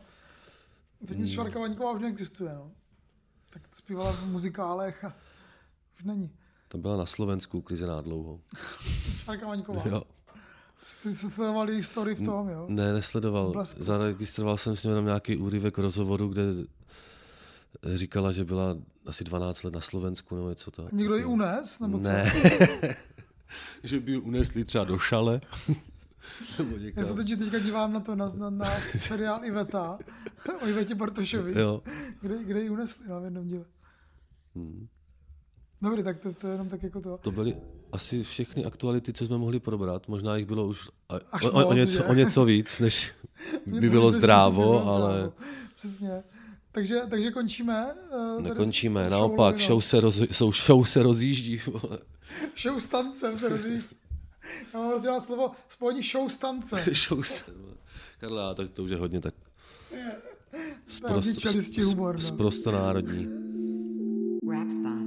Teď 1.08 1.18
Hmm. 1.18 1.28
Šárka 1.28 1.60
Vaňková 1.60 1.92
už 1.92 2.02
neexistuje, 2.02 2.56
no. 2.56 2.72
Tak 3.54 3.62
zpívala 3.72 4.12
v 4.12 4.26
muzikálech 4.26 5.04
a 5.04 5.13
už 6.00 6.04
není. 6.04 6.32
Ta 6.68 6.78
byla 6.78 6.98
na 6.98 7.06
Slovensku 7.06 7.58
uklizená 7.58 8.02
dlouho. 8.02 8.40
Šárka 9.24 9.48
Vaňková. 9.48 9.84
Jo. 9.86 10.04
Ty 11.04 11.16
jsi 11.16 11.30
sledoval 11.30 11.70
jejich 11.70 11.86
story 11.86 12.16
v 12.16 12.26
tom, 12.26 12.50
jo? 12.50 12.66
Ne, 12.70 12.94
nesledoval. 12.94 13.52
Blesku. 13.52 13.84
Zaregistroval 13.84 14.58
jsem 14.58 14.76
s 14.76 14.84
ní 14.84 14.90
jenom 14.90 15.06
nějaký 15.06 15.38
úryvek 15.38 15.78
rozhovoru, 15.78 16.28
kde 16.28 16.44
říkala, 17.96 18.32
že 18.32 18.44
byla 18.46 18.78
asi 19.06 19.24
12 19.24 19.64
let 19.64 19.74
na 19.74 19.82
Slovensku 19.82 20.36
nebo 20.36 20.50
něco 20.50 20.72
to. 20.72 20.88
Někdo 20.92 21.16
ji 21.16 21.26
unes, 21.26 21.80
nebo 21.80 21.98
co? 21.98 22.08
Ne. 22.08 22.32
že 23.84 24.00
by 24.00 24.12
ji 24.12 24.18
unesli 24.18 24.64
třeba 24.64 24.84
do 24.84 25.00
šale. 25.00 25.42
nebo 26.58 26.76
Já 26.76 26.82
někam. 26.82 27.06
se 27.06 27.14
teď 27.14 27.40
teďka 27.40 27.60
dívám 27.60 27.94
na 27.94 28.00
to, 28.00 28.16
na, 28.16 28.30
na, 28.36 28.50
na 28.50 28.66
seriál 29.00 29.46
Iveta, 29.46 30.00
o 30.64 30.68
Ivetě 30.68 30.96
Bartošovi, 30.96 31.60
Jo. 31.60 31.82
kde, 32.22 32.44
kde 32.44 32.62
ji 32.62 32.70
unesli 32.70 33.08
no, 33.10 33.22
v 33.22 33.24
jednom 33.24 33.48
díle. 33.48 33.66
Hmm. 34.56 34.88
Dobrý, 35.82 36.04
tak 36.04 36.20
to, 36.20 36.34
to 36.34 36.48
je 36.48 36.54
jenom 36.54 36.70
tak 36.70 36.84
jako 36.84 37.02
to. 37.02 37.18
To 37.18 37.32
byly 37.32 37.58
asi 37.92 38.24
všechny 38.24 38.66
aktuality, 38.66 39.13
co 39.13 39.26
jsme 39.26 39.38
mohli 39.38 39.60
probrat. 39.60 40.08
Možná 40.08 40.36
jich 40.36 40.46
bylo 40.46 40.68
už 40.68 40.90
a, 41.10 41.16
Až 41.32 41.44
o, 41.44 41.52
o, 41.52 41.68
o, 41.68 41.74
něco, 41.74 41.98
že? 41.98 42.04
o 42.04 42.13
něco 42.13 42.46
víc, 42.46 42.80
než 42.80 43.13
by 43.66 43.72
Něco 43.72 43.92
bylo 43.92 44.12
zdrávo, 44.12 44.62
by 44.62 44.68
bylo 44.68 44.88
ale 44.88 45.13
zdrávo. 45.13 45.34
Přesně. 45.76 46.24
Takže, 46.72 47.02
takže 47.10 47.32
končíme. 47.32 47.88
tady 48.36 48.50
nekončíme. 48.50 49.08
s 49.08 49.10
Naopak, 49.10 49.56
show 49.56 49.68
show 49.68 49.82
se, 49.82 50.00
roz, 50.02 50.16
show, 50.16 50.54
show 50.54 50.86
se 50.86 51.04
rozjíždí. 51.04 51.62
vole. 51.68 51.98
Show 52.62 52.80
s 52.80 52.88
tancem 52.88 53.40
se 53.40 53.50
rozjíždí. 53.50 53.88
Já 54.74 54.80
mám 54.80 54.92
rozdělat 54.92 55.24
slovo 55.24 55.52
spojení 55.70 56.04
show 56.04 56.30
s 56.30 56.38
tancem. 56.38 56.80
show. 56.94 57.24
Karla, 58.20 58.54
tak 58.54 58.72
to 58.72 58.84
už 58.84 58.90
je 58.90 58.98
hodně 58.98 59.22
tak 59.22 59.34
To 59.90 59.96
je 59.96 61.13
hodně 61.13 61.36
čelisti 61.36 61.82
humor, 61.82 62.16
no. 62.16 62.22
sprosto 62.22 62.72
národní. 62.72 63.28
Rap 64.52 64.72
spot, 64.72 65.07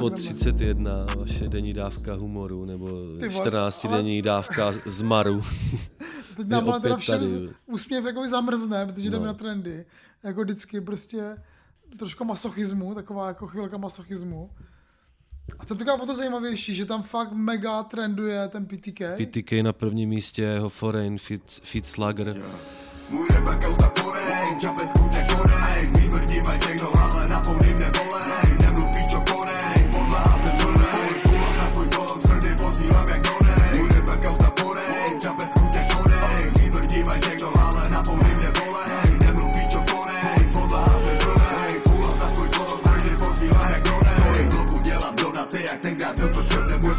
F-Spot 0.00 0.14
31, 0.14 1.06
vaše 1.16 1.48
denní 1.48 1.72
dávka 1.72 2.14
humoru, 2.14 2.64
nebo 2.64 2.88
Ty 3.20 3.28
vole, 3.28 3.40
14 3.40 3.84
ale- 3.84 3.96
denní 3.96 4.22
dávka 4.22 4.72
z 4.86 5.02
Maru. 5.02 5.42
Teď 6.36 6.46
nám 6.48 6.68
ale 6.70 6.80
teda 6.80 6.94
opět 6.94 7.02
všem 7.02 7.20
tady. 7.20 7.48
úsměv 7.66 8.04
jako 8.04 8.28
zamrzne, 8.28 8.86
protože 8.86 9.10
jdeme 9.10 9.26
No. 9.26 9.32
na 9.32 9.34
trendy. 9.34 9.84
Jako 10.22 10.42
vždycky 10.42 10.80
prostě 10.80 11.36
trošku 11.98 12.24
masochismu, 12.24 12.94
taková 12.94 13.28
jako 13.28 13.46
chvilka 13.46 13.76
masochismu. 13.76 14.50
A 15.58 15.64
to 15.66 15.74
je 15.74 16.06
to 16.06 16.16
zajímavější, 16.16 16.74
že 16.74 16.84
tam 16.86 17.02
fakt 17.02 17.32
mega 17.32 17.82
trenduje 17.82 18.48
ten 18.48 18.66
PTK. 18.66 19.00
PTK 19.16 19.52
na 19.62 19.72
prvním 19.72 20.08
místě, 20.08 20.42
jeho 20.42 20.68
Foreign, 20.68 21.18
Fit, 21.18 21.86
Slugger. 21.86 22.42
Můj 23.10 23.28
rap 23.30 23.50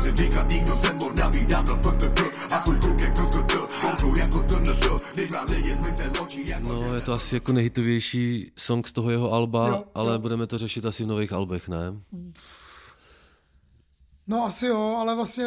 Nemusím 0.03 0.25
říkat, 0.25 0.49
nikdo 0.49 0.73
jsem 0.73 0.97
bod 0.97 1.15
navídám 1.15 1.65
do 1.65 1.75
PTK, 1.75 2.51
a 2.51 2.59
tvůj 2.59 2.79
kluk 2.79 2.99
je 3.01 3.07
KKT, 3.09 3.53
kouknou 3.81 4.17
jako 4.17 4.39
TNT, 4.43 4.85
když 5.13 5.31
vám 5.31 5.49
lidi 5.49 5.75
zmizne 5.75 6.09
z 6.09 6.19
očí 6.19 6.47
jako 6.47 6.69
No, 6.69 6.95
je 6.95 7.01
to 7.01 7.13
asi 7.13 7.35
jako 7.35 7.51
nejhitovější 7.51 8.51
song 8.57 8.87
z 8.87 8.91
toho 8.91 9.09
jeho 9.11 9.31
alba, 9.31 9.67
Jo, 9.67 9.83
ale 9.95 10.13
jo. 10.13 10.19
budeme 10.19 10.47
to 10.47 10.57
řešit 10.57 10.85
asi 10.85 11.03
v 11.03 11.07
nových 11.07 11.31
albech, 11.33 11.67
ne? 11.69 11.93
No 14.27 14.45
asi 14.45 14.65
jo, 14.65 14.95
ale 14.99 15.15
vlastně 15.15 15.45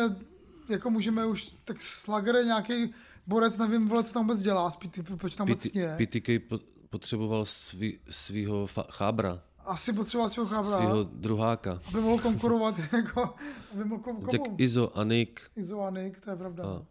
jako 0.68 0.90
můžeme 0.90 1.26
už, 1.26 1.54
tak 1.64 1.82
Slugger 1.82 2.44
nějaký 2.44 2.94
borec, 3.26 3.58
nevím, 3.58 3.88
vole, 3.88 4.04
co 4.04 4.12
tam 4.12 4.22
vůbec 4.22 4.42
dělá, 4.42 4.70
proč 5.16 5.36
tam 5.36 5.46
vůbec 5.46 5.64
je. 5.74 5.96
PTK 6.06 6.28
po- 6.48 6.60
potřeboval 6.90 7.44
svý, 7.44 7.98
svýho 8.08 8.66
fa- 8.66 8.86
chábra, 8.90 9.42
Asi 9.64 9.92
potřeboval 9.92 10.28
svého 10.30 10.46
chábra, 10.46 10.76
svýho 10.78 11.02
druháka. 11.02 11.80
aby 11.88 12.00
mohl 12.00 12.22
konkurovat, 12.22 12.74
jako, 12.92 13.34
aby 13.72 13.84
mohl 13.84 14.02
kom, 14.02 14.26
Tak 14.30 14.40
komu? 14.40 14.56
Izo 14.58 14.98
a 14.98 15.04
Nick 15.04 15.40
Izoanik, 15.56 16.20
to 16.20 16.30
je 16.30 16.36
pravda. 16.36 16.64
A- 16.64 16.82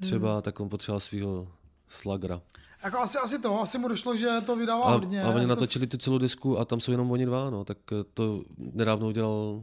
třeba, 0.00 0.40
tak 0.42 0.60
on 0.60 0.68
potřeboval 0.68 1.00
svýho 1.00 1.48
Sluggera. 1.88 2.40
Jako 2.84 2.98
asi, 2.98 3.18
asi 3.18 3.38
to, 3.38 3.60
asi 3.60 3.78
mu 3.78 3.88
došlo, 3.88 4.16
že 4.16 4.28
to 4.46 4.56
vydává 4.56 4.84
A, 4.84 4.92
hodně. 4.92 5.22
a 5.22 5.28
oni 5.28 5.40
to- 5.40 5.46
natočili 5.46 5.86
tu 5.86 5.96
celou 5.98 6.18
disku 6.18 6.58
a 6.58 6.64
tam 6.64 6.80
jsou 6.80 6.90
jenom 6.90 7.10
oni 7.10 7.26
dva, 7.26 7.50
no, 7.50 7.64
tak 7.64 7.78
eh, 7.92 8.04
to 8.14 8.42
nedávno 8.58 9.06
udělal 9.08 9.62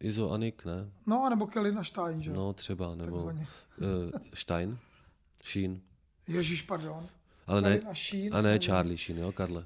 Izo 0.00 0.30
a 0.30 0.36
Nick, 0.36 0.64
ne? 0.64 0.90
No, 1.06 1.26
nebo 1.30 1.46
Kelly 1.46 1.72
na 1.72 1.84
Stein, 1.84 2.22
že? 2.22 2.32
No, 2.32 2.52
třeba, 2.52 2.94
nebo 2.94 3.10
Takzvaně. 3.10 3.46
uh, 3.80 4.20
Stein, 4.34 4.78
Sheen, 5.44 5.80
Ježíš, 6.28 6.62
pardon. 6.62 7.06
ale 7.46 7.60
ne, 7.60 7.78
Kelly 7.78 7.90
a 7.90 7.94
Sheen 7.94 8.34
a 8.34 8.42
ne. 8.42 8.58
Charlie 8.58 8.98
Sheen, 8.98 9.18
jo, 9.18 9.32
Karle. 9.32 9.64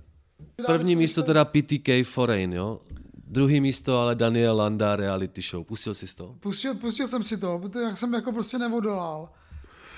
První 0.66 0.96
místo 0.96 1.22
teda 1.22 1.44
PTK 1.44 1.88
Foreign, 2.04 2.52
jo. 2.52 2.80
Druhý 3.28 3.60
místo 3.60 3.98
ale 4.00 4.14
Daniel 4.14 4.56
Landa 4.56 4.96
reality 4.96 5.42
show. 5.42 5.64
Pustil 5.64 5.94
jsi 5.94 6.16
to? 6.16 6.34
Pustil, 6.40 6.74
pustil 6.74 7.08
jsem 7.08 7.22
si 7.22 7.36
to, 7.36 7.58
protože 7.58 7.80
jak 7.80 7.96
jsem 7.96 8.14
jako 8.14 8.32
prostě 8.32 8.58
neodolal. 8.58 9.28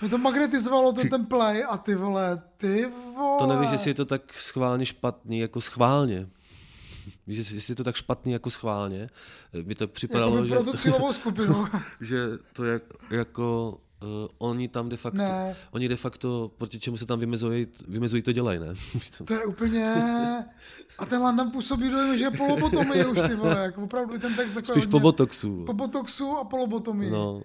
Mě 0.00 0.10
to 0.10 0.18
magnetizovalo 0.18 0.92
ten, 0.92 1.08
ten 1.08 1.26
play 1.26 1.64
a 1.68 1.76
ty 1.76 1.94
vole, 1.94 2.42
ty 2.56 2.90
vole. 3.16 3.38
To 3.38 3.46
nevíš, 3.46 3.70
jestli 3.70 3.90
je 3.90 3.94
to 3.94 4.04
tak 4.04 4.32
schválně 4.32 4.86
špatný, 4.86 5.38
jako 5.38 5.60
schválně. 5.60 6.28
Víš, 7.26 7.50
jestli 7.50 7.72
je 7.72 7.76
to 7.76 7.84
tak 7.84 7.96
špatný 7.96 8.32
jako 8.32 8.50
schválně. 8.50 9.10
By 9.62 9.74
to 9.74 9.88
připadalo, 9.88 10.32
Jakoby 10.36 10.48
že, 10.48 10.54
pro 10.54 10.64
tu 10.64 10.76
cílovou 10.78 11.12
skupinu. 11.22 11.66
že 12.00 12.18
to 12.52 12.64
jak, 12.64 12.82
jako 13.10 13.78
uh, 14.02 14.08
oni 14.38 14.68
tam 14.68 14.88
de 14.88 14.96
facto, 14.96 15.18
Ne. 15.18 15.56
oni 15.70 15.88
de 15.88 15.96
facto, 15.96 16.50
proti 16.58 16.80
čemu 16.80 16.96
se 16.96 17.06
tam 17.06 17.18
vymezují, 17.20 17.66
vymezují 17.88 18.22
to 18.22 18.32
dělají, 18.32 18.58
ne? 18.60 18.66
To 19.24 19.34
je 19.34 19.44
úplně... 19.46 19.94
A 20.98 21.06
ten 21.06 21.22
Landam 21.22 21.50
působí 21.50 21.90
dojem, 21.90 22.18
že 22.18 22.24
je 22.24 22.30
polobotomie 22.30 23.06
už 23.12 23.18
ty 23.28 23.34
vole, 23.34 23.58
jako 23.58 23.82
opravdu 23.82 24.18
ten 24.18 24.34
text 24.34 24.54
takový 24.54 24.80
Spíš 24.80 24.90
po 24.90 25.00
botoxu. 25.00 25.64
Po 25.64 25.72
botoxu 25.72 26.30
a 26.36 26.44
polobotomii. 26.44 27.10
No, 27.10 27.42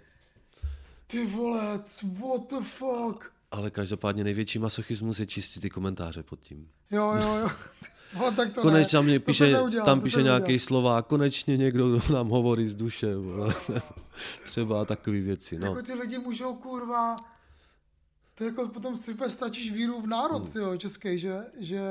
Ty 1.08 1.26
vole, 1.26 1.80
what 2.22 2.42
the 2.50 2.56
fuck. 2.62 3.32
ale 3.52 3.70
každopádně 3.72 4.24
největší 4.24 4.60
masochismus 4.60 5.20
je 5.20 5.26
čistit 5.26 5.60
ty 5.60 5.70
komentáře 5.70 6.24
pod 6.24 6.40
tím. 6.40 6.68
Jo, 6.92 7.14
jo, 7.22 7.36
jo. 7.36 7.50
Vole, 8.18 8.32
tak 8.32 8.54
to 8.54 8.62
Konečně 8.62 8.98
ne. 8.98 9.00
tam, 9.00 9.06
mě 9.06 9.20
To 9.20 9.26
píše, 9.26 9.44
jsem 9.44 9.54
neudělal, 9.54 9.86
tam 9.86 10.00
to 10.00 10.04
píše 10.04 10.24
nějaký 10.24 10.60
slova, 10.60 11.02
konečně 11.02 11.58
někdo 11.58 11.90
kdo 11.90 12.14
nám 12.14 12.28
hovorí 12.30 12.70
z 12.70 12.76
duše. 12.76 13.16
vole. 13.16 13.54
Třeba 14.46 14.86
takové 14.86 15.20
věci. 15.20 15.58
No. 15.58 15.68
Jako 15.68 15.82
ty 15.82 15.94
lidi 15.94 16.20
můžou, 16.20 16.54
kurva, 16.56 17.16
to 18.36 18.44
jako 18.44 18.68
potom 18.68 18.96
úplně 19.12 19.30
ztratíš 19.30 19.72
víru 19.72 20.02
v 20.02 20.08
národ, 20.08 20.44
Hmm. 20.44 20.52
tyjo, 20.52 20.78
český, 20.78 21.20
že, 21.20 21.38
že 21.60 21.82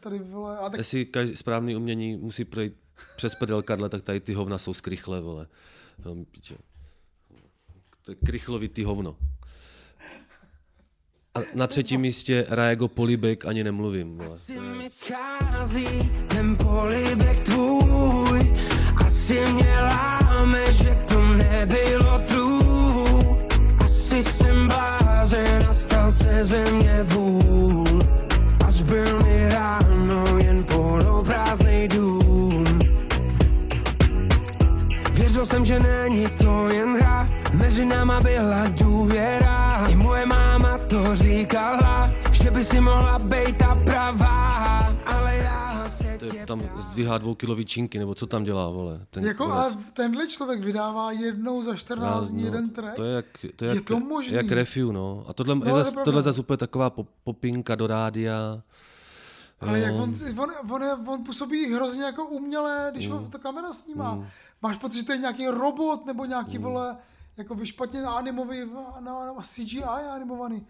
tady, 0.00 0.18
vole, 0.18 0.58
a 0.58 0.68
tak 0.70 0.78
Jestli 0.78 1.04
každý 1.04 1.36
správný 1.36 1.76
umění 1.76 2.16
musí 2.16 2.44
projít 2.44 2.74
přes 3.16 3.34
prdel 3.34 3.62
Karle, 3.62 3.88
tak 3.88 4.02
tady 4.02 4.20
ty 4.20 4.32
hovna 4.32 4.58
jsou 4.58 4.74
skrychle, 4.74 5.20
vole. 5.20 5.46
No. 6.04 6.14
To 8.04 8.10
je 8.10 8.14
krychlovitý 8.26 8.84
hovno. 8.84 9.16
A 11.34 11.38
na 11.54 11.66
třetím 11.66 12.00
místě 12.00 12.46
Rajego 12.48 12.88
Polibek 12.88 13.44
ani 13.46 13.64
nemluvím. 13.64 14.18
Vole. 14.18 14.36
Asi 14.36 14.60
mi 14.60 14.90
schází 14.90 16.12
ten 16.28 16.56
polibek 16.56 17.42
tvůj 17.42 18.54
Asi 19.04 19.46
mě 19.52 19.76
stal 26.42 26.58
se 26.58 26.64
ze 26.64 26.72
mě 26.72 27.02
vůl. 27.02 28.02
A 28.66 28.70
zbyl 28.70 29.22
mi 29.22 29.48
ráno 29.48 30.38
jen 30.38 30.64
poloprázdnej 30.64 31.88
dům. 31.88 32.78
Věřil 35.12 35.46
jsem, 35.46 35.64
že 35.64 35.78
není 35.80 36.26
to 36.26 36.68
jen 36.68 36.96
hra. 36.96 37.28
Mezi 37.52 37.84
náma 37.84 38.20
byla 38.20 38.68
důvěra. 38.68 39.86
I 39.88 39.96
moje 39.96 40.26
máma 40.26 40.78
to 40.78 41.16
říkala 41.16 42.10
Že 42.32 42.50
by 42.50 42.64
si 42.64 42.80
mohla 42.80 43.18
být 43.18 43.56
ta 43.56 43.74
pravá 43.84 44.51
tam 46.58 46.68
ptám. 46.68 46.80
zdvihá 46.82 47.18
dvoukilový 47.18 47.64
činky, 47.66 47.98
nebo 47.98 48.14
co 48.14 48.26
tam 48.26 48.44
dělá, 48.44 48.68
vole. 48.70 49.06
Ten 49.10 49.24
jako, 49.24 49.44
vole, 49.44 49.56
ale 49.64 49.76
tenhle 49.92 50.26
člověk 50.26 50.64
vydává 50.64 51.12
jednou 51.12 51.62
za 51.62 51.76
14 51.76 52.26
dní 52.28 52.40
no, 52.40 52.46
jeden 52.46 52.70
track. 52.70 52.96
To 52.96 53.04
je 53.04 53.14
jak, 53.14 53.26
to 53.56 53.64
je 53.64 53.70
Je 53.70 53.74
jak, 53.74 53.84
to 53.84 54.00
možný? 54.00 54.36
jak 54.36 54.50
review, 54.50 54.92
no. 54.92 55.24
A 55.28 55.32
tohle, 55.32 55.54
No, 55.54 55.60
no, 55.64 55.66
je 55.66 55.78
je 55.80 55.84
zas, 55.84 55.92
pravda. 55.92 56.04
tohle 56.04 56.22
zase 56.22 56.40
úplně 56.40 56.56
taková 56.56 56.90
pop, 56.90 57.08
popinka 57.24 57.74
do 57.74 57.86
rádia. 57.86 58.62
Ale 59.60 59.78
jak 59.80 59.92
No. 59.92 60.02
on, 60.02 60.12
on, 60.38 60.50
on, 60.70 60.82
je, 60.82 60.94
on 60.94 61.24
působí 61.24 61.74
hrozně 61.74 62.04
jako 62.04 62.26
uměle, 62.26 62.88
když 62.92 63.08
mm. 63.08 63.30
ta 63.30 63.38
kamera 63.38 63.72
snímá. 63.72 64.14
Mm. 64.14 64.26
Máš 64.62 64.78
pocit, 64.78 64.98
že 64.98 65.04
to 65.04 65.12
je 65.12 65.18
nějaký 65.18 65.46
robot 65.48 66.06
nebo 66.06 66.24
nějaký 66.24 66.58
mm. 66.58 66.64
vole, 66.64 66.96
jako 67.36 67.54
by 67.54 67.66
špatně 67.66 68.02
animový, 68.02 68.58
na, 68.74 69.00
na, 69.00 69.32
na 69.32 69.42
CGI 69.42 69.84
animovaný. 69.84 70.66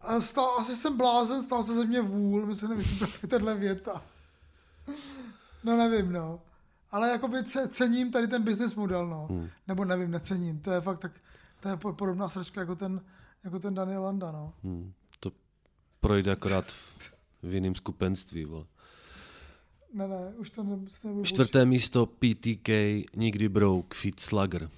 A 0.00 0.20
stal, 0.20 0.48
asi 0.58 0.74
jsem 0.76 0.96
blázen, 0.96 1.42
stal 1.42 1.62
se 1.62 1.74
ze 1.74 1.84
mě 1.84 2.00
vůl, 2.00 2.54
se 2.54 2.68
nevysvětlí 2.68 3.28
tahle 3.28 3.54
věta. 3.54 4.02
No 5.64 5.76
nevím, 5.76 6.12
no. 6.12 6.40
Ale 6.90 7.08
jakoby 7.08 7.44
ce, 7.44 7.68
cením 7.68 8.10
tady 8.10 8.26
ten 8.28 8.42
business 8.42 8.74
model, 8.74 9.06
no. 9.06 9.26
Hmm. 9.30 9.48
Nebo 9.68 9.84
nevím, 9.84 10.10
necením. 10.10 10.58
To 10.60 10.70
je 10.70 10.80
fakt 10.80 10.98
tak, 10.98 11.12
to 11.60 11.68
je 11.68 11.76
po- 11.76 11.92
podobná 11.92 12.28
sračka 12.28 12.60
jako 12.60 12.74
ten, 12.76 13.00
jako 13.44 13.58
ten 13.58 13.74
Daniel 13.74 14.02
Landa, 14.02 14.32
no. 14.32 14.52
Hmm, 14.64 14.92
to 15.20 15.32
projde 16.00 16.32
akorát 16.32 16.64
v, 16.72 17.12
v 17.42 17.54
jiném 17.54 17.74
skupenství, 17.74 18.44
vole. 18.44 18.64
Ne, 19.94 20.08
ne, 20.08 20.32
už 20.36 20.50
to 20.50 20.62
ne, 20.62 20.78
nebudu 21.04 21.24
Čtvrté 21.24 21.64
místo 21.64 22.06
PTK, 22.06 22.68
nikdy 23.16 23.48
broke, 23.48 23.98
Feet 23.98 24.20
Slugger. 24.20 24.70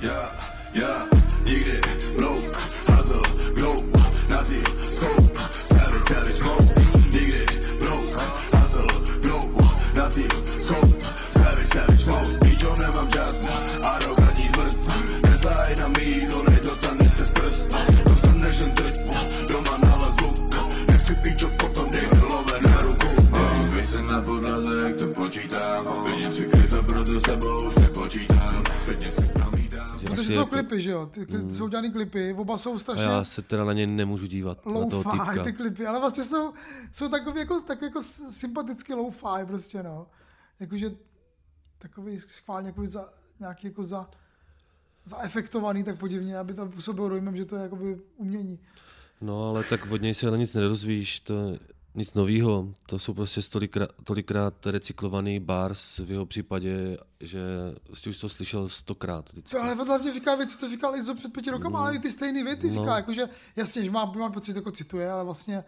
Yeah, 0.00 0.54
yeah, 0.74 1.08
nikdy 1.46 1.80
broke, 2.16 2.58
hustle, 2.92 3.52
glow, 3.54 3.84
na 4.30 4.44
cíl, 4.44 4.64
scope, 4.92 5.40
savage, 5.64 6.04
savage, 6.06 6.42
flow. 6.42 6.83
Na 10.04 10.10
cíl, 10.10 10.28
scope, 10.58 11.00
savage, 11.16 11.68
savage, 11.68 12.04
flow. 12.04 12.24
Píčo, 12.44 12.74
nemám 12.78 13.08
čas, 13.08 13.34
arrogantní 13.82 14.48
zmrt, 14.48 14.76
nesahaj 15.22 15.76
na 15.76 15.88
mídlo, 15.88 16.44
nedostaneš 16.50 17.12
přes 17.12 17.30
prst, 17.30 17.68
dostaneš 18.04 18.58
jen 18.60 18.70
trť, 18.70 18.96
doma 19.48 19.74
nahlas 19.82 20.14
zvuk, 20.20 20.36
nechci 20.88 21.14
píčo, 21.14 21.48
potom 21.56 21.90
dej 21.90 22.06
mi 22.12 22.20
love 22.20 22.60
na 22.60 22.80
ruku. 22.82 23.08
Víš 23.76 23.88
jsem 23.88 24.06
na 24.06 24.20
podlaze, 24.22 24.74
jak 24.86 24.96
to 24.96 25.06
počítám, 25.06 25.84
vidím 26.04 26.32
si 26.32 26.44
krysa, 26.44 26.82
proto 26.82 27.12
s 27.18 27.22
tebou 27.22 27.68
už 27.68 27.74
nepočítám, 27.74 28.62
zpětně 28.82 29.10
se 29.10 29.22
promítám. 29.22 29.53
Že 30.04 30.08
Protože 30.08 30.20
asi 30.20 30.26
jsou 30.34 30.40
jako- 30.40 30.50
klipy, 30.50 30.82
že 30.82 30.90
jo? 30.90 31.06
Ty 31.06 31.20
kli- 31.20 31.48
jsou 31.48 31.68
dělaný 31.68 31.92
klipy, 31.92 32.34
oba 32.34 32.58
jsou 32.58 32.74
A 32.74 32.78
strašně 32.78 33.04
já 33.04 33.24
se 33.24 33.42
teda 33.42 33.64
na 33.64 33.72
ně 33.72 33.86
nemůžu 33.86 34.26
dívat, 34.26 34.66
na 34.66 34.72
toho 34.86 35.04
typka. 35.12 35.44
ty 35.44 35.52
klipy, 35.52 35.86
ale 35.86 36.00
vlastně 36.00 36.24
jsou, 36.24 36.52
jsou 36.92 37.08
takový 37.08 37.38
jako, 37.40 37.60
takový 37.60 37.86
jako 37.86 38.02
sympatický 38.30 38.92
low-fi 38.92 39.46
prostě, 39.46 39.82
no. 39.82 40.06
jakože 40.60 40.90
takový 41.78 42.20
schválně 42.20 42.68
jako 42.68 42.86
za, 42.86 43.08
nějaký 43.40 43.66
jako 43.66 43.84
za, 43.84 44.10
zaefektovaný 45.04 45.84
tak 45.84 45.98
podivně, 45.98 46.38
aby 46.38 46.54
to 46.54 46.66
působilo 46.66 47.08
dojmem, 47.08 47.36
že 47.36 47.44
to 47.44 47.56
je 47.56 47.62
jakoby 47.62 48.00
umění. 48.16 48.58
No, 49.20 49.48
ale 49.48 49.64
tak 49.64 49.90
od 49.90 50.02
něj 50.02 50.14
se 50.14 50.26
ale 50.28 50.38
nic 50.38 50.54
nedozvíš, 50.54 51.20
to 51.20 51.34
nic 51.94 52.14
novýho. 52.14 52.68
To 52.86 52.98
jsou 52.98 53.14
prostě 53.14 53.40
tolikrát, 53.42 53.88
tolikrát 54.04 54.66
recyklovaný 54.66 55.40
bars 55.40 55.98
v 55.98 56.10
jeho 56.10 56.26
případě, 56.26 56.98
že 57.20 57.40
jsi 57.94 58.10
už 58.10 58.18
to 58.20 58.28
slyšel 58.28 58.68
stokrát. 58.68 59.32
vždycky. 59.32 59.56
To 59.56 59.62
ale 59.62 59.74
hlavně 59.74 60.12
říká 60.12 60.34
věci, 60.34 60.58
co 60.58 60.68
říkal 60.68 60.96
Izo 60.96 61.14
před 61.14 61.32
pěti 61.32 61.50
rokama, 61.50 61.80
ale 61.80 61.96
i 61.96 61.98
ty 61.98 62.10
stejné 62.10 62.44
věty 62.44 62.68
No. 62.70 62.74
říká, 62.74 62.96
jakože 62.96 63.28
jasně, 63.56 63.84
že 63.84 63.90
má, 63.90 64.04
má 64.04 64.30
pocit, 64.30 64.56
jako 64.56 64.70
cituje, 64.70 65.10
ale 65.10 65.24
vlastně 65.24 65.64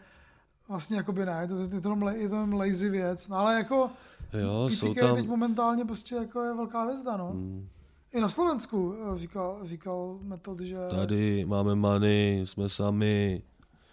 vlastně 0.69 0.97
jakoby 0.97 1.27
ne, 1.27 1.39
je 1.41 1.49
to, 1.49 1.61
je 1.61 1.81
to, 1.81 2.09
je 2.11 2.29
to 2.29 2.47
lazy 2.53 2.91
věc, 2.91 3.29
no 3.29 3.37
ale 3.37 3.55
jako 3.55 3.91
Jo, 4.33 4.69
jsou 4.71 4.91
PTK 4.95 5.01
tam... 5.01 5.17
teď 5.17 5.27
momentálně 5.27 5.85
prostě 5.85 6.15
jako 6.15 6.43
je 6.43 6.55
velká 6.55 6.83
hvězda, 6.83 7.17
no. 7.17 7.31
Mm. 7.35 7.69
I 8.15 8.21
na 8.21 8.29
Slovensku 8.29 8.95
eh, 9.15 9.19
říkal, 9.19 9.59
říkal 9.63 10.19
Metod, 10.23 10.61
že... 10.61 10.77
Tady 10.91 11.45
máme 11.45 11.75
money, 11.75 12.43
jsme 12.47 12.69
sami. 12.69 13.43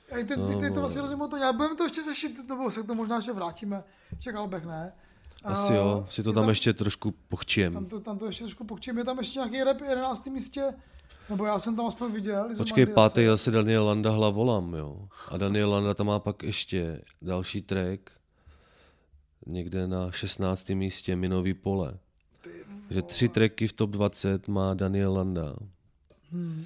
Ej, 0.10 0.24
ty, 0.24 0.36
ty, 0.36 0.56
ty 0.56 0.72
to 0.72 0.80
vlastně 0.80 1.01
rozumím 1.01 1.30
to, 1.30 1.38
já 1.38 1.54
budeme 1.54 1.76
to 1.76 1.84
ještě 1.84 2.04
řešit, 2.04 2.49
nebo 2.49 2.72
se 2.72 2.84
k 2.84 2.86
tomu 2.86 2.97
možná 3.01 3.16
ještě 3.16 3.34
vrátíme, 3.34 3.84
těch 4.20 4.36
albech 4.36 4.66
ne. 4.66 4.93
Asi 5.43 5.74
A 5.74 5.76
jo, 5.76 6.08
si 6.10 6.24
to 6.24 6.30
je 6.30 6.34
tam 6.34 6.49
ještě 6.49 6.74
trošku 6.74 7.12
Tam 7.12 7.20
pochčím. 7.30 7.86
to, 7.86 7.99
tam 7.99 8.18
to 8.18 8.26
ještě 8.26 8.43
trošku 8.43 8.64
pokčím. 8.64 8.97
Je 8.97 9.04
tam 9.04 9.18
ještě 9.20 9.39
nějaký 9.39 9.64
rap 9.64 9.82
11. 9.82 10.28
místě, 10.28 10.74
nebo 11.30 11.45
já 11.45 11.60
jsem 11.60 11.76
tam 11.76 11.86
aspoň 11.86 12.12
viděl. 12.12 12.49
Počkej, 12.58 12.86
pátý 12.86 13.14
asi. 13.14 13.22
je 13.22 13.30
zase 13.30 13.51
Daniel 13.51 13.86
Landa 13.86 14.12
Hlavolam, 14.12 14.74
jo. 14.74 15.08
A 15.28 15.38
Daniel 15.38 15.70
Landa 15.72 15.93
tam 15.93 16.08
má 16.08 16.20
pak 16.20 16.43
ještě 16.43 17.01
další 17.22 17.62
track, 17.62 18.10
někde 19.45 19.88
na 19.88 20.12
16. 20.12 20.70
místě 20.70 21.16
Minový 21.16 21.54
pole. 21.54 21.97
Že 22.89 23.01
tři 23.01 23.30
tracky 23.30 23.68
v 23.68 23.74
top 23.74 23.89
20 23.89 24.47
má 24.47 24.74
Daniel 24.74 25.14
Landa. 25.14 25.56
Hmm. 26.32 26.66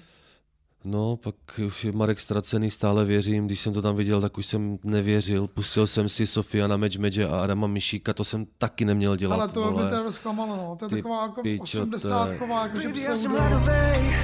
No, 0.90 1.16
pak 1.18 1.36
už 1.68 1.84
je 1.84 1.92
Marek 1.92 2.20
ztracený, 2.20 2.72
stále 2.72 3.06
věřím. 3.06 3.46
Když 3.46 3.60
jsem 3.60 3.74
to 3.74 3.82
tam 3.82 3.96
viděl, 3.96 4.22
tak 4.22 4.38
už 4.38 4.46
jsem 4.46 4.78
nevěřil. 4.84 5.48
Pustil 5.48 5.88
jsem 5.88 6.10
si 6.10 6.28
Sofiana 6.28 6.78
Match 6.78 6.98
Medže 6.98 7.28
a 7.28 7.40
Adama 7.40 7.68
Mišíka, 7.68 8.14
to 8.14 8.24
jsem 8.24 8.46
taky 8.58 8.86
neměl 8.86 9.16
dělat, 9.16 9.36
Ale 9.36 9.48
to 9.48 9.62
vole. 9.72 9.84
by 9.84 9.90
to 9.90 10.04
rozklamalo, 10.04 10.56
no. 10.56 10.76
To 10.80 10.86
je 10.86 10.90
Ty 10.90 10.96
taková 10.96 11.22
jako 11.22 11.42
je- 11.46 11.60
80 11.60 12.32
jako 12.32 12.46
že 12.82 12.88
Baby, 12.88 13.02
já 13.02 13.16
jsem 13.16 13.18
pseudo. 13.32 13.38
hladovej, 13.42 14.16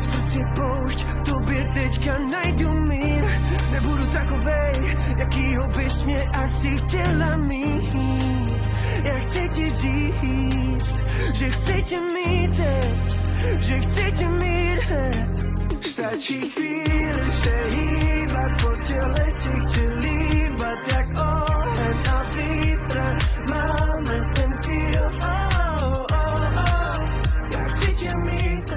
v 0.00 0.06
srdci 0.06 0.38
poušť, 0.56 1.04
v 1.04 1.24
tobě 1.30 1.68
teďka 1.74 2.18
najdu 2.18 2.68
mír. 2.74 3.24
Nebudu 3.70 4.06
takovej, 4.06 4.96
jakýho 5.18 5.68
bys 5.68 6.04
mě 6.04 6.22
asi 6.22 6.78
chtěla 6.78 7.36
mít. 7.36 7.94
Já 9.04 9.14
chci 9.18 9.48
ti 9.54 9.70
říct, 9.70 10.96
že 11.32 11.50
chci 11.50 11.82
tě 11.82 11.98
mít 12.00 12.50
teď, 12.56 13.18
že 13.60 13.78
chci 13.80 14.12
tě 14.18 14.28
mít 14.28 14.78
hned. 14.88 15.59
Stačí 15.80 16.40
chvíli 16.50 17.30
se 17.30 17.64
hýbat, 17.70 18.62
po 18.62 18.68
těle 18.86 19.32
ti 19.42 19.50
chci 19.66 19.88
líbat, 19.88 20.78
jak 20.92 21.06
oheň 21.08 21.96
a 22.08 22.22
vítr. 22.30 23.16
Máme 23.50 24.32
ten 24.34 24.52
feel, 24.64 25.06
oh, 25.22 26.06
oh, 26.12 26.52
oh. 26.52 27.10
Já 27.52 27.68
chci 27.68 27.94
tě 27.94 28.14
mít. 28.16 28.70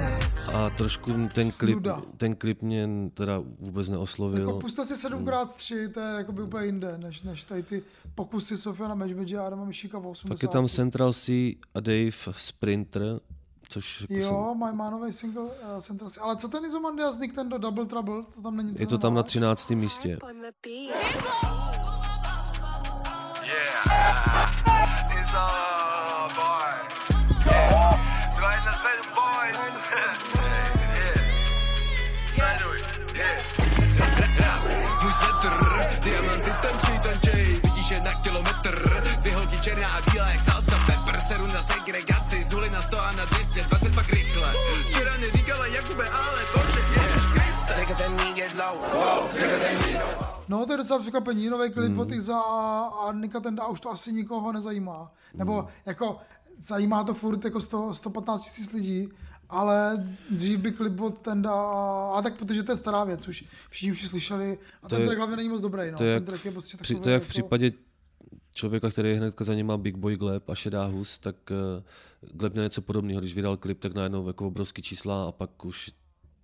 A 0.54 0.70
trošku 0.70 1.12
ten 1.34 1.50
klip, 1.52 1.74
Nuda. 1.74 2.02
ten 2.16 2.34
klip 2.34 2.62
mě 2.62 2.88
teda 3.14 3.42
vůbec 3.58 3.88
neoslovil. 3.88 4.46
Jako 4.46 4.58
puste 4.60 4.84
si 4.84 4.94
7x3, 4.94 5.90
to 5.92 6.00
je 6.00 6.14
jako 6.16 6.32
by 6.32 6.42
úplně 6.42 6.66
jinde, 6.66 6.98
než, 6.98 7.22
než 7.22 7.44
tady 7.44 7.62
ty 7.62 7.82
pokusy 8.14 8.56
Sofiana 8.56 8.94
Medžbedže 8.94 9.38
a 9.38 9.46
Adama 9.46 9.64
Mišíka 9.64 9.98
v 9.98 10.06
80. 10.06 10.28
Pak 10.34 10.42
je 10.42 10.48
tam 10.48 10.68
Central 10.68 11.12
C 11.12 11.32
a 11.74 11.80
Dave 11.80 12.10
Sprinter, 12.36 13.20
což 13.68 14.00
jako 14.00 14.14
Jo, 14.14 14.54
mají 14.54 14.76
má 14.76 14.90
nový 14.90 15.12
single 15.12 15.42
uh, 15.42 15.50
Central. 15.80 16.10
Ale 16.20 16.36
co 16.36 16.48
ten 16.48 16.64
Izomandias 16.64 17.18
Nick, 17.18 17.34
ten 17.34 17.48
do 17.48 17.58
Double 17.58 17.86
Trouble, 17.86 18.22
to 18.34 18.42
tam 18.42 18.56
není. 18.56 18.68
jsem, 18.68 18.80
je 18.80 18.86
to 18.86 18.98
tam 18.98 19.14
na 19.14 19.22
13. 19.22 19.70
místě. 19.70 20.18
Můj 35.02 35.12
svetr, 35.12 35.52
diamanty 36.04 36.50
tančej, 36.62 36.98
tančej 36.98 37.60
Vidíš 37.64 37.90
je 37.90 38.00
na 38.00 38.12
kilometr 38.22 39.02
Dvě 39.20 39.34
holky 39.34 39.58
černá 39.60 39.88
a 39.88 40.10
bílá 40.10 40.28
jak 40.30 40.44
salsa 40.44 40.78
pepper 40.86 41.20
Seru 41.20 41.46
na 41.46 41.62
segregaci 41.62 42.14
z 42.14 42.14
nuly 42.14 42.23
na 43.30 43.38
100 43.42 43.60
a 43.60 43.64
na 43.64 43.84
220 43.84 43.94
pak 43.94 44.08
rychle 44.12 44.52
Včera 44.88 45.16
neříkala 45.16 45.66
Jakube, 45.66 46.08
ale 46.08 46.40
bože 46.54 46.80
Ježiš 46.80 47.32
Kriste 47.32 47.80
Niggas 47.80 48.00
and 48.00 48.16
me 48.16 48.32
get 48.32 48.54
low 48.54 48.76
Niggas 49.34 49.64
and 49.64 49.86
me 49.86 50.24
No, 50.48 50.66
to 50.66 50.72
je 50.72 50.78
docela 50.78 50.98
překvapení, 51.00 51.48
nový 51.48 51.70
klip 51.70 51.88
Hmm. 51.90 52.00
od 52.00 52.12
Iza 52.12 52.40
a 52.40 53.12
Nika 53.12 53.40
Tenda 53.40 53.66
už 53.66 53.80
to 53.80 53.90
asi 53.90 54.12
nikoho 54.12 54.52
nezajímá. 54.52 55.12
Nebo 55.34 55.52
Hmm. 55.60 55.68
jako 55.86 56.18
zajímá 56.58 57.04
to 57.04 57.14
furt 57.14 57.44
jako 57.44 57.60
100, 57.60 57.94
115 57.94 58.42
tisíc 58.44 58.72
lidí, 58.72 59.08
ale 59.48 60.06
dřív 60.30 60.58
by 60.58 60.72
klip 60.72 61.00
od 61.00 61.20
Tenda, 61.20 61.52
a 62.16 62.22
tak 62.22 62.38
protože 62.38 62.62
to 62.62 62.72
je 62.72 62.76
stará 62.76 63.04
věc, 63.04 63.28
už 63.28 63.44
všichni 63.70 63.92
už 63.92 64.02
ji 64.02 64.08
slyšeli 64.08 64.58
a 64.82 64.88
To 64.88 64.88
ten 64.88 65.00
je- 65.00 65.06
track 65.06 65.18
hlavně 65.18 65.36
není 65.36 65.48
moc 65.48 65.60
dobrý, 65.60 65.90
no. 65.90 65.98
To 65.98 66.04
je, 66.04 66.10
ten 66.10 66.14
jak, 66.22 66.24
track 66.26 66.44
je 66.44 66.50
prostě 66.52 66.76
takový 66.76 67.00
to 67.00 67.08
je 67.08 67.12
jak 67.12 67.22
v 67.22 67.24
jako- 67.24 67.30
případě 67.30 67.72
člověka, 68.54 68.90
který 68.90 69.14
hnedka 69.14 69.44
za 69.44 69.54
ním 69.54 69.66
má 69.66 69.76
Big 69.76 69.96
Boy 69.96 70.16
Gleb 70.16 70.48
a 70.48 70.54
Šedá 70.54 70.84
hus, 70.84 71.18
tak 71.18 71.36
uh, 71.50 71.82
Gleb 72.32 72.52
měl 72.52 72.64
něco 72.64 72.82
podobného. 72.82 73.20
Když 73.20 73.34
vydal 73.34 73.56
klip, 73.56 73.80
tak 73.80 73.94
najednou 73.94 74.26
jako 74.26 74.46
obrovský 74.46 74.82
čísla 74.82 75.24
a 75.24 75.32
pak 75.32 75.64
už 75.64 75.90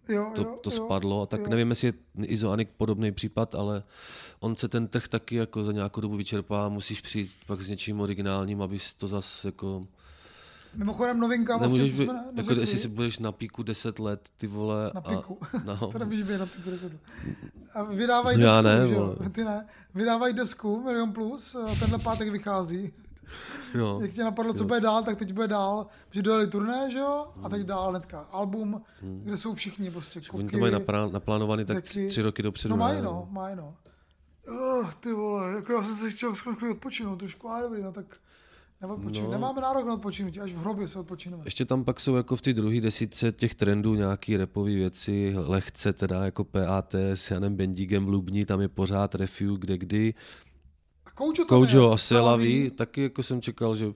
jo, 0.09 0.33
to, 0.35 0.43
jo, 0.43 0.59
to 0.63 0.71
jo, 0.71 0.77
spadlo. 0.77 1.27
Tak 1.27 1.41
jo. 1.41 1.47
nevím, 1.49 1.71
jestli 1.71 1.87
je 1.87 1.95
Izo 2.27 2.51
Anik 2.51 2.69
podobný 2.77 3.13
případ, 3.13 3.55
ale 3.55 3.83
on 4.41 4.57
se 4.57 4.69
ten 4.69 4.89
trh 4.89 5.09
taky 5.09 5.37
jako 5.37 5.65
za 5.65 5.73
nějakou 5.73 6.01
dobu 6.01 6.17
vyčerpá, 6.17 6.69
musíš 6.69 7.01
přijít 7.01 7.31
pak 7.47 7.61
s 7.61 7.69
něčím 7.69 8.01
originálním, 8.01 8.63
abys 8.63 8.95
to 8.95 9.07
zas 9.07 9.45
jako... 9.45 9.81
Mimochodem 10.75 11.21
novinka 11.21 11.57
vlastně, 11.57 11.79
Nemůžeš, 11.79 11.99
by, 11.99 12.05
jsme 12.05 12.15
jako 12.15 12.33
neřekli. 12.33 12.61
jestli 12.61 12.79
si 12.79 12.89
budeš 12.89 13.19
na 13.19 13.33
píku 13.33 13.63
10 13.63 13.99
let, 13.99 14.29
ty 14.37 14.47
vole. 14.47 14.91
Na 14.95 15.01
a- 15.01 15.17
piku. 15.17 15.39
no, 15.65 15.77
to 15.77 15.99
nemůže 15.99 16.25
být 16.25 16.39
na 16.39 16.47
piku 16.47 16.71
10. 16.71 16.93
A 17.75 17.83
vydávají 17.83 18.39
desku, 18.39 18.63
ne, 18.63 18.89
že 18.89 18.95
jo? 18.95 19.17
Ty 19.33 19.45
ne. 19.45 19.67
Vydávají 19.95 20.35
desku 20.35 20.83
Milion 20.83 21.13
Plus, 21.13 21.55
a 21.55 21.75
tenhle 21.81 21.99
pátek 21.99 22.29
vychází. 22.29 22.93
Jo. 23.75 23.99
Jak 24.03 24.11
tě 24.13 24.25
napadlo, 24.25 24.55
co 24.55 24.65
bude 24.65 24.81
dál, 24.81 25.03
tak 25.03 25.19
teď 25.19 25.33
bude 25.33 25.49
dál, 25.49 25.87
že 26.11 26.23
dojeli 26.23 26.47
turné, 26.47 26.91
že 26.91 26.99
jo? 26.99 27.27
A 27.43 27.49
teď 27.49 27.63
dál 27.63 27.91
hnedka 27.91 28.21
album, 28.21 28.83
kde 29.01 29.37
jsou 29.37 29.55
všichni 29.55 29.91
prostě 29.91 30.21
Oni 30.33 30.43
kuky. 30.45 30.53
to 30.53 30.59
mají 30.59 30.73
naplán- 30.73 31.13
naplánovaný 31.13 31.65
tak 31.65 31.77
taky- 31.77 32.09
tři 32.09 32.23
roky 32.23 32.43
dopředu. 32.43 32.71
No 32.71 32.77
mají 32.77 33.03
no, 33.03 33.29
mají 33.31 33.57
no. 33.57 33.75
Oh, 34.49 34.93
ty 35.01 35.13
vole, 35.13 35.53
jako 35.53 35.73
já 35.73 35.85
jsem 35.85 35.97
si 35.97 36.11
chtěl 36.11 36.35
chvíli 36.35 36.73
odpočinout 36.75 37.17
trošku, 37.19 37.49
ale 37.49 37.63
dobrý, 37.63 37.83
no 37.83 37.93
tak 37.93 38.17
neodpočinu. 38.81 39.27
No. 39.27 39.33
Nemáme 39.33 39.61
nárok 39.61 39.87
na 39.87 39.95
odpočinutí, 39.95 40.41
až 40.41 40.53
v 40.55 40.59
hrobě 40.59 40.89
se 40.89 40.99
odpočineme. 40.99 41.43
Ještě 41.45 41.65
tam 41.65 41.85
pak 41.85 42.01
jsou 42.01 42.17
jako 42.17 42.37
v 42.37 42.43
té 42.43 42.53
druhé 42.53 42.81
desítce 42.81 43.33
těch 43.33 43.55
trendů 43.55 43.95
nějaký 43.95 44.37
repové 44.37 44.71
věci, 44.71 45.35
lehce 45.37 45.93
teda 45.93 46.25
jako 46.25 46.45
PAT 46.45 46.95
s 46.95 47.31
Janem 47.31 47.57
Bendígem 47.57 48.07
v 48.07 48.09
Lubni, 48.09 48.45
tam 48.45 48.61
je 48.61 48.69
pořád 48.69 49.15
Refu, 49.15 49.57
kde 49.57 49.79
kdy. 49.79 50.15
A 51.21 51.23
Koučo 51.23 51.45
tam 51.45 51.59
Koujo 51.59 51.89
je, 51.89 51.95
a 51.95 51.97
Selaví, 51.97 52.71
taky 52.71 53.03
jako 53.03 53.23
jsem 53.23 53.43
čekal, 53.43 53.77
že 53.77 53.87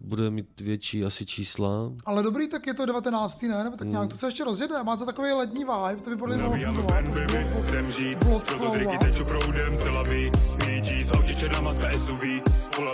bude 0.00 0.30
mít 0.30 0.60
větší 0.60 1.04
asi 1.04 1.26
čísla. 1.26 1.92
Ale 2.04 2.22
dobrý, 2.22 2.48
tak 2.48 2.66
je 2.66 2.74
to 2.74 2.86
19. 2.86 3.42
ne? 3.48 3.64
Nebo 3.64 3.76
tak 3.76 3.80
Hmm. 3.86 3.90
nějak 3.92 4.08
to 4.08 4.16
se 4.16 4.26
ještě 4.26 4.44
rozjede. 4.44 4.82
Má 4.82 4.96
to 4.96 5.06
takový 5.06 5.32
letní 5.32 5.64
vibe, 5.64 6.02
to 6.04 6.10
by 6.10 6.16
podle 6.16 6.36
mě 6.36 6.66
mohlo 6.66 7.62
chcem 7.66 7.90
žít. 7.92 8.18
Proto 8.46 8.70
triky 8.70 8.94
a- 8.96 8.98
teču 8.98 9.24
proudem 9.24 9.78
celami 9.78 10.30
BGs, 10.58 11.10
autě 11.10 11.34
černá 11.34 11.60
maska 11.60 11.90
SUV 11.98 12.22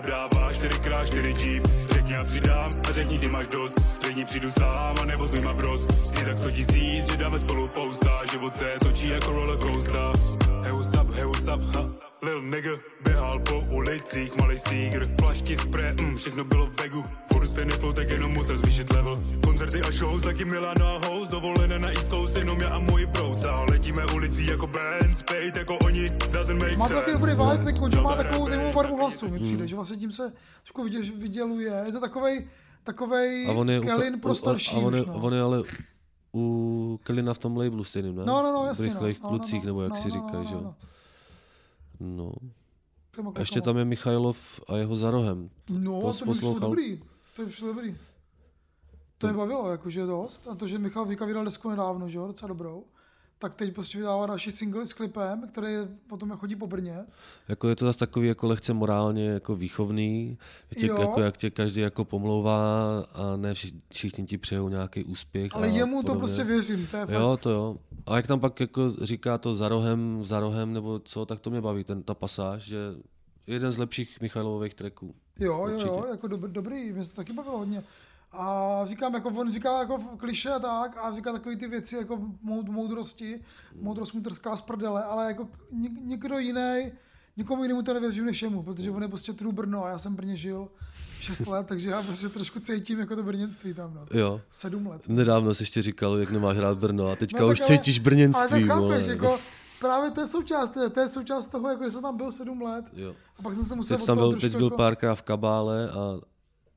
dává 0.06 0.52
4x4 0.52 1.44
Jeep. 1.44 1.66
Řekni 1.90 2.12
já 2.12 2.24
přidám 2.24 2.70
a 2.88 2.92
řekni 2.92 3.18
kdy 3.18 3.28
máš 3.28 3.46
dost. 3.46 3.74
Řekni 4.06 4.24
přijdu 4.24 4.50
sám 4.52 4.94
a 5.02 5.04
nebo 5.04 5.26
s 5.26 5.30
mýma 5.30 5.52
bros 5.52 5.86
tak 6.12 6.38
100 6.38 6.50
tisíc, 6.50 7.10
že 7.10 7.16
dáme 7.16 7.38
spolu 7.38 7.68
pousta 7.68 8.10
Život 8.30 8.56
se 8.56 8.72
točí 8.80 9.08
jako 9.08 9.32
rollercoaster. 9.32 10.12
Hey 10.62 10.72
what's 10.72 10.94
up, 11.00 11.10
hey 11.14 11.24
what's 11.24 11.48
up, 11.48 11.74
ha 11.74 12.03
Lil 12.24 12.42
nigga, 12.42 12.70
běhal 13.04 13.38
po 13.38 13.60
ulicích, 13.60 14.36
malej 14.36 14.58
sígr 14.58 15.08
Flašky, 15.20 15.56
spray, 15.56 15.94
mm, 16.00 16.16
všechno 16.16 16.44
bylo 16.44 16.66
v 16.66 16.70
bagu 16.70 17.04
Furt 17.32 17.48
stejný 17.48 17.70
flow, 17.72 17.92
tak 17.92 18.10
jenom 18.10 18.32
musel 18.32 18.58
zvýšit 18.58 18.92
level 18.92 19.18
Koncerty 19.44 19.80
a 19.80 19.92
shows, 19.92 20.22
taky 20.22 20.44
Milano 20.44 20.86
a 20.86 21.06
host 21.08 21.30
Dovolené 21.30 21.78
na 21.78 21.88
East 21.88 22.08
Coast, 22.08 22.36
jenom 22.36 22.60
já 22.60 22.68
a 22.68 22.78
můj 22.78 23.06
bros 23.06 23.44
A 23.44 23.60
letíme 23.60 24.06
ulicí 24.14 24.46
jako 24.46 24.66
band, 24.66 25.16
spade 25.16 25.52
jako 25.56 25.78
oni 25.78 26.08
Doesn't 26.32 26.62
make 26.62 26.76
Má 26.76 26.88
to 26.88 26.94
sense 26.94 27.00
taky 27.04 27.12
dobrý 27.12 27.30
vibe, 27.30 27.64
ten 27.64 27.78
Koučo 27.78 28.02
má 28.02 28.16
takovou 28.16 28.48
zajímavou 28.48 28.72
barvu 28.74 28.96
hlasu, 28.96 29.28
mi 29.28 29.38
Hmm. 29.38 29.46
přijde, 29.46 29.68
že 29.68 29.76
vlastně 29.76 29.96
tím 29.96 30.12
se 30.12 30.32
trošku 30.62 30.82
vyděluje. 31.18 31.82
Je 31.86 31.92
to 31.92 32.00
takovej, 32.00 32.48
takovej 32.84 33.46
A 33.48 33.52
on 33.52 33.70
je, 33.70 33.80
u- 33.80 33.82
Kelin 33.82 34.20
pro 34.20 34.34
starší 34.34 34.76
a 34.76 34.78
on 34.78 34.94
je, 34.94 35.00
už, 35.02 35.06
no. 35.06 35.14
on 35.14 35.34
je 35.34 35.40
ale 35.42 35.62
u 36.34 37.00
Kelina 37.02 37.34
v 37.34 37.38
tom 37.38 37.56
labelu 37.56 37.84
stejným, 37.84 38.16
ne? 38.16 38.22
No, 38.26 38.42
no, 38.42 38.52
no, 38.52 38.66
jasně, 38.66 38.88
V 38.88 38.92
rychlých 38.92 39.18
no, 39.22 39.22
no, 39.22 39.32
no, 39.32 39.38
klucích, 39.38 39.62
no, 39.62 39.66
nebo 39.66 39.82
jak 39.82 39.90
no, 39.90 39.96
si 39.96 40.08
no, 40.08 40.14
no, 40.14 40.20
říkají, 40.26 40.44
no, 40.44 40.48
že 40.50 40.54
no. 40.54 40.60
jo? 40.60 40.64
No. 40.64 40.74
Těma 43.16 43.32
A 43.34 43.40
ještě 43.40 43.60
tam 43.60 43.76
je 43.76 43.84
Michailov 43.84 44.60
a 44.68 44.76
jeho 44.76 44.96
za 44.96 45.10
rohem. 45.10 45.50
No, 45.78 46.00
to 46.00 46.12
to, 46.12 46.24
mi 46.26 46.60
dobrý. 46.60 47.00
To 47.36 47.42
mi 47.42 47.48
přišlo 47.48 47.68
dobrý. 47.68 47.96
To 49.18 49.26
mě 49.26 49.36
bavilo, 49.36 49.70
jakože 49.70 50.06
dost. 50.06 50.48
A 50.48 50.54
to, 50.54 50.66
že 50.66 50.78
Michal 50.78 51.04
Vika 51.04 51.24
vydal 51.24 51.44
desku 51.44 51.70
nedávno, 51.70 52.08
že 52.08 52.18
jo, 52.18 52.26
docela 52.26 52.48
dobrou. 52.48 52.84
Tak 53.44 53.54
teď 53.54 53.74
prostě 53.74 53.98
vydává 53.98 54.26
další 54.26 54.50
single 54.52 54.86
s 54.86 54.92
klipem, 54.92 55.48
který 55.48 55.72
je 55.72 55.88
potom 56.06 56.30
jak 56.30 56.38
chodí 56.38 56.56
po 56.56 56.66
Brně. 56.66 56.98
Jako 57.48 57.68
je 57.68 57.76
to 57.76 57.84
zase 57.84 57.98
takový 57.98 58.28
jako 58.28 58.46
lehce 58.46 58.72
morálně 58.74 59.26
jako 59.28 59.56
výchovný, 59.56 60.38
tě, 60.80 60.86
Jo. 60.86 61.00
jako 61.00 61.20
jak 61.20 61.36
tě 61.36 61.50
každý 61.50 61.80
jako 61.80 62.04
pomlouvá 62.04 62.84
a 63.14 63.36
ne 63.36 63.54
všichni, 63.54 63.80
všichni 63.92 64.24
ti 64.26 64.38
přejou 64.38 64.68
nějaký 64.68 65.04
úspěch. 65.04 65.54
Ale 65.54 65.68
jemu 65.68 65.96
to 65.96 66.06
podobně. 66.06 66.18
prostě 66.20 66.44
věřím, 66.44 66.86
to 66.86 66.96
je 66.96 67.06
fakt. 67.06 67.14
Jo, 67.14 67.38
to 67.42 67.50
jo. 67.50 67.76
A 68.06 68.16
jak 68.16 68.26
tam 68.26 68.40
pak 68.40 68.60
jako 68.60 68.90
říká 69.02 69.38
to 69.38 69.54
za 69.54 69.68
rohem, 69.68 70.24
za 70.24 70.40
rohem 70.40 70.72
nebo 70.72 70.98
co, 71.04 71.26
tak 71.26 71.40
to 71.40 71.50
mě 71.50 71.60
baví, 71.60 71.84
ten, 71.84 72.02
ta 72.02 72.14
pasáž, 72.14 72.62
že 72.62 72.78
jeden 73.46 73.72
z 73.72 73.78
lepších 73.78 74.20
Michailových 74.20 74.74
tracků. 74.74 75.14
Jo, 75.38 75.52
jo, 75.52 75.64
Určitě. 75.64 75.86
jo, 75.88 76.06
jako 76.10 76.28
dob, 76.28 76.40
dobrý, 76.40 76.92
mě 76.92 77.04
to 77.04 77.14
taky 77.16 77.32
bavilo 77.32 77.58
hodně. 77.58 77.82
A 78.36 78.80
říkám, 78.86 79.14
jako 79.14 79.28
on 79.28 79.52
říká 79.52 79.78
jako 79.78 79.98
kliše 80.16 80.50
a 80.50 80.58
tak 80.58 80.98
a 81.04 81.12
říká 81.14 81.32
takové 81.32 81.56
ty 81.56 81.68
věci 81.68 81.96
jako 81.96 82.18
moud, 82.42 82.68
moudrosti, 82.68 83.40
moudrost 83.80 84.14
mu 84.14 84.20
trská 84.20 84.56
z 84.56 84.60
prdele, 84.60 85.04
ale 85.04 85.26
jako 85.26 85.48
nik, 85.72 85.92
nikdo 86.04 86.38
jiný, 86.38 86.92
nikomu 87.36 87.62
jinému 87.62 87.82
to 87.82 87.94
nevěřím 87.94 88.24
než 88.24 88.42
jemu, 88.42 88.62
protože 88.62 88.90
on 88.90 89.02
je 89.02 89.08
prostě 89.08 89.32
true 89.32 89.52
Brno 89.52 89.84
a 89.84 89.88
já 89.88 89.98
jsem 89.98 90.12
v 90.12 90.16
Brně 90.16 90.36
žil 90.36 90.68
6 91.20 91.46
let, 91.46 91.66
takže 91.66 91.90
já 91.90 92.02
prostě 92.02 92.28
trošku 92.28 92.60
cítím 92.60 92.98
jako 92.98 93.16
to 93.16 93.22
brněnství 93.22 93.74
tam, 93.74 93.94
no. 93.94 94.06
Jo. 94.18 94.40
7 94.50 94.86
let. 94.86 95.08
Nedávno 95.08 95.54
jsi 95.54 95.62
ještě 95.62 95.82
říkal, 95.82 96.16
jak 96.16 96.30
nemáš 96.30 96.58
rád 96.58 96.78
Brno 96.78 97.08
a 97.10 97.16
teďka 97.16 97.40
No, 97.40 97.48
už 97.48 97.60
ale- 97.60 97.66
cítíš 97.68 97.98
Ale 97.98 98.04
brněnství. 98.04 98.68
tak 98.68 98.78
vole. 98.78 98.94
chápeš, 98.96 99.08
jako 99.08 99.38
právě 99.80 100.10
to 100.10 100.20
je 100.20 100.26
součást, 100.26 100.70
to 100.94 101.00
je, 101.00 101.08
součást 101.08 101.46
toho, 101.46 101.68
jako 101.70 101.84
že 101.84 101.90
jsem 101.90 102.02
tam 102.02 102.16
byl 102.16 102.32
7 102.32 102.62
let 102.62 102.84
Jo. 102.92 103.14
a 103.38 103.42
pak 103.42 103.54
jsem 103.54 103.64
se 103.64 103.74
musel 103.74 103.96
Teď 103.96 104.06
tam 104.06 104.18
byl, 104.18 104.32
teď 104.32 104.56
byl 104.56 104.64
jako- 104.66 104.76
párkrát 104.76 105.14
v 105.14 105.22
kabále 105.22 105.90
a, 105.90 106.20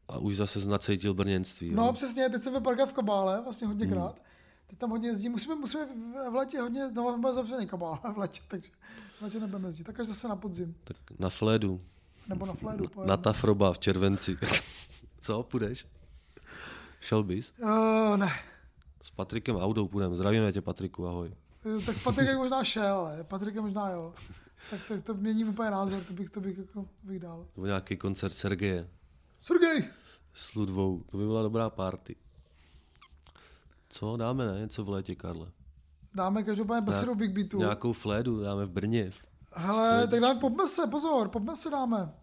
a 0.10 0.18
už 0.18 0.36
zase 0.36 0.60
znacítil 0.60 1.14
brněnství. 1.14 1.72
No 1.72 1.86
jo. 1.86 1.94
přesně, 1.94 2.30
teď 2.30 2.42
jsem 2.42 2.54
byl 2.54 2.62
párkrát 2.62 2.86
v 2.86 2.94
Kabále, 2.94 3.42
vlastně 3.44 3.68
hodněkrát. 3.68 4.22
Teď 4.68 4.80
tam 4.80 4.90
hodně 4.90 5.10
jezdím, 5.10 5.32
musíme, 5.32 5.56
musíme 5.56 5.86
v 6.32 6.36
létě 6.36 6.62
hodně, 6.62 6.92
no 6.92 7.18
bude 7.18 7.34
zavřený 7.34 7.68
Kabál 7.68 8.00
v 8.14 8.18
létě, 8.18 8.42
takže 8.48 8.70
v 9.20 9.22
létě 9.22 9.40
nebudeme 9.40 9.68
jezdit, 9.68 9.84
tak 9.84 10.00
až 10.00 10.08
zase 10.08 10.28
na 10.28 10.36
podzim, 10.36 10.76
Tak 10.84 10.98
na 11.20 11.30
Flédu, 11.30 11.82
nebo 12.28 12.46
na 12.46 12.54
Flédu. 12.54 12.86
na 13.06 13.18
Tafroba 13.18 13.74
v 13.74 13.80
červenci. 13.80 14.38
Co, 15.20 15.44
půjdeš? 15.44 15.88
Šel 17.02 17.24
bys? 17.24 17.54
Uh, 17.62 18.18
ne, 18.18 18.32
S 19.02 19.12
Patrikem 19.12 19.56
Audou 19.56 19.88
půjdeme. 19.88 20.16
Zdravíme 20.16 20.52
tě, 20.52 20.62
Patriku, 20.62 21.08
ahoj. 21.08 21.32
Eh, 21.66 21.86
tak 21.86 21.98
s 21.98 22.04
Patrikem 22.04 22.38
možná 22.38 22.64
šel, 22.64 22.98
ale 22.98 23.24
Patrikem 23.24 23.64
možná 23.64 23.90
jo. 23.90 24.14
Tak, 24.72 24.80
tak 24.88 25.04
to 25.04 25.14
měním 25.14 25.50
úplně 25.50 25.72
názor, 25.72 26.04
to 26.04 26.14
bych, 26.14 26.30
to 26.30 26.42
bych, 26.42 26.58
jako, 26.58 26.82
to 26.82 26.88
bych 27.04 27.20
dal. 27.20 27.46
Nebo 27.56 27.66
nějaký 27.66 27.98
koncert 27.98 28.34
Sergeje 28.34 28.90
Sergej! 29.40 29.90
s 30.34 30.56
Ludvou. 30.56 31.04
To 31.12 31.18
by 31.18 31.26
byla 31.26 31.42
dobrá 31.44 31.70
party. 31.70 32.16
Co, 33.90 34.18
dáme, 34.18 34.48
ne? 34.48 34.60
Něco 34.60 34.84
v 34.84 34.90
létě, 34.90 35.16
Karle. 35.16 35.52
Dáme 36.14 36.44
každopádně 36.44 36.82
besedu 36.82 37.16
Big 37.16 37.32
Beatu. 37.32 37.58
Nějakou 37.58 37.94
Flédu 37.94 38.42
dáme 38.42 38.66
v 38.66 38.72
Brně. 38.72 39.12
Hele, 39.54 40.08
tak 40.08 40.20
dáme 40.20 40.40
popmese, 40.40 40.88
pozor, 40.88 41.30
popmese 41.30 41.70
dáme. 41.70 42.14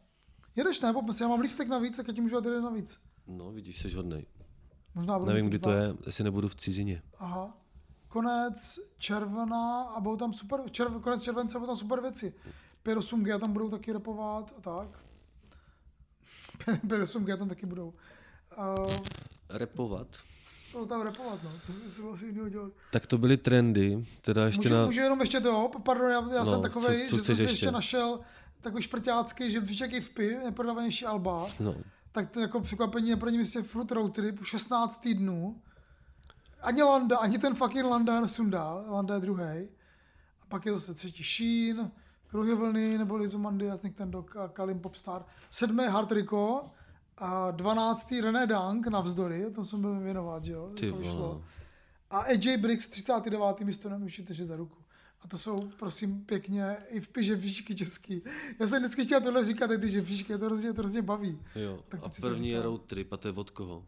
Jedeš 0.56 0.80
ne, 0.80 0.92
popmese, 0.92 1.24
já 1.24 1.28
mám 1.28 1.40
lístek 1.40 1.68
navíc, 1.68 1.96
tak 1.96 2.08
já 2.08 2.14
ti 2.14 2.20
můžu 2.20 2.34
dát 2.34 2.44
jeden 2.44 2.64
navíc. 2.64 2.98
No, 3.26 3.52
vidíš, 3.52 3.80
jsi 3.82 3.90
hodnej. 3.90 4.26
Možná 4.94 5.18
budu 5.18 5.32
Nevím, 5.32 5.48
kdy 5.48 5.58
to 5.58 5.70
dva. 5.70 5.78
je, 5.78 5.94
jestli 6.06 6.24
nebudu 6.24 6.48
v 6.48 6.54
cizině. 6.56 7.02
Aha. 7.18 7.58
Konec 8.08 8.78
června 8.98 9.82
a 9.82 10.00
budou 10.00 10.16
tam 10.16 10.32
super, 10.32 10.60
červ, 10.70 10.92
konec 11.02 11.22
července 11.22 11.58
budou 11.58 11.66
tam 11.72 11.76
super 11.76 12.00
věci. 12.00 12.34
5-8G 12.84 13.38
tam 13.40 13.52
budou 13.52 13.70
taky 13.70 13.92
repovat 13.92 14.54
a 14.58 14.60
tak. 14.60 15.03
5-8G 16.58 17.36
tam 17.36 17.48
taky 17.48 17.66
budou. 17.66 17.94
Uh, 18.58 18.96
Repovat. 19.48 20.06
budou 20.72 20.86
tam 20.86 21.02
repovat, 21.02 21.42
no. 21.42 21.50
Co 21.62 21.72
co 21.90 22.02
vlastně 22.02 22.28
jiného 22.28 22.48
dělat? 22.48 22.72
Tak 22.92 23.06
to 23.06 23.18
byly 23.18 23.36
trendy, 23.36 24.06
teda 24.20 24.46
ještě 24.46 24.68
Můžu, 24.68 24.74
na... 24.80 24.86
můžu 24.86 25.00
jenom 25.00 25.20
ještě 25.20 25.40
to, 25.40 25.70
pardon, 25.84 26.10
já, 26.10 26.20
já 26.34 26.44
No, 26.44 26.50
jsem 26.50 26.62
takovej, 26.62 27.08
co- 27.08 27.10
co 27.10 27.16
že 27.16 27.24
jsem 27.24 27.36
si 27.36 27.42
ještě 27.42 27.54
ještě? 27.54 27.70
našel 27.70 28.20
takový 28.60 28.82
šprťácký 28.82 29.50
žebříček 29.50 29.92
IFPy, 29.92 30.36
nejprodávanější 30.44 31.06
alba. 31.06 31.46
No, 31.60 31.74
Tak 32.12 32.30
to 32.30 32.40
jako 32.40 32.60
překvapení 32.60 33.08
je 33.08 33.16
pro 33.16 33.28
ně 33.30 33.38
místě 33.38 33.62
Fruit 33.62 33.90
Road 33.92 34.14
Trip, 34.14 34.40
už 34.40 34.48
16 34.48 34.96
týdnů. 35.00 35.62
Ani 36.62 36.82
Landa, 36.82 37.18
ani 37.18 37.38
ten 37.38 37.54
fucking 37.54 37.84
Landa 37.84 38.20
nesundal, 38.20 38.84
Landa 38.88 39.14
je 39.14 39.20
druhý. 39.20 39.42
A 40.42 40.46
pak 40.48 40.66
je 40.66 40.72
zase 40.72 40.94
třetí 40.94 41.22
Sheen, 41.22 41.90
Kruhy 42.34 42.54
vlny, 42.54 42.98
nebo 42.98 43.16
Lizumandy, 43.16 43.66
já 43.66 43.76
ten 43.76 44.10
do 44.10 44.24
Kalim 44.52 44.80
Popstar. 44.80 45.24
Sedmý 45.50 45.84
Hard 45.86 46.12
Rico 46.12 46.70
a 47.18 47.50
dvanáctý 47.50 48.20
René 48.20 48.46
Dunk 48.46 48.86
navzdory, 48.86 49.46
o 49.46 49.50
tom 49.50 49.64
jsem 49.64 49.80
byl 49.80 50.00
věnovat, 50.00 50.44
že 50.44 50.52
jo, 50.52 50.70
Ty 50.80 50.90
to 50.90 50.96
vyšlo. 50.96 51.42
A 52.10 52.18
AJ 52.18 52.56
Briggs 52.56 52.88
39. 52.88 53.60
místo 53.60 53.88
nemůžete 53.88 54.34
že 54.34 54.46
za 54.46 54.56
ruku. 54.56 54.76
A 55.20 55.28
to 55.28 55.38
jsou, 55.38 55.60
prosím, 55.78 56.24
pěkně 56.24 56.76
i 56.88 57.00
v 57.00 57.08
žebříčky 57.20 57.74
český. 57.74 58.22
Já 58.60 58.66
jsem 58.66 58.82
vždycky 58.82 59.04
chtěl 59.04 59.20
tohle 59.20 59.44
říkat, 59.44 59.70
ty 59.80 59.88
žebříčky, 59.88 60.38
to 60.38 60.44
hrozně, 60.46 60.72
to 60.72 60.82
hrozně 60.82 61.02
baví. 61.02 61.40
jo. 61.54 61.78
Tak 61.88 62.00
A 62.04 62.08
to 62.08 62.14
první 62.20 62.48
je 62.48 62.62
road 62.62 62.82
trip, 62.86 63.12
a 63.12 63.16
to 63.16 63.28
je 63.28 63.34
od 63.34 63.50
koho? 63.50 63.86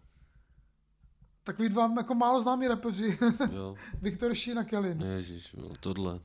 Takový 1.45 1.69
dva 1.69 1.93
jako 1.97 2.15
málo 2.15 2.41
známí 2.41 2.69
rapeři, 2.69 3.19
Jo, 3.53 3.77
Viktor 4.03 4.35
Sheen 4.35 4.59
a 4.59 4.65
Kellin. 4.65 5.03
ježiš, 5.03 5.53
no, 5.53 5.69
tohle. 5.81 6.21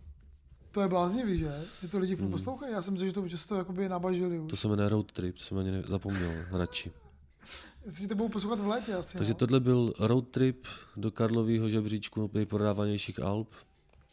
To 0.72 0.82
je 0.82 0.88
bláznivý, 0.88 1.38
že? 1.40 1.66
Že 1.82 1.88
to 1.88 2.00
lidi 2.00 2.16
furt 2.16 2.30
poslouchají. 2.30 2.74
Já 2.74 2.82
jsem 2.82 2.94
myslel, 2.94 3.10
že 3.10 3.14
to, 3.14 3.28
že 3.28 3.48
to 3.48 3.56
jakoby 3.56 3.90
nabažili 3.90 4.40
už. 4.40 4.50
To 4.50 4.58
se 4.58 4.68
jmenuje 4.68 4.90
road 4.90 5.12
trip, 5.12 5.38
to 5.38 5.44
jsem 5.44 5.58
ani 5.58 5.84
zapomněl, 5.88 6.32
radši. 6.52 6.92
Jestli 7.86 8.08
to 8.08 8.16
budou 8.16 8.30
poslouchat 8.30 8.60
v 8.60 8.68
létě 8.68 8.94
asi, 8.94 9.18
Takže 9.18 9.34
no. 9.34 9.38
tohle 9.38 9.60
byl 9.60 9.94
road 10.00 10.28
trip 10.28 10.66
do 10.98 11.12
Karlového 11.12 11.70
žebříčku 11.70 12.30
nejprodávanějších 12.34 13.24
alb. 13.24 13.48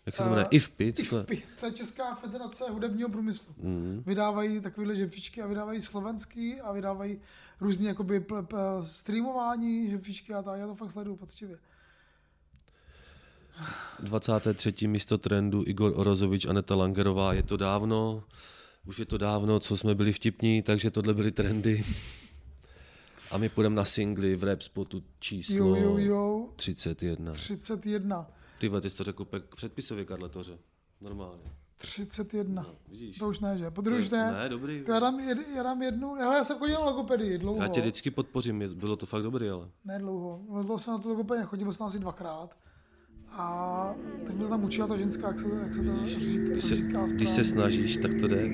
Jak 0.06 0.16
se 0.16 0.22
to 0.22 0.28
jmenuje? 0.28 0.46
Eh, 0.46 0.56
IFPI, 0.56 0.92
to 0.92 1.16
je? 1.16 1.22
IFPI, 1.22 1.42
to 1.60 1.66
je 1.66 1.72
Česká 1.72 2.14
federace 2.14 2.64
hudebního 2.70 3.08
průmyslu. 3.08 3.54
Mhm. 3.58 4.02
Vydávají 4.06 4.60
takovýhle 4.60 4.96
žebříčky 4.96 5.42
a 5.42 5.46
vydávají 5.46 5.82
slovenský 5.82 6.60
a 6.60 6.72
vydávají 6.72 7.20
různý 7.60 7.86
jakoby 7.86 8.20
pl, 8.20 8.42
pl, 8.42 8.56
streamování 8.84 9.90
žebříčky 9.90 10.34
a 10.34 10.42
tak. 10.42 10.60
Já 10.60 10.66
to 10.66 10.74
fakt 10.74 10.90
sleduju 10.90 11.16
poctivě. 11.16 11.58
23. 14.00 14.86
místo 14.86 15.18
trendu 15.18 15.64
Igor 15.66 15.92
Orozovič, 15.96 16.44
Aneta 16.44 16.74
Langerová. 16.74 17.32
Je 17.32 17.42
to 17.42 17.56
dávno, 17.56 18.24
už 18.86 18.98
je 18.98 19.06
to 19.06 19.18
dávno, 19.18 19.60
co 19.60 19.76
jsme 19.76 19.94
byli 19.94 20.12
vtipní, 20.12 20.62
takže 20.62 20.90
tohle 20.90 21.14
byly 21.14 21.32
trendy. 21.32 21.84
A 23.30 23.38
my 23.38 23.48
půjdeme 23.48 23.76
na 23.76 23.84
singly 23.84 24.36
v 24.36 24.44
rap 24.44 24.62
spotu 24.62 25.02
číslo 25.18 25.56
Jo, 25.56 25.76
jo, 25.76 25.98
jo. 25.98 26.48
31. 26.56 27.32
31. 27.32 28.26
Ty 28.58 28.70
ty 28.80 28.90
jsi 28.90 28.96
to 28.96 29.04
řekl 29.04 29.24
pek 29.24 29.54
předpisově, 29.54 30.04
Karle 30.04 30.28
Toře. 30.28 30.58
Normálně. 31.00 31.42
31. 31.76 32.62
No, 32.62 32.74
vidíš. 32.88 33.18
To 33.18 33.28
už 33.28 33.40
ne, 33.40 33.58
že? 33.58 33.70
Po 33.70 33.80
druhé 33.80 34.00
už 34.00 34.10
ne. 34.10 34.32
Ne, 34.32 34.48
dobrý. 34.48 34.82
To 34.84 34.92
já 34.92 35.00
dám, 35.00 35.20
jed, 35.20 35.38
já 35.56 35.62
dám 35.62 35.82
jednu, 35.82 36.14
hele, 36.14 36.36
já 36.36 36.44
jsem 36.44 36.58
chodil 36.58 36.80
na 36.80 36.84
logopedii 36.84 37.38
dlouho. 37.38 37.62
Já 37.62 37.68
tě 37.68 37.80
vždycky 37.80 38.10
podpořím, 38.10 38.74
bylo 38.74 38.96
to 38.96 39.06
fakt 39.06 39.22
dobrý, 39.22 39.48
ale. 39.48 39.68
Ne 39.84 39.98
dlouho. 39.98 40.40
Dlouho 40.48 40.78
jsem 40.78 40.92
na 40.92 40.98
to 40.98 41.08
logopedii 41.08 41.40
nechodil, 41.40 41.64
byl 41.64 41.72
jsem 41.72 41.86
asi 41.86 41.98
dvakrát. 41.98 42.56
A 43.32 43.94
tak 44.26 44.34
mě 44.36 44.46
tam 44.48 44.64
učila 44.64 44.86
ta 44.86 44.96
ženská, 44.96 45.28
jak 45.28 45.38
se, 45.38 45.44
to- 45.48 45.54
jak 45.54 45.72
se 45.72 45.82
to 45.82 46.06
říká, 46.18 46.52
Když 46.52 46.64
se, 46.64 46.74
říká 46.76 47.06
když 47.06 47.30
se 47.30 47.44
snažíš, 47.44 47.96
tak 47.96 48.10
to 48.20 48.28
jde. 48.28 48.48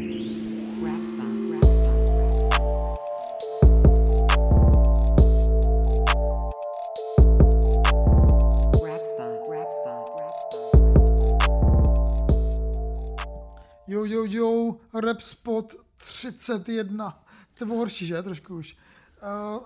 Jo, 13.86 14.04
jo, 14.04 14.24
jo, 14.28 14.76
rap 15.00 15.20
spot 15.20 15.74
31. 15.96 17.24
To 17.58 17.66
bylo 17.66 17.78
horší, 17.78 18.06
že? 18.06 18.22
Trošku 18.22 18.56
už. 18.56 18.76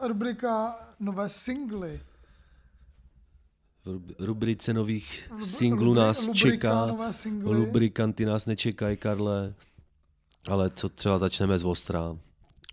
Uh, 0.00 0.08
rubrika 0.08 0.78
nové 1.00 1.28
singly. 1.28 2.00
Rubrice 4.18 4.74
nových 4.74 5.30
Rubri- 5.30 5.44
singlů 5.44 5.94
nás 5.94 6.26
rubrika 6.26 6.50
čeká. 6.50 6.96
Lubrikanty 7.42 8.26
nás 8.26 8.46
nečekají, 8.46 8.96
Karle. 8.96 9.54
Ale 10.48 10.70
co 10.70 10.88
třeba 10.88 11.18
začneme 11.18 11.58
z 11.58 11.64
Ostra. 11.64 12.16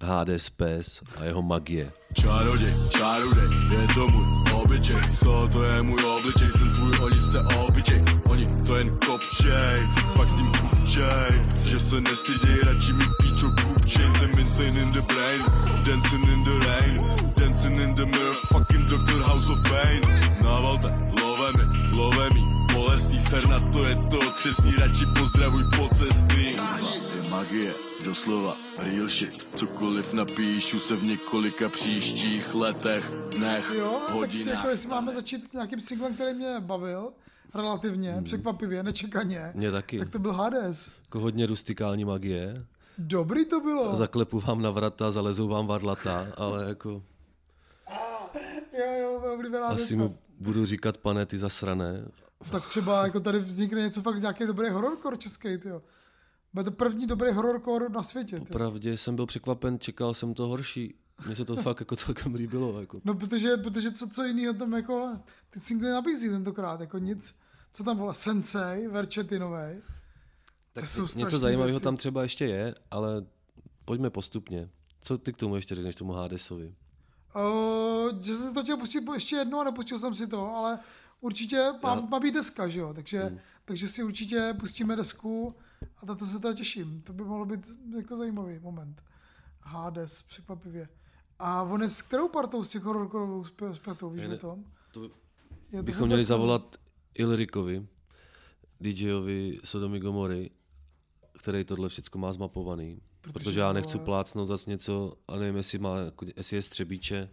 Hades 0.02 0.50
Pes 0.50 1.02
a 1.18 1.24
jeho 1.24 1.42
magie. 1.42 1.92
Čaroděj, 2.14 2.74
čaroděj, 2.90 3.80
je 3.80 3.88
to 3.94 4.08
můj 4.08 4.45
obyčej 4.76 4.96
Co 5.24 5.50
to 5.52 5.64
je 5.64 5.82
můj 5.82 6.04
obličej, 6.04 6.48
jsem 6.52 6.70
svůj, 6.70 7.00
oni 7.00 7.20
se 7.20 7.40
obyčej 7.40 8.04
Oni 8.30 8.48
to 8.68 8.76
jen 8.76 8.98
kopčej, 9.06 9.88
pak 10.18 10.30
s 10.30 10.34
tím 10.36 10.52
kupčej 10.52 11.32
Že 11.66 11.80
se 11.80 12.02
nestydí, 12.02 12.54
radši 12.64 12.94
mi 12.94 13.06
píčo 13.22 13.48
kupčej 13.64 14.06
Jsem 14.20 14.40
insane 14.40 14.82
in 14.82 14.92
the 14.92 15.02
brain, 15.02 15.42
dancing 15.86 16.28
in 16.28 16.44
the 16.44 16.66
rain. 16.66 17.00
Dancing 17.36 17.78
in 17.78 17.96
the 17.96 18.06
mirror, 18.06 18.36
fucking 18.52 18.88
Dr. 18.88 19.22
House 19.22 19.50
of 19.52 19.60
Pain. 19.64 20.02
Navalte, 20.44 20.90
love 21.22 21.54
mi, 21.54 21.98
love 21.98 22.30
mi 22.34 22.42
Bolestný 22.74 23.20
ser 23.20 23.48
na 23.48 23.60
to 23.60 23.86
je 23.86 23.96
to, 23.96 24.20
křesní 24.32 24.76
radši 24.76 25.06
pozdravuj 25.20 25.64
pocestný 25.78 26.56
Magie, 27.30 27.74
doslova, 28.06 28.58
real 28.78 29.08
shit. 29.08 29.48
Cokoliv 29.56 30.14
napíšu 30.14 30.80
se 30.80 30.96
v 30.96 31.04
několika 31.04 31.70
příštích 31.70 32.54
letech, 32.56 33.12
dnech, 33.38 33.72
Jo, 33.78 34.02
tak 34.06 34.16
hodinách. 34.16 34.54
jako 34.56 34.68
jestli 34.70 34.90
máme 34.90 35.14
začít 35.14 35.54
nějakým 35.54 35.82
singlem, 35.82 36.14
který 36.16 36.34
mě 36.34 36.56
bavil, 36.60 37.14
relativně, 37.54 38.12
Hmm. 38.12 38.24
překvapivě, 38.24 38.84
nečekaně, 38.84 39.52
Mě 39.56 39.72
taky. 39.72 40.00
tak 40.00 40.10
to 40.10 40.20
byl 40.20 40.34
Hades. 40.34 40.90
Jako 41.06 41.20
hodně 41.20 41.46
rustikální 41.46 42.06
magie. 42.06 42.66
Dobrý 42.98 43.46
to 43.46 43.60
bylo. 43.60 43.96
Zaklepu 43.96 44.40
vám 44.40 44.62
na 44.62 44.72
vrata, 44.72 45.12
zalezou 45.12 45.48
vám 45.48 45.68
varlata, 45.68 46.28
ale 46.38 46.66
jako 46.70 46.90
Jo, 48.80 48.86
jo, 49.02 49.20
moje 49.22 49.34
oblíbená 49.34 49.68
asi 49.68 49.96
mu 49.96 50.18
budu 50.40 50.66
říkat 50.66 50.98
pane, 50.98 51.26
ty 51.26 51.38
zasrané. 51.38 52.06
Tak 52.52 52.68
třeba 52.68 53.04
jako 53.04 53.20
tady 53.20 53.40
vznikne 53.40 53.82
něco 53.82 54.02
fakt 54.02 54.22
nějaký 54.22 54.46
dobrý 54.48 54.70
hororkor 54.70 55.18
český, 55.20 55.48
jo. 55.66 55.82
Bude 56.56 56.64
to 56.64 56.72
první 56.72 57.08
dobrý 57.08 57.32
hororkor 57.32 57.92
na 57.92 58.04
světě. 58.04 58.36
Tyjo. 58.36 58.50
Opravdě 58.50 58.98
jsem 58.98 59.16
byl 59.16 59.26
překvapen, 59.26 59.80
čekal 59.80 60.14
jsem 60.14 60.34
to 60.34 60.48
horší. 60.48 60.96
Mně 61.26 61.36
se 61.36 61.46
to 61.46 61.56
fakt 61.62 61.80
jako 61.80 61.96
celkem 61.96 62.36
líbilo. 62.36 62.80
Jako. 62.80 63.02
No, 63.06 63.14
protože, 63.14 63.58
protože 63.58 63.92
co, 63.92 64.10
co 64.10 64.24
jiného 64.24 64.54
tam 64.54 64.74
jako 64.74 65.20
ty 65.50 65.60
singly 65.60 65.90
nabízí 65.90 66.30
tentokrát, 66.30 66.82
jako 66.82 66.98
nic. 66.98 67.40
Co 67.74 67.84
tam 67.84 67.98
bylo? 67.98 68.14
Sensei, 68.14 68.88
Verčety 68.88 69.40
novej. 69.40 69.82
Tak 70.74 70.88
jsou 70.88 71.08
něco 71.16 71.38
zajímavého 71.38 71.80
tam 71.80 71.98
třeba 71.98 72.24
ještě 72.24 72.46
je, 72.46 72.76
ale 72.92 73.26
pojďme 73.86 74.10
postupně. 74.10 74.70
Co 75.02 75.18
ty 75.18 75.34
k 75.34 75.38
tomu 75.38 75.56
ještě 75.56 75.76
řekneš, 75.76 75.96
tomu 75.96 76.14
Hadesovi? 76.14 76.74
Uh, 77.36 78.22
že 78.22 78.36
jsem 78.36 78.48
si 78.48 78.54
to 78.54 78.64
chtěl 78.64 78.78
pustit 78.78 79.04
ještě 79.14 79.36
jednou 79.36 79.60
a 79.60 79.64
nepustil 79.64 80.00
jsem 80.00 80.16
si 80.16 80.28
to, 80.28 80.56
ale 80.56 80.80
určitě 81.22 81.72
má, 81.84 81.96
má 81.96 82.20
být 82.20 82.34
deska, 82.34 82.68
že 82.68 82.80
jo, 82.80 82.94
takže, 82.94 83.20
hmm. 83.20 83.40
takže 83.66 83.88
si 83.88 84.04
určitě 84.04 84.56
pustíme 84.60 84.96
desku 84.96 85.56
a 86.02 86.06
na 86.06 86.16
to 86.16 86.26
se 86.26 86.40
teda 86.40 86.54
těším. 86.54 87.02
To 87.02 87.14
by 87.14 87.24
mohlo 87.24 87.46
být 87.46 87.68
jako 87.98 88.18
zajímavý 88.18 88.60
moment. 88.60 89.04
Hades, 89.62 90.24
překvapivě. 90.24 90.90
A 91.40 91.64
on 91.64 91.82
je 91.82 91.90
s 91.90 92.02
kterou 92.02 92.30
partou 92.30 92.64
z 92.64 92.70
těch 92.70 92.84
hororkorovou 92.84 93.46
zpětou, 93.74 94.10
víš 94.10 94.26
o 94.26 94.38
tom? 94.38 94.66
To 94.92 95.04
Je 95.04 95.10
to 95.10 95.84
bychom 95.84 95.84
vůbec 95.84 95.98
měli 95.98 96.10
nevím. 96.10 96.26
zavolat 96.26 96.76
Ilrikovi, 97.14 97.88
DJovi 98.80 99.60
Sodomy 99.64 100.00
Gomory, 100.00 100.50
který 101.40 101.64
tohle 101.64 101.90
všechno 101.90 102.20
má 102.22 102.34
zmapovaný. 102.34 103.02
Protože 103.22 103.34
Protože, 103.34 103.60
já 103.60 103.74
nechci 103.74 104.00
plácnout 104.00 104.48
zase 104.48 104.70
něco, 104.70 105.18
a 105.28 105.36
nevím, 105.36 105.56
jestli, 105.56 105.80
má, 105.80 105.98
jako- 105.98 106.26
jestli 106.36 106.56
je 106.58 106.62
střebíče, 106.62 107.30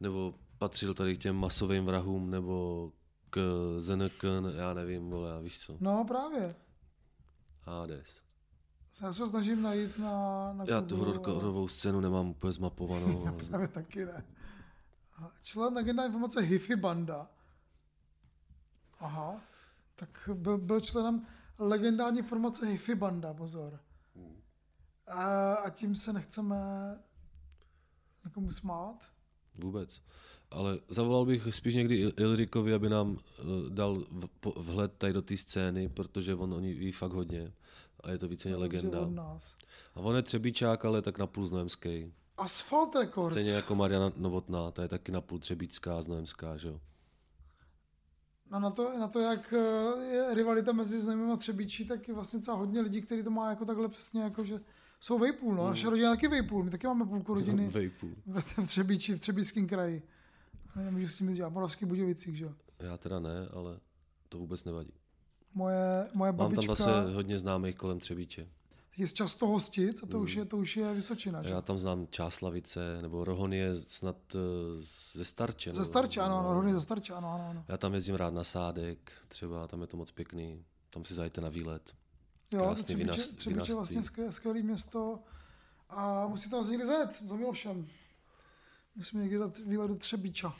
nebo 0.00 0.34
patřil 0.58 0.94
tady 0.94 1.16
k 1.16 1.20
těm 1.20 1.36
masovým 1.36 1.84
vrahům, 1.84 2.30
nebo 2.30 2.92
k 3.30 3.40
ZNK, 3.78 4.22
já 4.56 4.74
nevím, 4.74 5.10
vole, 5.10 5.30
já 5.30 5.40
víš 5.40 5.58
co. 5.60 5.76
No 5.80 6.04
právě. 6.08 6.54
Hades. 7.62 8.22
Já 9.00 9.12
se 9.12 9.28
snažím 9.28 9.62
najít 9.62 9.98
na, 9.98 10.52
na 10.52 10.64
Já 10.68 10.80
tu 10.80 10.96
Google, 10.96 10.98
hororkorovou 10.98 11.68
scénu 11.68 12.00
nemám 12.00 12.28
úplně 12.28 12.52
zmapovanou. 12.52 13.26
ale 13.28 13.44
právě 13.48 13.68
taky 13.68 14.04
ne. 14.04 14.24
Člen 15.42 15.78
agenda 15.78 16.04
informace 16.04 16.40
Hifi 16.40 16.76
Banda. 16.76 17.28
Aha. 19.00 19.40
Tak 19.94 20.28
byl, 20.34 20.58
byl 20.58 20.80
členem 20.80 21.26
legendární 21.58 22.22
formace 22.22 22.66
Hifi 22.66 22.94
Banda, 22.94 23.34
pozor. 23.34 23.80
A, 25.06 25.54
a 25.54 25.70
tím 25.70 25.94
se 25.94 26.12
nechceme 26.12 26.56
někomu 28.24 28.50
smát. 28.50 29.10
Vůbec. 29.54 30.02
Ale 30.52 30.78
zavolal 30.88 31.24
bych 31.24 31.54
spíš 31.54 31.74
někdy 31.74 32.06
Il- 32.06 32.12
Ilrikovi, 32.20 32.74
aby 32.74 32.88
nám 32.88 33.18
eh, 33.38 33.42
dal 33.68 34.04
vhled 34.56 34.92
tady 34.98 35.12
do 35.12 35.22
té 35.22 35.36
scény, 35.36 35.88
protože 35.88 36.34
on 36.34 36.54
o 36.54 36.60
ní 36.60 36.74
ví 36.74 36.92
fakt 36.92 37.12
hodně. 37.12 37.52
A 38.00 38.10
je 38.10 38.18
to 38.18 38.28
víceméně 38.28 38.56
legenda. 38.56 39.00
Od 39.00 39.14
nás. 39.14 39.56
A 39.94 40.00
on 40.00 40.16
je 40.16 40.22
třebíčák, 40.22 40.84
ale 40.84 41.02
tak 41.02 41.18
napůl 41.18 41.46
znojemský. 41.46 42.12
Asphalt 42.36 42.94
Records. 42.96 43.34
Stejně 43.34 43.50
jako 43.50 43.74
Mariana 43.74 44.12
Novotná, 44.16 44.70
ta 44.70 44.82
je 44.82 44.88
taky 44.88 45.12
napůl 45.12 45.38
třebíčská 45.38 45.98
a 45.98 46.02
znojemská, 46.02 46.56
že 46.56 46.68
jo? 46.68 46.80
No 48.50 48.60
na 48.60 48.70
to, 48.70 48.98
na 48.98 49.08
to, 49.08 49.20
jak 49.20 49.52
eh, 49.56 50.04
je 50.14 50.34
rivalita 50.34 50.72
mezi 50.72 51.00
znojmem 51.00 51.30
a 51.30 51.36
Třebíčí, 51.36 51.84
tak 51.84 52.08
je 52.08 52.14
vlastně 52.14 52.38
docela 52.38 52.56
hodně 52.56 52.80
lidí, 52.80 53.00
kteří 53.02 53.22
to 53.22 53.30
má 53.30 53.50
jako 53.50 53.64
takhle 53.64 53.88
přesně, 53.88 54.22
jako 54.22 54.44
že 54.44 54.60
jsou 55.00 55.18
vejpůl, 55.18 55.54
no. 55.54 55.66
Naše 55.66 55.90
rodina 55.90 56.10
taky 56.10 56.28
vejpůl, 56.28 56.64
my 56.64 56.70
taky 56.70 56.86
máme 56.86 57.06
půlku 57.06 57.34
rodiny 57.34 57.68
Vejpůl. 57.72 58.10
v 58.26 58.66
Třebíči, 58.66 59.14
v 59.16 59.20
Třebíčském 59.20 59.66
kraji. 59.66 60.02
A 60.74 60.78
nemůžu 60.80 61.08
s 61.08 61.18
tím 61.18 61.34
v 61.34 61.50
Moravských 61.50 61.88
Budovicích, 61.88 62.36
že 62.36 62.44
jo. 62.44 62.52
Já 62.78 62.96
teda 62.96 63.20
ne, 63.20 63.48
ale 63.52 63.80
to 64.28 64.38
vůbec 64.38 64.64
nevadí. 64.64 64.92
Moje, 65.54 66.08
moje 66.14 66.32
Mám 66.32 66.38
tam 66.38 66.54
babička 66.54 66.74
zase 66.74 67.14
hodně 67.14 67.38
známých 67.38 67.76
kolem 67.76 67.98
Třebíče. 67.98 68.48
je 68.96 69.08
z 69.08 69.12
často 69.12 69.46
hostit 69.46 70.00
a 70.02 70.06
to, 70.06 70.20
už 70.20 70.34
je, 70.34 70.44
to 70.44 70.56
už 70.58 70.76
je 70.76 70.94
Vysočina, 70.94 71.42
že? 71.42 71.48
Já 71.50 71.60
tam 71.60 71.78
znám 71.78 72.06
Čáslavice, 72.10 72.98
nebo 73.02 73.24
Rohon 73.24 73.52
je 73.52 73.80
snad 73.80 74.16
eh, 74.34 74.38
ze 75.14 75.24
Starče. 75.24 75.74
Ze 75.74 75.84
Starče, 75.84 76.20
ano, 76.20 76.38
ano, 76.38 76.48
no. 76.48 76.54
Rony 76.54 76.72
ze 76.74 76.80
Starče, 76.80 77.12
ano, 77.12 77.28
ano, 77.32 77.46
ano. 77.50 77.64
Já 77.68 77.76
tam 77.76 77.94
jezdím 77.94 78.14
rád 78.14 78.34
na 78.34 78.44
Sádek, 78.44 79.12
třeba, 79.28 79.68
tam 79.68 79.80
je 79.80 79.86
to 79.86 79.96
moc 79.96 80.10
pěkný. 80.10 80.64
Tam 80.90 81.04
si 81.04 81.14
zajďte 81.14 81.40
na 81.40 81.48
výlet. 81.48 81.94
Jo, 82.54 82.60
Krásný 82.60 82.84
Třebíče, 82.84 83.10
vinař- 83.10 83.36
Třebíče 83.36 83.50
je 83.50 83.54
vinařství. 83.74 83.96
vlastně 83.96 84.32
skvělé, 84.32 84.62
město 84.62 85.18
a 85.88 86.26
musíte 86.28 86.56
vás 86.56 86.68
někdy 86.68 86.86
zajet 86.86 87.22
za 87.28 87.36
Milošem. 87.36 87.86
Musíme 88.96 89.22
někdy 89.22 89.38
dát 89.38 89.58
výlet 89.58 89.88
do 89.88 89.94
Třebíča. 89.94 90.54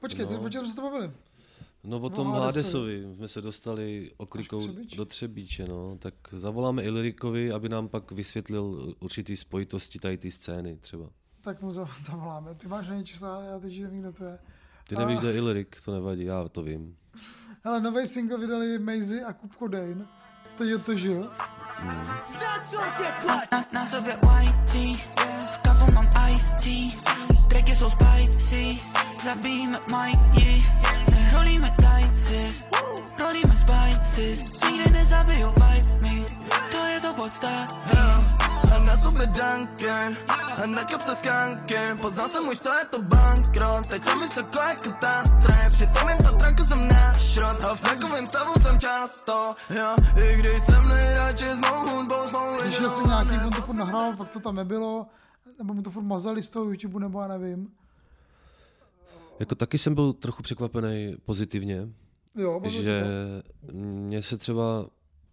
Počkej, 0.00 0.26
No. 0.26 0.32
no. 0.32 0.40
o 0.42 0.48
čem 0.48 0.60
jsme 0.60 0.68
se 0.70 0.76
to 0.76 0.82
bavili? 0.82 1.12
No 1.84 2.00
o 2.00 2.10
tom 2.10 2.32
Hadesovi. 2.32 2.94
Hadesovi 2.96 3.16
jsme 3.16 3.28
se 3.28 3.40
dostali 3.42 4.12
oklikou 4.16 4.58
Třebíči. 4.58 4.96
do 4.96 5.04
Třebíče, 5.04 5.66
no. 5.68 5.96
Tak 5.98 6.14
zavoláme 6.32 6.82
Ilrikovi, 6.82 7.52
aby 7.52 7.68
nám 7.68 7.88
pak 7.88 8.12
vysvětlil 8.12 8.94
určitý 9.00 9.36
spojitosti 9.36 9.98
tady 9.98 10.16
ty 10.18 10.30
scény 10.30 10.76
třeba. 10.76 11.10
Tak 11.40 11.62
mu 11.62 11.72
za- 11.72 11.88
zavoláme. 12.00 12.54
Ty 12.54 12.68
máš 12.68 12.88
něj 12.88 13.04
čísla, 13.04 13.42
já 13.44 13.58
teď 13.58 13.80
nevím, 13.82 14.00
kdo 14.00 14.12
to 14.12 14.24
je. 14.24 14.38
Ty 14.88 14.96
nevíš, 14.96 15.16
A- 15.16 15.20
kde 15.20 15.28
je 15.30 15.36
Ilrik, 15.36 15.80
to 15.84 15.92
nevadí, 15.92 16.24
já 16.24 16.48
to 16.48 16.62
vím. 16.62 16.96
Hele, 17.64 17.80
nový 17.80 18.06
single 18.06 18.38
vydali 18.38 18.78
Maisie 18.78 19.24
a 19.24 19.32
Kupko 19.32 19.68
Dane. 19.68 20.06
To 20.56 20.64
je 20.64 20.78
to, 20.78 20.96
že 20.96 21.08
jo? 21.08 21.30
Na, 23.26 23.40
na, 23.52 23.62
na 23.72 23.86
sobě 23.86 24.12
kapu 24.12 25.27
mám 25.98 26.30
ice 26.32 26.54
tea, 26.62 27.14
tracky 27.48 27.76
jsou 27.76 27.90
spicy, 27.90 28.80
zabijíme 29.24 29.80
Mikey, 29.92 30.62
nehrolíme 31.10 31.74
tajci, 31.82 32.62
rolíme 33.18 33.54
spices, 33.56 34.60
nikdy 34.70 34.90
nezabijou 34.90 35.52
vibe 35.52 36.08
me, 36.08 36.24
to 36.72 36.84
je 36.84 37.00
to 37.00 37.14
podstatný. 37.14 37.98
A 38.74 38.78
na 38.78 38.96
sobě 38.96 39.26
Duncan 39.26 40.16
A 40.62 40.66
na 40.66 40.84
kapse 40.84 41.14
skankem 41.14 41.98
Poznal 41.98 42.28
jsem 42.28 42.48
už, 42.48 42.58
co 42.58 42.72
je 42.72 42.84
to 42.84 43.02
bankrot 43.02 43.86
Teď 43.86 44.04
jsem 44.04 44.20
vysoko 44.20 44.58
jako 44.58 44.90
Tatre 45.00 45.70
Přitom 45.70 46.08
jen 46.08 46.18
to 46.18 46.36
traku 46.36 46.62
jsem 46.62 46.88
náš 46.88 47.36
rod 47.36 47.64
A 47.64 47.74
v 47.74 47.80
takovém 47.80 48.26
stavu 48.26 48.52
jsem 48.62 48.80
často 48.80 49.54
Jo, 49.70 49.96
i 50.24 50.36
když 50.36 50.62
jsem 50.62 50.88
nejradši 50.88 51.48
s 51.48 51.58
mou 51.58 51.96
hudbou 51.96 52.26
S 52.26 52.32
mou 52.32 52.58
se 52.58 52.64
jedinou 52.64 53.06
nějaký, 53.06 53.50
to 53.56 53.62
furt 53.62 53.76
nahrál, 53.76 54.12
pak 54.16 54.28
to 54.28 54.40
tam 54.40 54.54
nebylo, 54.54 55.06
nebo 55.58 55.74
mu 55.74 55.82
to 55.82 55.90
furt 55.90 56.02
mazali 56.02 56.42
z 56.42 56.50
toho 56.50 56.64
YouTube, 56.64 57.00
nebo 57.00 57.20
já 57.20 57.28
nevím. 57.28 57.68
Jako 59.40 59.54
taky 59.54 59.78
jsem 59.78 59.94
byl 59.94 60.12
trochu 60.12 60.42
překvapený 60.42 61.16
pozitivně, 61.24 61.88
Jo, 62.36 62.60
že 62.66 63.02
to 63.66 63.72
mě 63.72 64.22
se 64.22 64.36
třeba 64.36 64.86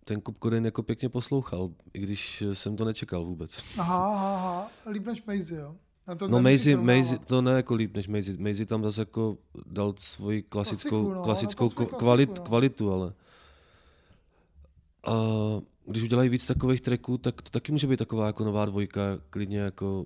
ten 0.04 0.22
Kup 0.22 0.38
Koden 0.40 0.66
jako 0.66 0.84
pěkně 0.84 1.10
poslouchal, 1.10 1.70
i 1.94 2.00
když 2.00 2.44
jsem 2.54 2.76
to 2.76 2.86
nečekal 2.86 3.26
vůbec. 3.26 3.64
Aha, 3.80 4.14
aha, 4.14 4.36
aha, 4.36 4.72
líp 4.92 5.06
než 5.06 5.24
Maisie, 5.24 5.62
jo. 5.62 5.76
Na 6.08 6.16
to 6.16 6.28
No 6.28 6.42
Maisie. 6.42 6.78
Maisie, 6.78 7.20
to 7.20 7.42
ne 7.42 7.52
jako 7.52 7.74
líp 7.76 7.96
než 7.96 8.08
Maisie. 8.08 8.38
Maisie 8.38 8.66
tam 8.66 8.84
zase 8.84 9.02
jako 9.02 9.38
dal 9.66 9.94
svoji 9.98 10.44
klasickou, 10.44 10.90
Klasiku, 10.90 11.14
no, 11.14 11.24
klasickou 11.24 11.66
ko- 11.68 11.74
klasiku, 11.76 11.96
kvalit, 11.98 12.38
no. 12.38 12.44
kvalitu, 12.44 12.92
ale 12.94 13.14
a 15.08 15.12
když 15.88 16.04
udělají 16.04 16.30
víc 16.30 16.46
takových 16.46 16.82
tracků, 16.82 17.18
tak 17.18 17.42
to 17.42 17.50
taky 17.50 17.72
může 17.72 17.88
být 17.88 17.98
taková 17.98 18.28
jako 18.28 18.44
nová 18.46 18.66
dvojka, 18.66 19.02
klidně 19.30 19.60
jako 19.60 20.06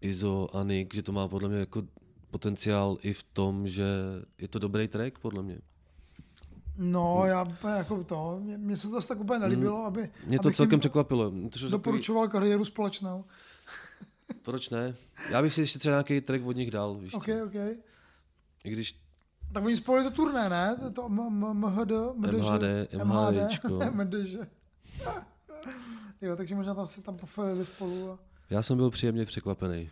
Izo, 0.00 0.56
Anik, 0.56 0.94
že 0.94 1.02
to 1.02 1.12
má 1.12 1.28
podle 1.28 1.48
mě 1.48 1.58
jako 1.58 1.82
potenciál 2.30 2.98
i 3.02 3.12
v 3.12 3.22
tom, 3.22 3.68
že 3.68 3.84
je 4.38 4.48
to 4.48 4.58
dobrý 4.58 4.88
track, 4.88 5.18
podle 5.18 5.42
mě. 5.42 5.58
No, 6.78 7.22
já 7.26 7.46
jako 7.76 8.04
to, 8.04 8.38
mě, 8.42 8.58
mě 8.58 8.76
se 8.76 8.86
to 8.88 8.92
zase 8.94 9.08
tak 9.08 9.20
úplně 9.20 9.38
nelíbilo, 9.38 9.84
aby, 9.84 10.00
Hmm. 10.00 10.10
Mě 10.26 10.38
to 10.38 10.50
celkem 10.50 10.72
jim 10.72 10.80
překvapilo. 10.80 11.32
Doporučoval 11.70 12.28
kariéru 12.28 12.64
společnou. 12.64 13.24
takový- 14.26 14.40
Proč 14.42 14.70
ne? 14.70 14.94
Já 15.30 15.42
bych 15.42 15.54
si 15.54 15.60
ještě 15.60 15.78
třeba 15.78 15.92
nějaký 15.92 16.20
track 16.20 16.46
od 16.46 16.56
nich 16.56 16.70
dal, 16.70 16.94
víš 16.94 17.14
OK, 17.14 17.24
co? 17.24 17.44
OK. 17.44 17.54
I 18.64 18.70
když 18.70 19.00
Tak 19.52 19.64
oni 19.64 19.76
spojili 19.76 20.04
to 20.04 20.16
turné, 20.16 20.48
ne? 20.48 20.76
To 20.92 21.08
MHD, 21.08 21.90
MDŽ, 22.16 22.30
MHD, 22.30 22.62
MHDčko. 23.04 23.78
MDŽ. 23.90 24.36
jo, 26.22 26.36
takže 26.36 26.54
možná 26.54 26.74
tam 26.74 26.86
si 26.86 27.02
tam 27.02 27.16
pofalili 27.16 27.64
spolu. 27.64 28.10
A... 28.10 28.18
já 28.50 28.62
jsem 28.62 28.76
byl 28.76 28.90
příjemně 28.90 29.26
překvapený. 29.26 29.90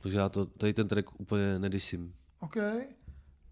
Takže 0.00 0.18
já 0.18 0.28
to, 0.28 0.46
tady 0.46 0.74
ten 0.74 0.88
track 0.88 1.20
úplně 1.20 1.58
nedisím. 1.58 2.14
OK. 2.40 2.56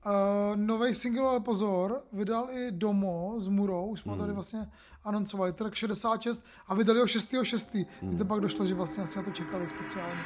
Uh, 0.07 0.57
nový 0.57 0.95
single, 0.95 1.29
ale 1.29 1.41
pozor, 1.41 2.03
vydal 2.13 2.49
i 2.51 2.71
Domo 2.71 3.35
s 3.39 3.49
Murou, 3.49 3.87
už 3.87 4.01
jsme 4.01 4.13
hmm. 4.13 4.21
tady 4.21 4.33
vlastně 4.33 4.67
anoncovali, 5.05 5.53
track 5.53 5.75
66 5.75 6.45
a 6.67 6.75
vydali 6.75 7.01
ho 7.01 7.07
6.6. 7.07 7.87
Hmm. 8.03 8.11
Kde 8.11 8.25
pak 8.25 8.41
došlo, 8.41 8.67
že 8.67 8.75
vlastně 8.75 9.03
asi 9.03 9.19
na 9.19 9.25
to 9.25 9.31
čekali 9.31 9.69
speciálně. 9.69 10.21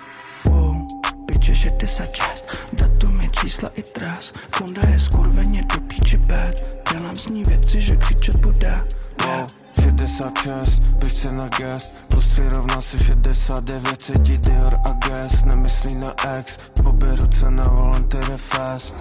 Wow, 0.44 0.86
piče 1.26 1.54
66, 1.54 2.74
datum 2.74 3.20
je 3.20 3.30
čísla 3.40 3.68
i 3.68 3.82
tras, 3.82 4.32
funda 4.56 4.88
je 4.88 4.98
skurveně 4.98 5.62
do 5.62 5.80
píče 5.80 6.18
bad, 6.18 6.54
dělám 6.92 7.16
s 7.16 7.28
ní 7.28 7.42
věci, 7.42 7.80
že 7.80 7.96
křičet 7.96 8.36
bude. 8.36 8.84
Wow, 9.24 9.46
66, 9.82 10.80
běžce 10.80 11.32
na 11.32 11.48
gas 11.48 12.06
Plus 12.10 12.28
3 12.28 12.48
rovná 12.48 12.80
se 12.80 13.04
69 13.04 14.02
Sedí 14.02 14.38
Dior 14.38 14.74
a 14.74 15.08
gas 15.08 15.44
Nemyslí 15.44 15.94
na 15.94 16.14
ex 16.28 16.58
Obě 16.84 17.16
ruce 17.16 17.50
na 17.50 17.62
volant 17.62 18.14
jde 18.14 18.36
fast 18.36 18.94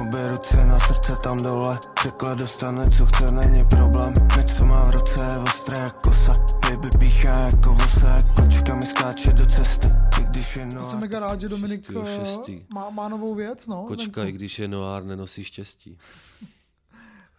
Obě 0.00 0.28
ruce 0.28 0.64
na 0.66 0.78
srdce 0.78 1.12
tam 1.22 1.36
dole 1.42 1.78
Řekla 2.02 2.34
dostane 2.34 2.90
co 2.90 3.06
chce, 3.06 3.32
není 3.32 3.64
problém 3.64 4.12
Meč 4.36 4.52
co 4.58 4.64
má 4.64 4.84
v 4.84 4.90
ruce 4.90 5.22
je 5.24 5.38
ostré 5.38 5.82
jak 5.82 6.00
kosa 6.00 6.36
Baby 6.70 6.88
píchá 6.98 7.38
jako 7.38 7.74
vosa 7.74 8.22
Kočka 8.36 8.74
mi 8.74 8.82
skáče 8.86 9.32
do 9.32 9.46
cesty 9.46 9.88
I 10.20 10.24
když 10.24 10.56
je 10.56 10.66
To 10.66 10.74
noir 10.74 10.84
jsem 10.84 11.00
mega 11.00 11.18
rád, 11.18 11.40
že 11.40 11.48
Dominik 11.48 11.80
Šestýho 11.80 12.04
eh, 12.06 12.18
šestý. 12.24 12.60
má, 12.74 12.90
má 12.90 13.08
novou 13.08 13.34
věc, 13.34 13.66
no. 13.66 13.84
Kočka, 13.84 14.20
venku. 14.20 14.28
i 14.28 14.32
když 14.32 14.58
je 14.58 14.68
noár, 14.68 15.04
nenosí 15.04 15.44
štěstí. 15.44 15.98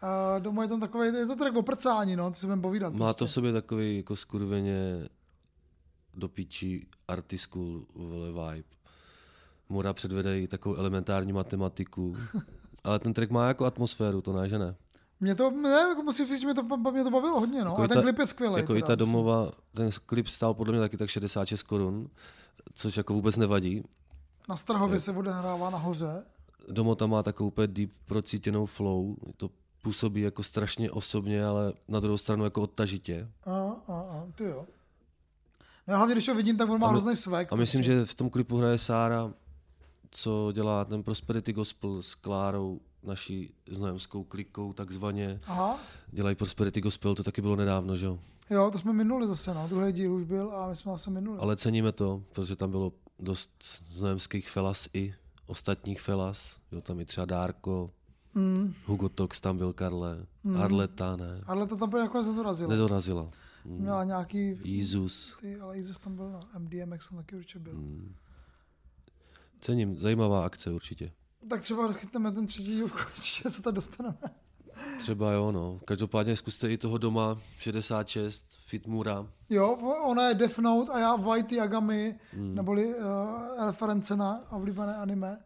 Uh, 0.03 0.39
doma 0.39 0.61
je 0.63 0.69
tam 0.69 0.79
takový, 0.79 1.07
je 1.07 1.25
to 1.25 1.35
tak 1.35 1.55
oprcání, 1.55 2.15
no, 2.15 2.31
ty 2.31 2.37
se 2.37 2.45
budeme 2.45 2.61
povídat. 2.61 2.93
Má 2.93 3.13
to 3.13 3.25
v 3.25 3.31
sobě 3.31 3.53
takový 3.53 3.97
jako 3.97 4.15
skurveně 4.15 5.09
do 6.13 6.29
píči 6.29 6.87
artisku 7.07 7.87
vole 7.95 8.27
vibe. 8.27 8.67
Mura 9.69 9.93
předvede 9.93 10.39
i 10.39 10.47
takovou 10.47 10.75
elementární 10.75 11.33
matematiku. 11.33 12.15
Ale 12.83 12.99
ten 12.99 13.13
track 13.13 13.31
má 13.31 13.47
jako 13.47 13.65
atmosféru, 13.65 14.21
to 14.21 14.33
ne, 14.33 14.49
že 14.49 14.59
ne. 14.59 14.75
Mě 15.19 15.35
to, 15.35 15.51
ne, 15.51 15.69
jako 15.69 16.03
musím 16.03 16.25
říct, 16.25 16.39
že 16.39 16.47
mě 16.47 16.55
to, 16.55 16.77
mě 16.91 17.03
to 17.03 17.09
bavilo 17.09 17.39
hodně, 17.39 17.63
no. 17.63 17.71
Jako 17.71 17.81
a 17.81 17.87
ten 17.87 17.97
ta- 17.97 18.01
klip 18.01 18.19
je 18.19 18.25
skvělý. 18.25 18.55
Jako 18.61 18.75
i 18.75 18.81
ta 18.81 18.95
domova, 18.95 19.51
ten 19.71 19.89
klip 20.05 20.27
stál 20.27 20.53
podle 20.53 20.71
mě 20.71 20.81
taky 20.81 20.97
tak 20.97 21.09
66 21.09 21.63
korun, 21.63 22.09
což 22.73 22.97
jako 22.97 23.13
vůbec 23.13 23.37
nevadí. 23.37 23.83
Na 24.49 24.57
Strahově 24.57 24.99
se 24.99 25.11
odehrává 25.11 25.69
nahoře. 25.69 26.25
Domo 26.69 26.95
tam 26.95 27.09
má 27.09 27.23
takovou 27.23 27.47
úplně 27.47 27.67
deep 27.67 27.91
procítěnou 28.05 28.65
flow, 28.65 29.15
to 29.37 29.49
působí 29.81 30.21
jako 30.21 30.43
strašně 30.43 30.91
osobně, 30.91 31.45
ale 31.45 31.73
na 31.87 31.99
druhou 31.99 32.17
stranu 32.17 32.43
jako 32.43 32.61
odtažitě. 32.61 33.27
A, 33.45 33.51
a, 33.87 33.93
a, 33.93 34.27
ty 34.35 34.43
jo. 34.43 34.65
No, 35.87 35.97
hlavně, 35.97 36.15
když 36.15 36.27
ho 36.27 36.35
vidím, 36.35 36.57
tak 36.57 36.69
on 36.69 36.79
má 36.79 36.87
hrozný 36.87 37.15
svek. 37.15 37.53
A 37.53 37.55
myslím, 37.55 37.81
prostě. 37.81 37.93
že 37.93 38.05
v 38.05 38.15
tom 38.15 38.29
klipu 38.29 38.57
hraje 38.57 38.77
Sára, 38.77 39.33
co 40.11 40.51
dělá 40.51 40.85
ten 40.85 41.03
Prosperity 41.03 41.53
Gospel 41.53 42.03
s 42.03 42.15
Klárou, 42.15 42.79
naší 43.03 43.53
znojemskou 43.69 44.23
klikou 44.23 44.73
takzvaně. 44.73 45.39
Aha, 45.47 45.79
Dělají 46.11 46.35
Prosperity 46.35 46.81
Gospel, 46.81 47.15
to 47.15 47.23
taky 47.23 47.41
bylo 47.41 47.55
nedávno, 47.55 47.95
že 47.95 48.05
jo? 48.05 48.19
jo, 48.49 48.71
to 48.71 48.79
jsme 48.79 48.93
minuli 48.93 49.27
zase, 49.27 49.53
no. 49.53 49.67
Druhý 49.67 49.91
díl 49.91 50.13
už 50.13 50.23
byl 50.23 50.51
a 50.51 50.67
my 50.69 50.75
jsme 50.75 50.91
zase 50.91 51.09
minuli. 51.09 51.39
Ale 51.39 51.57
ceníme 51.57 51.91
to, 51.91 52.23
protože 52.31 52.55
tam 52.55 52.71
bylo 52.71 52.93
dost 53.19 53.51
znojemských 53.83 54.49
felas 54.49 54.89
i 54.93 55.15
ostatních 55.45 56.01
felas. 56.01 56.59
Byl 56.71 56.81
tam 56.81 56.99
i 56.99 57.05
třeba 57.05 57.25
Dárko, 57.25 57.91
Mm. 58.35 58.73
Hugo 58.85 59.09
Tox 59.09 59.41
tam 59.41 59.57
byl, 59.57 59.73
Karle, 59.73 60.25
Mm. 60.43 60.57
Arleta, 60.61 61.15
ne, 61.15 61.41
Ale 61.47 61.67
to 61.67 61.77
tam 61.77 61.91
jako 61.95 62.21
nedorazilo. 62.23 62.69
nedorazila. 62.69 63.29
Měla 63.65 64.03
nějaký... 64.03 64.57
Jízus. 64.63 65.37
Ty, 65.41 65.59
ale 65.59 65.77
Jízus 65.77 65.99
tam 65.99 66.15
byl 66.15 66.29
na 66.31 66.47
MDMX, 66.59 67.07
jsem 67.07 67.17
taky 67.17 67.35
určitě 67.35 67.59
byl. 67.59 67.73
Mm. 67.73 68.15
Cením, 69.61 69.99
zajímavá 69.99 70.45
akce 70.45 70.71
určitě. 70.71 71.11
Tak 71.49 71.61
třeba 71.61 71.93
chytneme 71.93 72.31
ten 72.31 72.45
třetí 72.45 72.65
díl, 72.75 72.89
konečně 73.05 73.49
se 73.51 73.61
tam 73.61 73.73
dostaneme. 73.73 74.17
Třeba 74.99 75.31
jo, 75.31 75.51
no. 75.51 75.79
Každopádně 75.85 76.37
zkuste 76.37 76.71
i 76.71 76.77
toho 76.77 76.97
doma 76.97 77.37
66, 77.59 78.45
Fitmura. 78.65 79.27
Jo, 79.49 79.75
ona 80.05 80.27
je 80.29 80.35
Death 80.35 80.57
Note 80.59 80.91
a 80.91 80.99
já 80.99 81.15
White 81.15 81.51
Yagami, 81.51 82.19
Mm. 82.33 82.55
neboli 82.55 82.95
uh, 82.95 83.65
reference 83.65 84.15
na 84.15 84.51
oblíbené 84.51 84.95
anime, 84.95 85.39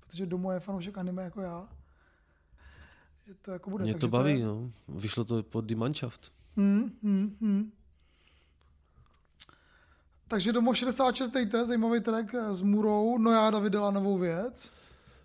protože 0.00 0.26
Domo 0.26 0.52
je 0.52 0.60
fanoušek 0.60 0.98
anime 0.98 1.22
jako 1.22 1.40
já. 1.40 1.68
Že 3.28 3.34
to 3.34 3.50
jako 3.50 3.70
bude. 3.70 3.84
Mě 3.84 3.94
to 3.94 4.08
baví, 4.08 4.38
je... 4.38 4.44
no. 4.44 4.72
Vyšlo 4.88 5.24
to 5.24 5.42
pod 5.42 5.64
Die 5.64 5.76
Mannschaft. 5.76 6.32
Hmm, 6.56 6.90
hmm, 7.02 7.36
hmm. 7.40 7.72
Takže 10.28 10.52
Domo 10.52 10.74
66 10.74 11.30
dejte, 11.30 11.66
zajímavý 11.66 12.00
track 12.00 12.34
eh, 12.34 12.54
s 12.54 12.60
Murou, 12.60 13.18
no 13.18 13.30
já 13.30 13.58
vydala 13.58 13.90
novou 13.90 14.18
věc. 14.18 14.70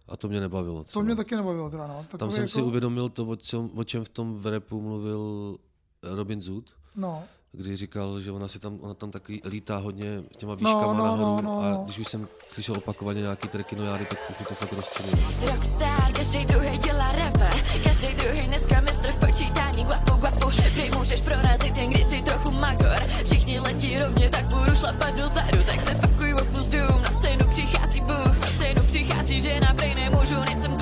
A 0.08 0.18
to 0.18 0.30
mě 0.30 0.40
nebavilo. 0.40 0.78
To 0.78 0.84
třeba. 0.84 1.04
mě 1.04 1.16
taky 1.16 1.36
nebavilo 1.36 1.70
teda, 1.70 1.88
no. 1.88 2.06
Tam 2.18 2.32
jsem 2.32 2.42
jako, 2.42 2.50
si 2.50 2.62
uvědomil 2.62 3.10
to, 3.10 3.26
o 3.26 3.36
čem, 3.36 3.70
o 3.76 3.84
čem 3.84 4.04
v 4.04 4.10
tom 4.10 4.38
v 4.38 4.48
repu 4.48 4.82
mluvil 4.82 5.58
Robin 6.04 6.42
Zoot, 6.42 6.76
No, 6.96 7.24
kdy 7.54 7.76
říkal, 7.78 8.22
že 8.22 8.32
ona 8.32 8.48
si 8.48 8.60
tam, 8.60 8.78
ona 8.82 8.94
tam 8.94 9.12
taky 9.12 9.42
lítá 9.46 9.78
hodně 9.78 10.22
těma 10.38 10.52
No, 10.52 10.56
výškama 10.56 10.94
no, 10.94 11.04
nahoru 11.04 11.22
no, 11.22 11.42
no, 11.42 11.60
a 11.60 11.70
no. 11.70 11.82
když 11.86 12.00
už 12.00 12.08
jsem 12.08 12.28
slyšel 12.48 12.76
opakovaně 12.78 13.22
nějaký 13.22 13.48
tracky 13.48 13.76
nojády, 13.76 14.06
tak 14.06 14.20
už 14.30 14.40
mi 14.40 14.46
to 14.46 14.54
fakt 14.54 14.74
rozčinilo. 14.74 15.18
Rockstar, 15.46 16.12
každý 16.14 16.46
druhý 16.46 16.78
dělá 16.78 17.12
rapa 17.12 17.50
Každý 17.84 18.08
druhý 18.14 18.48
dneska 18.48 18.82
mistr 18.82 19.08
v 19.12 19.20
počítání 19.20 19.84
Guapu, 19.84 20.14
guapu, 20.16 20.50
prý 20.74 20.92
můžeš 20.98 21.22
prorazit 21.22 21.78
jen 21.78 21.90
když 21.90 22.06
jsi 22.08 22.22
trochu 22.22 22.52
magor. 22.52 23.00
Všichni 23.26 23.60
letí 23.60 24.00
rovně, 24.00 24.30
tak 24.30 24.46
budu 24.46 24.76
šlapat 24.76 25.16
dozadu. 25.16 25.58
Tak 25.66 25.82
se 25.90 25.96
spakuj, 25.96 26.34
opus 26.34 26.68
dům, 26.68 27.02
na 27.02 27.20
scénu 27.20 27.46
přichází 27.50 28.02
Bůh. 28.02 28.40
Na 28.42 28.48
scénu 28.48 28.82
přichází 28.84 29.42
žena, 29.42 29.74
prej 29.74 29.96
nemůžu, 29.96 30.36
nejsem 30.46 30.78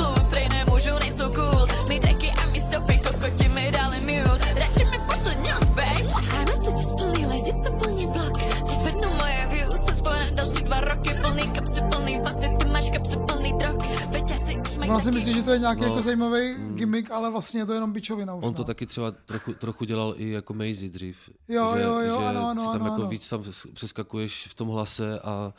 ona 14.90 15.00
si 15.00 15.12
myslí, 15.12 15.34
že 15.34 15.44
to 15.44 15.52
je 15.52 15.60
nějaký 15.60 15.82
No. 15.82 15.88
jako 15.88 16.02
zajímavý 16.02 16.56
gimmick, 16.76 17.12
ale 17.12 17.30
vlastně 17.32 17.62
je 17.62 17.66
to 17.66 17.74
jenom 17.74 17.92
bičovina 17.94 18.34
už. 18.36 18.44
On 18.44 18.50
no. 18.50 18.54
to 18.56 18.64
taky 18.64 18.86
třeba 18.86 19.12
trochu, 19.12 19.54
trochu 19.54 19.86
dělal 19.86 20.14
i 20.18 20.30
jako 20.32 20.54
Maisie 20.54 20.90
dřív. 20.92 21.30
Jo, 21.48 21.72
že, 21.76 21.82
jo, 21.82 22.00
jo, 22.00 22.20
že 22.22 22.28
ano, 22.28 22.48
ano, 22.50 22.62
si 22.62 22.72
tam 22.72 22.82
ano, 22.82 22.86
jako 22.92 23.02
ano. 23.02 23.08
víc 23.10 23.30
tam 23.30 23.44
přeskakuješ 23.74 24.48
v 24.48 24.54
tom 24.56 24.68
hlase 24.68 25.20
a 25.20 25.54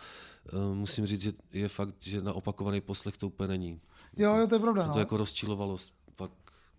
uh, 0.52 0.74
musím 0.76 1.06
říct, 1.06 1.20
že 1.20 1.32
je 1.52 1.68
fakt, 1.68 1.94
že 1.98 2.22
na 2.22 2.32
opakovaný 2.32 2.80
poslech 2.80 3.16
to 3.16 3.26
úplně 3.26 3.48
není. 3.48 3.80
Jo, 4.16 4.34
jo, 4.36 4.46
to 4.46 4.54
je 4.54 4.58
pravda, 4.58 4.82
Že 4.82 4.88
no. 4.88 4.94
to 4.94 4.98
jako 4.98 5.16
rozčilovalo 5.16 5.76
pak. 6.16 6.30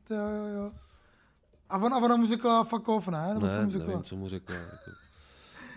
Jo, 0.09 0.17
jo, 0.17 0.45
jo. 0.63 0.71
A 1.69 1.77
ona, 1.77 1.95
a 1.97 1.99
ona 1.99 2.15
mu 2.15 2.27
řekla 2.27 2.63
fuck 2.63 2.87
off, 2.87 3.07
ne? 3.07 3.33
Nebo 3.33 3.47
co 3.47 3.57
Ne, 3.59 3.65
mu 3.65 3.71
řekla? 3.71 3.87
nevím, 3.87 4.03
co 4.03 4.15
mu 4.15 4.29
řekla. 4.29 4.55
Jako. 4.55 4.91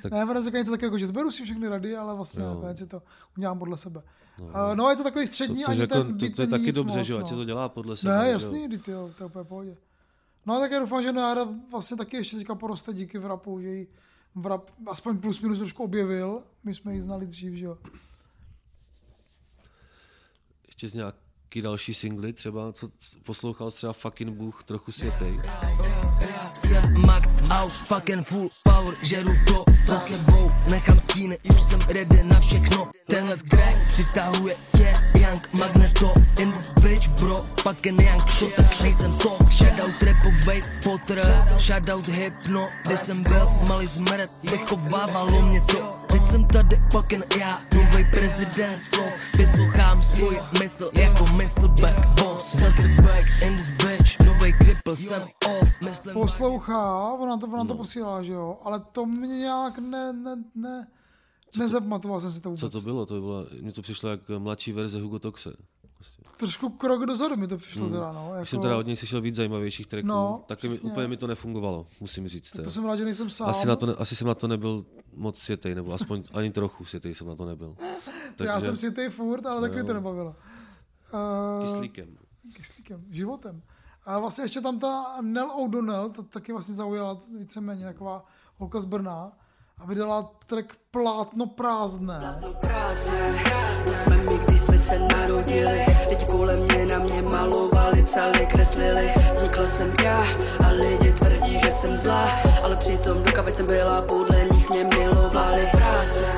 Tak, 0.03 0.13
Ne, 0.13 0.25
ona 0.25 0.43
řekla 0.43 0.59
něco 0.59 0.71
takového, 0.71 0.87
jako, 0.89 0.99
že 0.99 1.07
zberu 1.07 1.31
si 1.31 1.45
všechny 1.45 1.69
rady, 1.69 1.97
ale 1.97 2.15
vlastně 2.15 2.43
Jo. 2.43 2.49
nakonec 2.49 2.79
si 2.79 2.87
to 2.87 3.03
udělám 3.37 3.59
podle 3.59 3.79
sebe. 3.79 4.03
No. 4.39 4.47
No, 4.47 4.75
no 4.75 4.91
je 4.91 4.97
to 4.97 5.03
takový 5.03 5.27
to, 5.27 5.33
střední, 5.33 5.63
což 5.63 5.69
ani 5.69 5.81
jako, 5.81 5.95
ten 5.95 6.19
to, 6.19 6.31
to 6.31 6.43
je 6.43 6.47
taky 6.49 6.73
dobře, 6.73 6.99
moc, 6.99 7.07
že 7.07 7.13
jo, 7.13 7.19
ať 7.19 7.23
no. 7.23 7.29
se 7.29 7.35
to 7.35 7.45
dělá 7.45 7.69
podle 7.69 7.97
sebe. 7.97 8.19
Ne, 8.19 8.29
jasný, 8.31 8.79
ty, 8.79 8.91
jo, 8.91 9.11
to 9.19 9.25
je 9.25 9.27
úplně 9.27 9.45
pohodě. 9.45 9.77
No 10.47 10.61
tak 10.61 10.71
já 10.71 10.79
doufám, 10.79 11.03
že 11.03 11.13
Noáda 11.13 11.49
vlastně 11.71 11.97
taky 11.97 12.17
ještě 12.17 12.37
teďka 12.37 12.55
poroste 12.55 12.93
díky 12.93 13.19
v 13.19 13.27
rapu, 13.27 13.61
že 13.61 13.69
ji 13.69 13.87
v 14.35 14.47
rap 14.47 14.71
aspoň 14.87 15.19
plus 15.19 15.41
minus 15.41 15.59
trošku 15.59 15.83
objevil. 15.85 16.43
My 16.65 16.75
jsme 16.75 16.95
ji 16.95 17.01
znali 17.01 17.27
dřív, 17.27 17.55
že 17.55 17.65
jo. 17.65 17.79
Ještě 20.67 20.89
z 20.89 20.95
nějaký 20.95 21.61
další 21.63 21.95
singly 21.95 22.33
třeba, 22.33 22.73
co 22.73 22.91
poslouchal 23.23 23.71
třeba 23.71 23.93
Fucking 23.93 24.31
Bůh, 24.31 24.65
trochu 24.65 24.93
světej. 24.93 25.41
Jsem 26.55 27.07
maxed 27.07 27.51
out, 27.51 27.73
fucking 27.73 28.27
full 28.27 28.49
power, 28.63 28.95
žeru 29.03 29.33
to 29.47 29.65
za 29.87 29.99
sebou, 29.99 30.51
nechám 30.71 31.01
stíny, 31.01 31.39
už 31.51 31.61
jsem 31.61 31.81
ready 31.81 32.23
na 32.25 32.41
všechno. 32.41 32.91
Tenhle 33.09 33.37
track 33.37 33.77
přitahuje 33.89 34.57
tě, 34.77 34.95
Young 35.15 35.49
Magneto, 35.53 36.13
in 36.39 36.53
this 36.53 36.71
bitch 36.81 37.09
bro, 37.09 37.47
fucking 37.63 38.03
Young 38.03 38.31
shot, 38.31 38.53
tak 38.57 38.81
nejsem 38.81 39.13
to. 39.13 39.37
Shoutout 39.51 40.03
rapovej 40.03 40.63
Potter, 40.85 41.45
shoutout 41.59 42.09
hypno, 42.09 42.69
kde 42.85 42.97
jsem 42.97 43.23
byl, 43.23 43.49
malý 43.69 43.87
zmrt, 43.87 44.31
vychovávalo 44.43 45.43
mě 45.43 45.61
to. 45.61 45.97
Teď 46.07 46.27
jsem 46.27 46.45
tady 46.45 46.77
fucking 46.91 47.37
já, 47.37 47.61
nový 47.75 48.05
prezident 48.05 48.83
slov, 48.83 49.13
vyslouchám 49.37 50.03
svůj 50.03 50.39
mysl 50.61 50.91
jako 50.95 51.27
mysl 51.27 51.69
back 51.69 52.07
boss. 52.07 52.57
Zase 52.57 52.89
back 52.89 53.43
in 53.43 53.57
this 53.57 53.69
bitch, 53.69 54.21
nový 54.21 54.53
cripple, 54.53 54.97
jsem 54.97 55.23
off, 55.47 55.81
myslím 56.07 56.23
Poslouchá, 56.23 57.13
ona 57.13 57.37
to, 57.37 57.47
ona 57.47 57.65
to 57.65 57.69
No. 57.75 57.77
posílá, 57.77 58.23
že 58.23 58.33
jo, 58.33 58.59
ale 58.65 58.81
to 58.81 59.07
mě 59.07 59.27
nějak 59.39 59.79
ne, 59.79 60.13
ne, 60.13 60.45
ne, 60.55 60.87
nezapamatoval 61.59 62.21
jsem 62.21 62.33
si 62.33 62.41
to 62.41 62.49
vůbec. 62.49 62.61
Co 62.61 62.71
to 62.71 62.81
bylo? 62.81 63.07
To 63.07 63.15
bylo, 63.21 63.47
mně 63.61 63.73
to 63.73 63.83
přišlo 63.83 64.11
jak 64.11 64.21
mladší 64.39 64.73
verze 64.73 65.01
Hugo 65.01 65.19
Toxe. 65.19 65.53
Trošku 66.39 66.69
krok 66.69 67.07
dozadu 67.07 67.37
mi 67.37 67.47
to 67.47 67.59
přišlo 67.59 67.83
Hmm. 67.83 67.93
teda, 67.93 68.13
no. 68.13 68.33
Už 68.43 68.51
jsem 68.51 68.61
teda 68.61 68.79
od 68.79 68.87
něj 68.87 68.97
slyšel 68.97 69.21
víc 69.21 69.35
zajímavějších 69.35 69.87
tracků, 69.87 70.07
No, 70.09 70.45
taky 70.47 70.69
mi, 70.69 70.79
úplně 70.81 71.09
mi 71.09 71.17
to 71.17 71.27
nefungovalo, 71.27 71.87
musím 72.01 72.29
říct. 72.29 72.45
Tak 72.45 72.53
teda. 72.53 72.65
to 72.65 72.71
jsem 72.71 72.85
rád, 72.85 72.97
že 72.97 73.05
nejsem 73.05 73.31
sám. 73.31 73.49
Asi, 73.49 73.67
na 73.67 73.77
to 73.77 73.87
ne, 73.87 73.95
asi 73.95 74.17
jsem 74.17 74.27
na 74.29 74.35
to 74.35 74.49
nebyl 74.49 74.85
moc 75.15 75.39
světej, 75.39 75.75
nebo 75.75 75.93
aspoň 75.93 76.23
ani 76.33 76.51
trochu 76.51 76.85
světej 76.85 77.15
jsem 77.15 77.27
na 77.27 77.35
to 77.37 77.47
nebyl. 77.47 77.77
Já 78.45 78.61
jsem 78.61 78.95
ty 78.95 79.11
furt, 79.11 79.47
ale 79.47 79.61
tak 79.61 79.75
mi 79.75 79.85
to 79.85 79.95
nebavilo. 79.95 80.37
Uh, 81.15 81.65
Kyslíkem. 81.65 82.17
Kyslíkem, 82.57 83.05
životem. 83.11 83.63
A 84.07 84.19
vlastně 84.19 84.45
ještě 84.45 84.61
tam 84.61 84.79
ta 84.79 85.05
Nell 85.21 85.51
O'Donnell, 85.51 86.09
ta 86.09 86.23
taky 86.23 86.53
vlastně 86.53 86.75
zaujala 86.75 87.19
víceméně 87.39 87.85
taková 87.85 88.25
holka 88.59 88.81
z 88.81 88.85
Brna 88.85 89.33
a 89.79 89.87
vydala 89.87 90.31
track 90.47 90.73
Plátno 90.91 91.47
prázdné. 91.47 92.41
prázdné. 92.61 93.35
To 93.85 93.91
jsme 93.91 94.17
my, 94.17 94.39
když 94.47 94.61
jsme 94.61 94.79
se 94.79 94.99
narodili. 94.99 95.87
Lidi 96.11 96.27
kolem 96.27 96.65
mě 96.65 96.87
na 96.87 96.99
mě 96.99 97.23
malovali, 97.23 98.03
psali, 98.05 98.47
kreslili. 98.47 99.15
Jsem 99.77 99.95
já 100.05 100.23
a 100.67 100.71
lidi 100.71 101.13
tvrdí, 101.13 101.61
že 101.61 101.71
jsem 101.71 101.97
zlá. 101.97 102.29
Ale 102.63 102.77
přitom 102.77 103.25
jsem 103.49 103.67
byla, 103.67 104.03
podle 104.03 104.49
nich 104.53 104.71
mě 104.71 104.85
milovali. 104.85 105.69
Prázdné. 105.73 106.36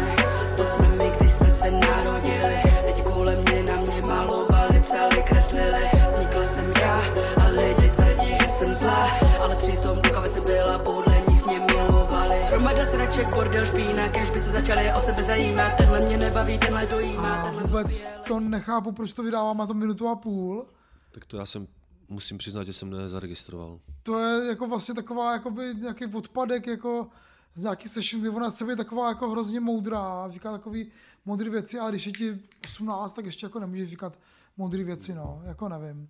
Bordel, 13.39 13.67
špína, 13.67 14.09
kež 14.09 14.31
by 14.31 14.39
se 14.39 14.51
začali 14.51 14.93
o 14.93 15.01
sebe 15.01 15.23
zajímat. 15.23 15.77
Tenhle 15.77 16.01
mě 16.01 16.19
nebaví, 16.19 16.59
tenhle 16.59 16.87
dojímá, 16.87 17.43
A 17.43 17.45
tenhle 17.45 17.63
vůbec 17.63 18.09
to 18.27 18.41
nechápu, 18.41 18.93
proč 18.93 19.13
to 19.13 19.23
vydává, 19.23 19.53
má 19.53 19.67
to 19.67 19.75
minutu 19.75 20.09
a 20.09 20.17
půl. 20.17 20.67
Tak 21.11 21.25
to 21.27 21.37
já 21.37 21.47
jsem, 21.47 21.69
musím 22.09 22.39
přiznat, 22.39 22.65
že 22.65 22.73
jsem 22.73 22.91
nezaregistroval. 22.91 23.81
To 24.03 24.19
je 24.19 24.49
jako 24.49 24.67
vlastně 24.67 24.95
taková 24.95 25.33
jakoby 25.33 25.75
nějaký 25.75 26.07
odpadek 26.07 26.67
jako 26.67 27.09
z 27.55 27.63
nějaký 27.63 27.89
session, 27.89 28.21
kdy 28.21 28.31
ona 28.31 28.51
chce 28.51 28.65
být 28.65 28.77
taková 28.77 29.09
jako 29.09 29.31
hrozně 29.31 29.61
moudrá, 29.61 30.29
říká 30.29 30.53
takový 30.53 30.91
moudré 31.25 31.51
věci 31.51 31.79
a 31.79 31.91
když 31.91 32.07
je 32.07 32.13
ti 32.13 32.39
18, 32.65 33.13
tak 33.13 33.27
ještě 33.27 33.47
jako 33.47 33.59
nemůžeš 33.59 33.91
říkat 33.91 34.19
moudré 34.57 34.85
věci, 34.85 35.15
no, 35.15 35.41
jako 35.45 35.69
nevím. 35.69 36.09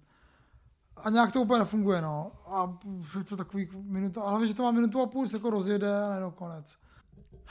A 0.97 1.11
nějak 1.11 1.33
to 1.33 1.41
úplně 1.41 1.59
nefunguje, 1.59 2.03
no. 2.03 2.33
A 2.47 2.79
je 3.19 3.25
to 3.25 3.37
takový 3.37 3.69
minuta, 3.73 4.21
ale 4.21 4.31
hlavně, 4.31 4.47
že 4.47 4.55
to 4.55 4.63
má 4.63 4.71
minutu 4.71 5.01
a 5.03 5.07
půl, 5.07 5.29
se 5.29 5.37
jako 5.37 5.51
rozjede 5.51 6.05
a 6.05 6.09
najednou 6.09 6.31
konec. 6.31 6.79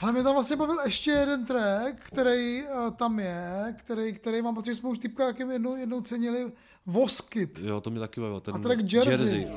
Ale 0.00 0.12
mě 0.12 0.22
tam 0.22 0.34
vlastně 0.34 0.56
bavil 0.56 0.76
ještě 0.84 1.10
jeden 1.10 1.44
track, 1.44 1.96
který 2.02 2.62
uh, 2.62 2.90
tam 2.90 3.18
je, 3.20 3.74
který, 3.78 4.12
který 4.12 4.42
mám 4.42 4.54
pocit, 4.54 4.70
že 4.70 4.80
jsme 4.80 4.88
už 4.88 4.98
typka 4.98 5.26
jakým 5.26 5.50
jednou, 5.50 5.76
jednou 5.76 6.00
cenili, 6.00 6.52
Voskyt. 6.86 7.60
Jo, 7.60 7.80
to 7.80 7.90
mě 7.90 8.00
taky 8.00 8.20
bavilo. 8.20 8.40
Ten 8.40 8.54
A 8.54 8.58
track 8.58 8.92
Jersey. 8.92 9.48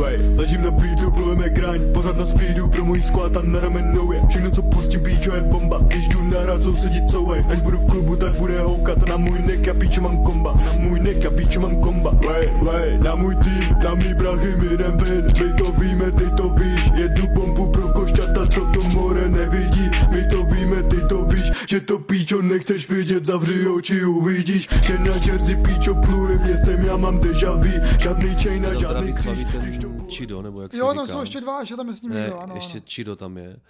Way, 0.00 0.16
ležím 0.36 0.62
na 0.62 0.70
beatu, 0.70 1.10
plujeme 1.10 1.48
graň 1.48 1.80
Pořád 1.94 2.16
na 2.16 2.26
speedu, 2.26 2.68
pro 2.68 2.84
můj 2.84 3.02
squad 3.02 3.36
a 3.36 3.42
na 3.42 3.60
ramenou 3.60 4.12
je. 4.12 4.22
Všechno 4.28 4.50
co 4.50 4.62
pustím, 4.62 5.00
píčo 5.00 5.34
je 5.34 5.40
bomba. 5.40 5.78
Když 5.86 6.08
jdu 6.08 6.22
nahrát, 6.22 6.62
sousedit 6.62 7.10
couvej 7.10 7.44
Až 7.48 7.60
budu 7.60 7.78
v 7.78 7.90
klubu, 7.90 8.16
tak 8.16 8.32
bude 8.32 8.60
houkat. 8.60 9.08
Na 9.08 9.16
můj 9.16 9.38
neck 9.46 9.68
a 9.68 9.74
píčo 9.74 10.00
mám 10.00 10.24
komba. 10.24 10.54
Na 10.66 10.72
můj 10.78 11.00
neck 11.00 11.26
a 11.26 11.30
píčo 11.30 11.60
mám 11.60 11.80
komba. 11.80 12.10
Way, 12.26 12.48
way, 12.62 12.98
na 12.98 13.14
můj 13.14 13.36
tým, 13.36 13.76
na 13.84 13.94
mý 13.94 14.14
brachy 14.14 14.56
mi 14.56 14.74
jdem 14.74 14.96
ven. 14.96 15.24
My 15.40 15.52
to 15.64 15.72
víme, 15.72 16.12
ty 16.12 16.24
to 16.36 16.48
víš. 16.48 16.90
Jednu 16.94 17.26
bombu 17.34 17.66
pro 17.72 17.88
košťata, 17.88 18.46
co 18.46 18.60
to 18.60 18.82
more 18.88 19.28
nevidí. 19.28 19.90
My 20.10 20.24
to 20.30 20.42
víme, 20.42 20.82
ty 20.82 20.96
to 21.08 21.24
víš 21.24 21.52
Že 21.68 21.80
to 21.80 21.98
píčo 21.98 22.42
nechceš 22.42 22.88
vidět, 22.88 23.24
zavři 23.24 23.68
oči, 23.68 24.04
uvidíš. 24.04 24.68
Že 24.82 24.98
na 24.98 25.14
Jersey 25.26 25.56
píčo 25.56 25.94
pluje 25.94 26.38
městem, 26.70 26.86
já 26.86 26.96
mám 26.96 27.20
deja 27.20 27.52
vu 27.52 27.64
Žádný 28.00 28.34
chain 28.42 28.66
a 28.66 28.74
žádný 28.74 29.12
kříž 29.12 29.44
ten 29.52 30.06
Chido, 30.10 30.42
nebo 30.42 30.62
jak 30.62 30.72
se 30.72 30.78
Jo, 30.78 30.86
říká. 30.90 30.94
tam 30.94 31.06
jsou 31.06 31.20
ještě 31.20 31.40
dva, 31.40 31.60
ještě 31.60 31.76
tam 31.76 31.88
je 31.88 31.94
s 31.94 32.02
ním 32.02 32.12
ne, 32.12 32.20
někdo, 32.20 32.38
ano, 32.40 32.54
ještě 32.54 32.78
ano. 32.78 32.84
Chido 32.88 33.16
tam 33.16 33.36
je. 33.38 33.60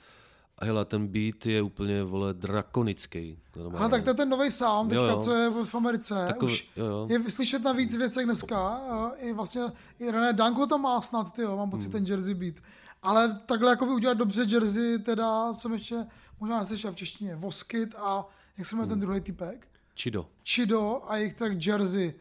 A 0.59 0.64
hele, 0.64 0.84
ten 0.84 1.07
beat 1.07 1.46
je 1.46 1.62
úplně, 1.62 2.03
vole, 2.05 2.34
drakonický. 2.34 3.38
Ale 3.78 3.88
tak 3.88 4.03
to 4.03 4.11
je 4.11 4.14
ten 4.14 4.28
nový 4.28 4.51
sound, 4.51 4.92
Jo, 4.92 5.01
teďka, 5.01 5.12
jo. 5.14 5.20
co 5.22 5.34
je 5.34 5.51
v 5.64 5.74
Americe. 5.74 6.14
Takový- 6.26 6.53
Už 6.53 6.70
jo, 6.76 6.84
jo. 6.86 7.07
je 7.11 7.30
slyšet 7.30 7.62
na 7.64 7.72
víc 7.72 7.96
věcech 7.96 8.24
dneska. 8.24 8.80
I 9.18 9.32
vlastně 9.32 9.62
i 9.98 10.11
René 10.11 10.32
Danko 10.32 10.66
tam 10.66 10.80
má 10.82 11.01
snad, 11.03 11.32
tyjo, 11.32 11.57
mám 11.57 11.70
pocit 11.70 11.82
Hmm. 11.84 11.92
ten 11.92 12.05
Jersey 12.05 12.34
beat. 12.34 12.55
Ale 13.03 13.40
takhle 13.46 13.70
jako 13.70 13.86
by 13.86 13.92
udělat 13.92 14.18
dobře 14.18 14.42
Jersey, 14.48 14.98
teda 14.98 15.55
jsem 15.55 15.72
ještě 15.72 16.07
možná 16.40 16.59
neslyšel 16.59 16.92
v 16.92 16.96
češtině. 16.96 17.36
Voskyt 17.36 17.94
a 17.98 18.26
jak 18.59 18.66
se 18.66 18.76
jmenuje 18.76 18.84
Hmm. 18.86 18.90
ten 18.92 19.01
druhý 19.01 19.20
typek? 19.20 19.68
Chido. 20.01 20.26
Chido 20.48 21.03
a 21.09 21.16
jejich 21.16 21.34
track 21.34 21.66
Jersey. 21.66 22.14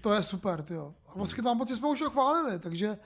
To 0.00 0.12
je 0.12 0.22
super, 0.22 0.62
tyjo. 0.62 0.94
A 1.06 1.18
Voskyt 1.18 1.44
mám 1.44 1.58
pocit, 1.58 1.76
jsme 1.76 1.88
už 1.88 2.00
ho 2.00 2.10
chválili, 2.10 2.58
takže 2.58 2.98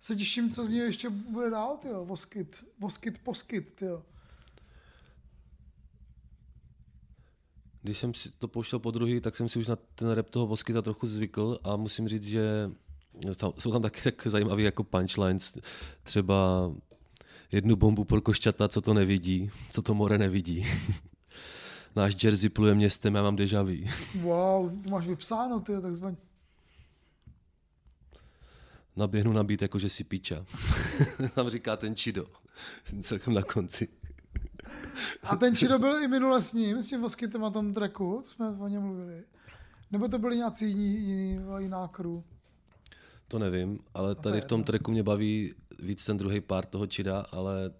se 0.00 0.16
těším, 0.16 0.50
co 0.50 0.64
z 0.64 0.70
něj 0.70 0.80
ještě 0.80 1.10
bude 1.10 1.50
dál, 1.50 1.76
tyjo. 1.76 2.04
Voskyt, 2.04 2.64
Voskyt, 2.80 3.18
Poskyt, 3.18 3.74
tyjo. 3.74 4.02
Když 7.82 7.98
jsem 7.98 8.14
si 8.14 8.30
to 8.30 8.48
pouštěl 8.48 8.78
po 8.78 8.90
druhý, 8.90 9.20
tak 9.20 9.36
jsem 9.36 9.48
si 9.48 9.58
už 9.58 9.68
na 9.68 9.76
ten 9.94 10.10
rap 10.10 10.30
toho 10.30 10.46
Voskyta 10.46 10.82
trochu 10.82 11.06
zvykl 11.06 11.58
a 11.64 11.76
musím 11.76 12.08
říct, 12.08 12.26
že 12.26 12.70
jsou 13.58 13.72
tam 13.72 13.82
taky 13.82 14.02
tak 14.02 14.26
zajímavé 14.26 14.62
jako 14.62 14.84
punchlines, 14.84 15.58
třeba 16.02 16.70
jednu 17.52 17.76
bombu 17.76 18.04
pro 18.04 18.20
košťata, 18.20 18.68
co 18.68 18.80
to 18.80 18.94
nevidí, 18.94 19.50
co 19.70 19.82
to 19.82 19.94
more 19.94 20.18
nevidí. 20.18 20.66
Náš 21.96 22.24
Jersey 22.24 22.48
pluje 22.50 22.74
městem, 22.74 23.14
já 23.14 23.22
mám 23.22 23.36
deja 23.36 23.62
vu. 23.62 23.72
Wow, 24.20 24.82
to 24.82 24.90
máš 24.90 25.06
vypsáno, 25.06 25.60
tyjo, 25.60 25.80
takzvaně. 25.80 26.16
Naběhnu 28.96 29.32
na 29.32 29.44
beat, 29.44 29.62
jako 29.62 29.78
že 29.78 29.88
si 29.88 30.04
píča. 30.04 30.44
tam 31.34 31.50
říká 31.50 31.76
ten 31.76 31.96
Chido. 31.96 32.26
Celkem 33.00 33.34
na 33.34 33.42
konci. 33.42 33.88
A 35.22 35.36
ten 35.36 35.56
Chido 35.56 35.78
byl 35.78 36.02
i 36.02 36.08
minule 36.08 36.42
s 36.42 36.52
ním, 36.52 36.82
s 36.82 36.88
tím 36.88 37.00
Voskytem 37.00 37.40
na 37.40 37.50
tom 37.50 37.74
tracku, 37.74 38.20
jsme 38.24 38.50
o 38.50 38.68
něm 38.68 38.82
mluvili. 38.82 39.24
Nebo 39.90 40.08
to 40.08 40.18
byli 40.18 40.36
nějací 40.36 40.68
jiní, 40.68 41.08
jiný, 41.08 41.40
jiná 41.58 41.88
crew. 41.88 42.22
To 43.28 43.38
nevím, 43.38 43.78
ale 43.94 44.14
to 44.14 44.22
tady 44.22 44.36
je 44.36 44.40
v 44.40 44.44
tom 44.44 44.64
tracku 44.64 44.90
mě 44.90 45.02
baví 45.02 45.54
víc 45.78 46.04
ten 46.04 46.16
druhý 46.16 46.40
part 46.40 46.68
toho 46.68 46.86
Chida, 46.86 47.20
ale 47.32 47.70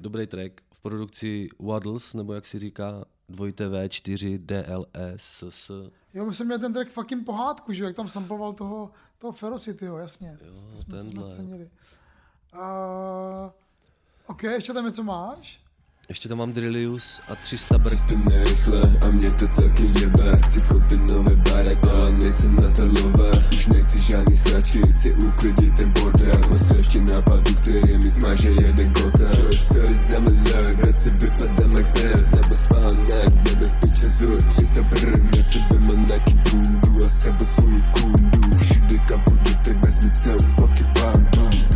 dobrý 0.00 0.26
track. 0.26 0.60
V 0.74 0.80
produkci 0.80 1.48
Waddles, 1.58 2.14
nebo 2.14 2.34
jak 2.34 2.46
si 2.46 2.58
říká, 2.58 3.04
dvojité 3.28 3.68
V, 3.68 3.88
4, 3.88 4.38
DLS, 4.38 5.44
S. 5.48 5.90
Jo, 6.18 6.26
my 6.26 6.34
jsme 6.34 6.44
měli 6.44 6.60
ten 6.60 6.72
track 6.72 6.90
fucking 6.90 7.26
pohádku, 7.26 7.72
že 7.72 7.82
jo, 7.82 7.86
jak 7.86 7.96
tam 7.96 8.08
samploval 8.08 8.52
toho, 8.52 8.90
toho 9.18 9.32
Ferocity, 9.32 9.84
jo, 9.84 9.96
jasně. 9.96 10.38
Jo, 10.42 10.50
to, 10.70 10.76
jsme, 10.76 10.98
to 10.98 11.06
jsme 11.06 11.22
scenili. 11.22 11.70
Uh, 12.54 12.60
OK, 14.26 14.42
ještě 14.42 14.72
tam 14.72 14.86
něco 14.86 15.02
máš? 15.02 15.60
Ještě 16.08 16.28
tam 16.28 16.38
mám 16.38 16.50
Drillius 16.52 17.20
a 17.28 17.34
300 17.34 17.78
brk. 17.78 18.10
nerychle 18.30 18.80
a 19.06 19.10
mě 19.10 19.30
to 19.30 19.48
celkem 19.48 19.96
jebe. 20.00 20.32
Chci 20.44 20.60
koupit 20.60 21.00
nový 21.00 21.36
barek, 21.36 21.78
ale 21.86 22.10
nejsem 22.10 22.56
na 22.56 22.70
to 22.76 22.84
love 22.84 23.44
Už 23.52 23.66
nechci 23.66 24.00
žádný 24.00 24.36
sračky, 24.36 24.80
chci 24.90 25.14
uklidit 25.14 25.74
ten 25.74 25.90
bordel 25.90 26.38
Mám 26.50 26.76
ještě 26.76 27.00
nápadu, 27.00 27.54
který 27.54 27.98
mi 27.98 28.10
smaže 28.10 28.48
jeden 28.48 28.92
kotel. 28.92 29.28
Čo, 29.30 29.58
sorry 29.58 29.94
za 29.94 30.18
milé, 30.20 30.74
kde 30.74 30.92
si 30.92 31.10
vypadám 31.10 31.76
zbret 31.76 32.34
Nebo 32.34 32.54
spánek, 32.56 33.30
bebe 33.30 33.70
piče 33.80 34.08
zůl 34.08 34.36
300 34.36 34.82
brk, 34.82 35.36
na 35.36 35.42
sebe 35.42 35.78
mám 35.78 36.06
taky 36.06 36.34
bundu. 36.34 37.04
A 37.06 37.08
sebe 37.08 37.44
svou 37.44 37.82
kundu. 37.92 38.56
Všude 38.56 38.98
kam 38.98 39.20
půjdu, 39.20 39.50
tak 39.64 39.84
vezmu 39.84 40.10
celou 40.16 40.38
fucking 40.56 40.88
bandu 41.00 41.67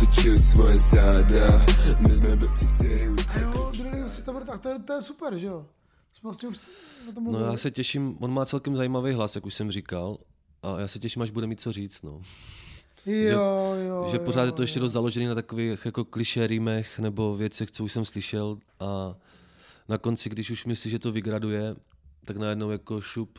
Otočili 0.00 0.38
svoje 0.38 0.74
záda 0.74 1.64
My 2.00 2.10
jsme 2.14 2.36
věci, 2.36 2.66
které 2.74 3.10
A 3.28 3.38
jo, 3.38 3.72
Drillius, 3.78 4.14
si 4.14 4.24
to 4.24 4.32
bude, 4.32 4.44
tak 4.44 4.60
to 4.60 4.68
je, 4.68 4.78
to 4.78 4.92
je 4.92 5.02
super, 5.02 5.38
že 5.38 5.46
jo? 5.46 5.66
Jsme 6.12 6.28
vlastně 6.28 6.48
už 6.48 6.58
na 7.06 7.12
tom 7.12 7.32
No 7.32 7.40
já 7.40 7.56
se 7.56 7.70
těším, 7.70 8.16
on 8.20 8.32
má 8.32 8.46
celkem 8.46 8.76
zajímavý 8.76 9.12
hlas, 9.12 9.34
jak 9.34 9.46
už 9.46 9.54
jsem 9.54 9.70
říkal. 9.70 10.18
A 10.62 10.80
já 10.80 10.88
se 10.88 10.98
těším, 10.98 11.22
až 11.22 11.30
bude 11.30 11.46
mít 11.46 11.60
co 11.60 11.72
říct, 11.72 12.02
no. 12.02 12.20
Jo, 13.06 13.74
že, 13.76 13.86
jo, 13.86 14.08
že 14.10 14.16
jo, 14.16 14.22
pořád 14.24 14.44
je 14.44 14.52
to 14.52 14.62
ještě 14.62 14.78
jo. 14.78 14.82
dost 14.82 14.92
založený 14.92 15.26
na 15.26 15.34
takových 15.34 15.84
jako 15.84 16.04
klišé 16.04 16.46
rýmech 16.46 16.98
nebo 16.98 17.36
věcech, 17.36 17.70
co 17.70 17.84
už 17.84 17.92
jsem 17.92 18.04
slyšel 18.04 18.58
a 18.80 19.14
na 19.88 19.98
konci, 19.98 20.28
když 20.28 20.50
už 20.50 20.64
myslí, 20.64 20.90
že 20.90 20.98
to 20.98 21.12
vygraduje, 21.12 21.76
tak 22.24 22.36
najednou 22.36 22.70
jako 22.70 23.00
šup 23.00 23.38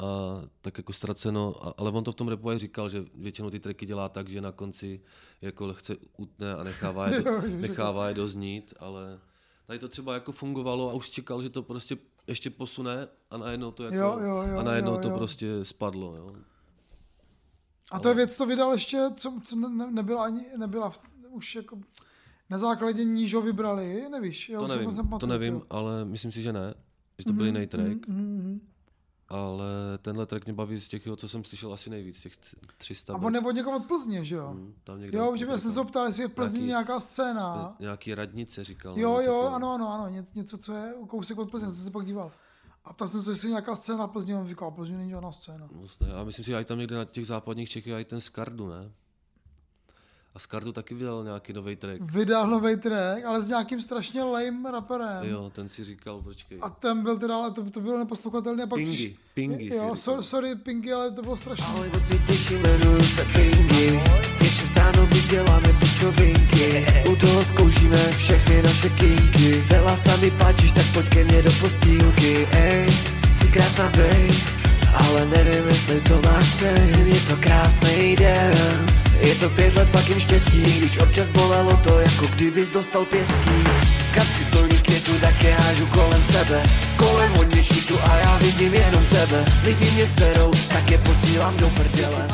a 0.00 0.40
tak 0.60 0.78
jako 0.78 0.92
ztraceno, 0.92 1.66
a, 1.66 1.74
ale 1.78 1.90
on 1.90 2.04
to 2.04 2.12
v 2.12 2.14
tom 2.14 2.28
repu 2.28 2.58
říkal, 2.58 2.88
že 2.88 3.04
většinou 3.14 3.50
ty 3.50 3.60
tracky 3.60 3.86
dělá 3.86 4.08
tak, 4.08 4.28
že 4.28 4.40
na 4.40 4.52
konci 4.52 5.00
jako 5.42 5.66
lehce 5.66 5.96
utne 6.16 6.54
a 6.54 6.64
nechává 6.64 7.08
je, 7.08 7.22
do, 7.22 7.30
nechává 7.48 8.08
je 8.08 8.14
doznít, 8.14 8.74
ale 8.78 9.20
tady 9.66 9.78
to 9.78 9.88
třeba 9.88 10.14
jako 10.14 10.32
fungovalo 10.32 10.90
a 10.90 10.92
už 10.92 11.10
čekal, 11.10 11.42
že 11.42 11.50
to 11.50 11.62
prostě 11.62 11.98
ještě 12.26 12.50
posune 12.50 13.08
a 13.30 13.38
najednou 13.38 13.70
to 13.70 13.84
jako, 13.84 13.96
Jo, 13.96 14.18
jo, 14.20 14.42
jo, 14.52 14.58
a 14.58 14.62
najednou 14.62 14.92
jo, 14.92 15.00
to 15.00 15.08
jo. 15.08 15.16
prostě 15.16 15.64
spadlo. 15.64 16.14
Jo. 16.16 16.36
A 17.92 17.98
to 17.98 18.08
je 18.08 18.14
věc, 18.14 18.36
co 18.36 18.46
vydal 18.46 18.72
ještě, 18.72 19.10
co, 19.16 19.40
co 19.44 19.56
ne- 19.56 19.68
ne, 19.68 19.90
nebyla 19.90 20.24
ani, 20.24 20.40
nebyla 20.58 20.90
v, 20.90 21.00
už 21.30 21.54
jako 21.54 21.78
na 22.50 22.58
základě 22.58 23.04
níž 23.04 23.34
ho 23.34 23.42
vybrali, 23.42 24.08
nevíš? 24.10 24.48
Jo, 24.48 24.60
To 24.60 24.66
nevím, 24.68 24.92
jsem 24.92 25.08
to 25.20 25.26
nevím, 25.26 25.62
ale 25.70 26.04
myslím 26.04 26.32
si, 26.32 26.42
že 26.42 26.52
ne. 26.52 26.74
Že 27.18 27.24
to 27.24 27.32
byl 27.32 27.46
jiný 27.46 27.66
track. 27.66 28.08
Mhm, 28.08 28.36
mhm. 28.36 28.60
Ale 29.30 29.64
tenhle 30.02 30.26
track 30.26 30.44
mě 30.44 30.54
baví 30.54 30.80
z 30.80 30.88
těch, 30.88 31.02
co 31.16 31.28
jsem 31.28 31.44
slyšel 31.44 31.72
asi 31.72 31.90
nejvíc, 31.90 32.20
těch 32.20 32.36
t- 32.36 32.46
300. 32.76 33.14
A 33.14 33.16
on 33.16 33.36
od 33.46 33.50
někoho 33.50 33.76
od 33.76 33.86
Plzně, 33.86 34.24
že 34.24 34.34
jo? 34.34 34.56
tam 34.84 35.00
někde 35.00 35.18
Jo, 35.18 35.36
že 35.36 35.58
jsem 35.58 35.72
se 35.72 35.80
optal, 35.80 36.06
jestli 36.06 36.22
je 36.22 36.28
v 36.28 36.32
Plzni 36.32 36.58
Nějaký- 36.58 36.68
nějaká 36.68 37.00
scéna. 37.00 37.76
Nějaký 37.80 38.14
radnice 38.14 38.64
říkal. 38.64 38.98
Jo, 38.98 39.08
nebo 39.08 39.20
jo, 39.20 39.26
takového. 39.32 39.54
ano, 39.54 39.72
ano, 39.74 39.92
ano, 39.94 40.08
ně- 40.08 40.26
něco, 40.34 40.58
co 40.58 40.72
je 40.72 40.94
kousek 41.08 41.38
od 41.38 41.50
Plzně, 41.50 41.70
jsem 41.70 41.84
se 41.84 41.90
pak 41.90 42.06
díval. 42.06 42.32
A 42.84 42.92
ptal 42.92 43.08
jsem 43.08 43.22
se, 43.22 43.30
jestli 43.30 43.48
je 43.48 43.50
nějaká 43.50 43.76
scéna 43.76 44.06
v 44.06 44.10
Plzni, 44.10 44.34
on 44.34 44.46
říkal, 44.48 44.70
Plzni 44.70 44.96
není 44.96 45.10
žádná 45.10 45.32
scéna. 45.32 45.68
Ne. 46.00 46.12
A 46.14 46.24
myslím 46.24 46.44
si, 46.44 46.50
že 46.50 46.60
i 46.60 46.64
tam 46.64 46.78
někde 46.78 46.96
na 46.96 47.04
těch 47.04 47.26
západních 47.26 47.70
Čech 47.70 47.86
je 47.86 48.00
i 48.00 48.04
ten 48.04 48.20
Skardu, 48.20 48.68
ne? 48.68 48.92
A 50.34 50.38
Skardu 50.38 50.72
taky 50.72 50.94
vydal 50.94 51.24
nějaký 51.24 51.52
nový 51.52 51.76
track. 51.76 52.00
Vydal 52.00 52.46
nový 52.46 52.76
track, 52.76 53.24
ale 53.24 53.42
s 53.42 53.48
nějakým 53.48 53.82
strašně 53.82 54.22
lame 54.22 54.70
raperem. 54.70 55.18
Jo, 55.22 55.50
ten 55.54 55.68
si 55.68 55.84
říkal, 55.84 56.22
počkej. 56.22 56.58
A 56.62 56.70
ten 56.70 57.02
byl 57.02 57.18
teda, 57.18 57.36
ale 57.36 57.50
to, 57.50 57.70
to 57.70 57.80
bylo 57.80 57.98
neposlouchatelné. 57.98 58.66
Pak 58.66 58.76
Pingy, 58.78 58.96
přiš- 58.96 59.16
Pingy 59.34 59.70
si 59.70 59.76
Jo, 59.76 59.96
sorry, 59.96 60.24
sorry, 60.24 60.54
Pingy, 60.56 60.92
ale 60.92 61.10
to 61.10 61.22
bylo 61.22 61.36
strašné. 61.36 61.66
Ahoj, 61.66 61.88
moc 61.94 62.02
se 62.08 62.18
těším, 62.18 62.58
jmenuji 62.62 63.02
se 63.02 63.24
Pinky 63.24 64.00
Ještě 64.40 64.66
stáno 64.66 65.06
my 65.14 65.20
děláme 65.30 65.68
pičovinky 65.80 66.86
U 67.12 67.16
toho 67.16 67.44
zkoušíme 67.44 68.12
všechny 68.12 68.62
naše 68.62 68.88
kinky 68.88 69.64
Vela 69.70 69.96
s 69.96 70.04
námi 70.04 70.30
páčíš, 70.30 70.72
tak 70.72 70.84
pojď 70.94 71.08
ke 71.08 71.24
mně 71.24 71.42
do 71.42 71.50
postýlky 71.60 72.46
Ej, 72.52 72.86
jsi 73.38 73.48
krásná 73.52 73.88
bej 73.96 74.30
Ale 74.94 75.26
nevím, 75.26 75.68
jestli 75.68 76.00
to 76.00 76.20
máš 76.22 76.54
sen 76.54 77.06
Je 77.06 77.20
to 77.20 77.36
krásný 77.36 78.16
den 78.16 78.86
Je 79.20 79.34
to 79.34 79.50
pět 79.50 79.76
let 79.76 79.88
fucking 79.88 80.20
štěstí 80.20 80.62
Když 80.78 80.98
občas 80.98 81.28
bolelo 81.28 81.76
to, 81.84 82.00
jako 82.00 82.26
kdybys 82.26 82.68
dostal 82.70 83.04
pěstí 83.04 83.64
Kapsy 84.14 84.44
plný 84.44 84.78
květu, 84.82 85.12
tak 85.20 85.42
je 85.42 85.54
hážu 85.54 85.86
kolem 85.86 86.24
sebe 86.24 86.62
Kolem 86.98 87.32
hodně 87.32 87.64
šitu 87.64 87.94
a 88.00 88.16
já 88.16 88.38
vidím 88.38 88.74
jenom 88.74 89.06
tebe 89.06 89.44
Lidi 89.64 89.90
mě 89.90 90.06
serou, 90.06 90.50
tak 90.68 90.90
je 90.90 90.98
posílám 90.98 91.56
do 91.56 91.68
prdele 91.70 92.28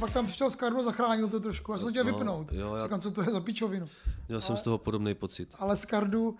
Pak 0.00 0.10
tam 0.10 0.26
přišel 0.26 0.50
Skardo 0.50 0.78
a 0.78 0.82
zachránil 0.82 1.28
to 1.28 1.40
trošku. 1.40 1.72
Já 1.72 1.78
jsem 1.78 1.86
to 1.86 1.90
chtěl 1.90 2.04
No, 2.04 2.12
vypnout. 2.12 2.52
jo, 2.52 2.74
já- 2.74 2.82
Říkám, 2.82 3.00
co 3.00 3.10
to 3.10 3.22
je 3.22 3.30
za 3.30 3.40
pičovinu. 3.40 3.88
Měl 4.28 4.40
jsem 4.40 4.56
z 4.56 4.62
toho 4.62 4.78
podobný 4.78 5.14
pocit. 5.14 5.48
Ale 5.58 5.76
Skardu, 5.76 6.36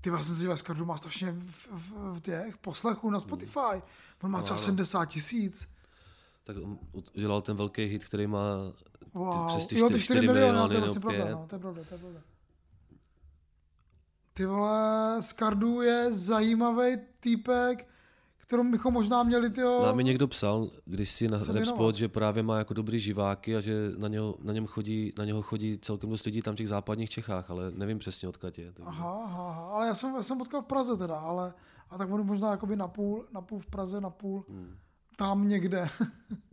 ty 0.00 0.10
vlastně 0.10 0.34
si, 0.34 0.58
Skardu 0.58 0.84
má 0.84 0.96
strašně 0.96 1.32
v, 1.32 1.66
v, 1.72 2.16
v 2.16 2.20
těch 2.20 2.58
poslechů 2.58 3.10
na 3.10 3.20
Spotify. 3.20 3.82
On 4.22 4.30
má 4.30 4.42
třeba 4.42 4.56
Ano. 4.56 4.64
70 4.64 5.04
tisíc. 5.04 5.68
Tak 6.44 6.56
on 6.62 6.78
udělal 7.16 7.42
ten 7.42 7.56
velký 7.56 7.84
hit, 7.84 8.04
který 8.04 8.26
má 8.26 8.46
Wow. 9.14 9.46
přes 9.46 9.66
ty 9.66 9.78
jo, 9.78 9.88
4, 9.88 9.98
ty 9.98 10.04
4 10.04 10.26
miliony, 10.26 10.58
no, 10.58 10.68
to 10.68 10.74
je 10.74 10.80
nebo 10.80 10.86
vlastně 10.86 11.00
pravda, 11.00 11.30
no, 11.30 11.46
to 11.48 11.56
je 11.56 11.60
pravda, 11.60 11.82
to 11.88 11.94
je 11.94 11.98
pravda. 11.98 12.20
Ty 14.32 14.46
vole, 14.46 15.16
Skardu 15.20 15.82
je 15.82 16.12
zajímavý 16.14 16.96
týpek, 17.20 17.88
kterou 18.38 18.70
bychom 18.70 18.94
možná 18.94 19.22
měli 19.22 19.50
tyho... 19.50 19.86
Nám 19.86 19.96
mi 19.96 20.04
někdo 20.04 20.28
psal 20.28 20.70
kdysi 20.84 21.28
na 21.28 21.38
se 21.38 21.52
Repspot, 21.52 21.94
že 21.94 22.08
právě 22.08 22.42
má 22.42 22.58
jako 22.58 22.74
dobrý 22.74 23.00
živáky 23.00 23.56
a 23.56 23.60
že 23.60 23.92
na 23.98 24.08
něho, 24.08 24.34
na, 24.42 24.52
něm 24.52 24.66
chodí, 24.66 25.12
na 25.18 25.24
něho 25.24 25.42
chodí 25.42 25.78
celkem 25.82 26.10
dost 26.10 26.24
lidí 26.24 26.42
tam 26.42 26.54
v 26.54 26.56
těch 26.56 26.68
západních 26.68 27.10
Čechách, 27.10 27.50
ale 27.50 27.70
nevím 27.70 27.98
přesně 27.98 28.28
odkud 28.28 28.58
je. 28.58 28.72
Takže. 28.72 28.88
Aha, 28.88 29.22
aha, 29.24 29.48
aha, 29.48 29.66
ale 29.66 29.86
já 29.86 29.94
jsem, 29.94 30.14
já 30.16 30.22
jsem 30.22 30.38
potkal 30.38 30.62
v 30.62 30.66
Praze 30.66 30.96
teda, 30.96 31.18
ale 31.18 31.54
a 31.90 31.98
tak 31.98 32.08
budu 32.08 32.24
možná 32.24 32.50
jakoby 32.50 32.76
na 32.76 32.88
půl, 32.88 33.26
na 33.32 33.40
půl 33.40 33.58
v 33.58 33.66
Praze, 33.66 34.00
na 34.00 34.10
půl 34.10 34.44
Hmm. 34.48 34.76
tam 35.16 35.48
někde. 35.48 35.88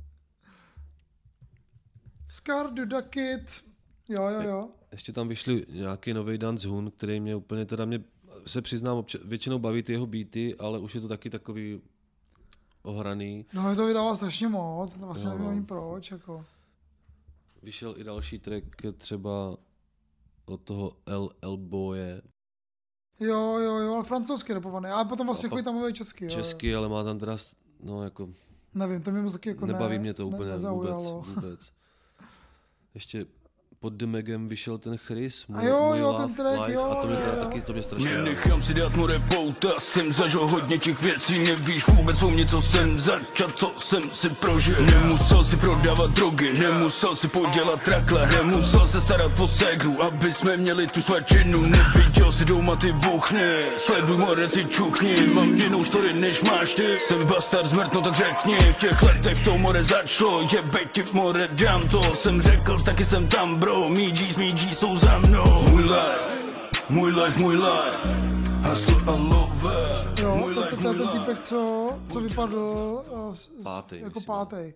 Scar, 2.28 2.74
Dudakit, 2.74 3.64
jo, 4.10 4.28
jo, 4.28 4.42
jo. 4.42 4.70
Ještě 4.92 5.14
tam 5.14 5.28
vyšli 5.28 5.66
nějaký 5.70 6.14
nový 6.14 6.38
Dance 6.38 6.68
Hun, 6.68 6.92
který 6.92 7.20
mě 7.20 7.36
úplně 7.36 7.66
teda 7.66 7.86
mě 7.86 8.04
se 8.48 8.62
přiznám, 8.62 8.98
obča- 8.98 9.20
většinou 9.28 9.60
baví 9.60 9.84
ty 9.84 9.92
jeho 9.94 10.06
beaty, 10.06 10.56
ale 10.56 10.80
už 10.80 10.96
je 10.96 11.02
to 11.02 11.08
taky 11.08 11.30
takový 11.30 11.82
ohraný. 12.84 13.46
No, 13.54 13.70
mi 13.70 13.76
to 13.76 13.86
vydává 13.86 14.16
strašně 14.16 14.48
moc, 14.48 14.98
vlastně 14.98 15.26
Jo, 15.28 15.32
nevím 15.32 15.46
no. 15.46 15.52
ani 15.52 15.64
proč, 15.64 16.12
jako. 16.12 16.46
Vyšel 17.64 17.96
i 17.98 18.04
další 18.04 18.40
track 18.40 18.66
třeba 18.98 19.58
od 20.46 20.62
toho 20.62 20.98
L, 21.06 21.30
L 21.42 21.58
Boye, 21.58 22.22
Jo, 23.20 23.58
jo, 23.60 23.78
jo, 23.78 23.94
ale 23.96 24.04
francouzsky 24.04 24.54
repovaný, 24.54 24.86
ale 24.90 25.06
potom 25.06 25.28
vlastně 25.28 25.50
chodí 25.50 25.64
tam 25.64 25.76
mluví 25.76 25.94
česky, 25.94 26.26
jo, 26.26 26.32
jo. 26.32 26.38
česky, 26.38 26.76
ale 26.76 26.90
má 26.90 27.04
tam 27.04 27.20
teda, 27.20 27.38
no 27.84 28.04
jako, 28.04 28.30
Nevím, 28.74 29.02
to 29.02 29.12
mě 29.12 29.22
moc 29.22 29.34
taky 29.34 29.50
jako 29.50 29.66
nebaví 29.66 29.96
ne, 29.96 30.02
mě 30.02 30.14
to 30.14 30.30
ne- 30.30 30.36
úplně 30.36 30.52
nezaujalo. 30.52 31.22
vůbec, 31.22 31.36
vůbec. 31.36 31.72
Ještě 32.98 33.26
pod 33.80 33.94
Demegem 33.94 34.50
vyšel 34.50 34.78
ten 34.78 34.98
Chris, 34.98 35.46
A 35.54 35.62
jo, 35.62 35.94
jo, 35.96 36.14
ten 36.14 36.34
track, 36.34 36.60
live, 36.60 36.74
jo, 36.74 36.84
a 36.92 36.96
to 36.96 37.08
mě 37.08 37.16
teda 37.16 37.34
jo. 37.38 37.44
taky, 37.44 37.62
to 37.62 37.74
mě 37.74 37.84
strašně 37.84 38.10
baví. 38.10 38.24
Nenechám 38.24 38.62
si 38.62 38.74
dát 38.74 38.96
more 38.96 39.20
pouta, 39.20 39.70
jsem 39.80 40.12
zažil 40.12 40.48
hodně 40.48 40.78
těch 40.78 41.02
věcí, 41.02 41.40
nevíš 41.40 41.88
vůbec 41.88 42.24
o 42.24 42.30
mě, 42.30 42.46
co 42.46 42.62
jsem 42.62 42.98
začal, 42.98 43.50
co 43.56 43.74
jsem 43.78 44.12
si 44.12 44.30
prožil. 44.30 44.76
Nemusel 44.86 45.44
si 45.44 45.58
prodávat 45.58 46.12
drogy, 46.12 46.54
nemusel 46.54 47.16
si 47.16 47.28
podělat 47.28 47.82
trakle, 47.82 48.28
nemusel 48.28 48.88
se 48.88 49.02
starat 49.02 49.40
o 49.40 49.48
ségru, 49.48 50.04
aby 50.04 50.32
jsme 50.34 50.58
měli 50.58 50.88
tu 50.88 51.02
svačinu. 51.02 51.62
Neviděl 51.62 52.32
si 52.32 52.46
doma 52.46 52.76
ty 52.76 52.92
buchny, 52.92 53.66
sleduj 53.78 54.18
more 54.18 54.48
si 54.50 54.66
čuchni, 54.66 55.28
mám 55.34 55.56
jinou 55.56 55.84
story 55.84 56.14
než 56.14 56.44
máš 56.44 56.74
ty. 56.74 57.00
Jsem 57.00 57.26
bastard 57.26 57.66
zmrt, 57.66 57.94
no 57.94 58.02
tak 58.02 58.16
řekni, 58.16 58.58
v 58.72 58.78
těch 58.78 59.04
letech 59.04 59.40
to 59.44 59.58
more 59.58 59.84
začalo, 59.84 60.48
jebej 60.54 60.88
ti 60.92 61.04
more, 61.14 61.48
dám 61.52 61.88
to, 61.88 62.16
jsem 62.16 62.42
řekl, 62.42 62.80
taky 62.80 63.06
jsem 63.06 63.28
tam 63.28 63.56
bro, 63.56 63.67
mý 63.76 64.12
G's, 64.12 64.36
mý 64.38 64.52
G's 64.54 64.80
jsou 64.80 64.96
za 64.96 65.20
mnou. 65.20 65.70
Můj 65.70 65.82
life, 65.84 66.44
můj 66.90 67.12
life, 67.12 67.40
můj 67.40 67.56
life, 67.56 68.00
hustle 68.70 68.96
a 69.08 69.12
love, 69.12 69.78
Jo, 70.22 70.36
můj 70.36 70.54
to, 70.54 70.60
life, 70.62 70.76
to, 70.76 70.82
to 70.82 70.88
je 70.88 70.94
můj 70.98 71.08
ten 71.08 71.20
týpek, 71.20 71.40
co, 71.40 71.92
co 72.10 72.20
vypadl 72.20 72.58
uh, 73.12 73.34
s- 73.34 73.40
s- 73.60 73.64
Pátej, 73.64 74.00
jako 74.00 74.20
myslím. 74.20 74.26
pátý. 74.26 74.74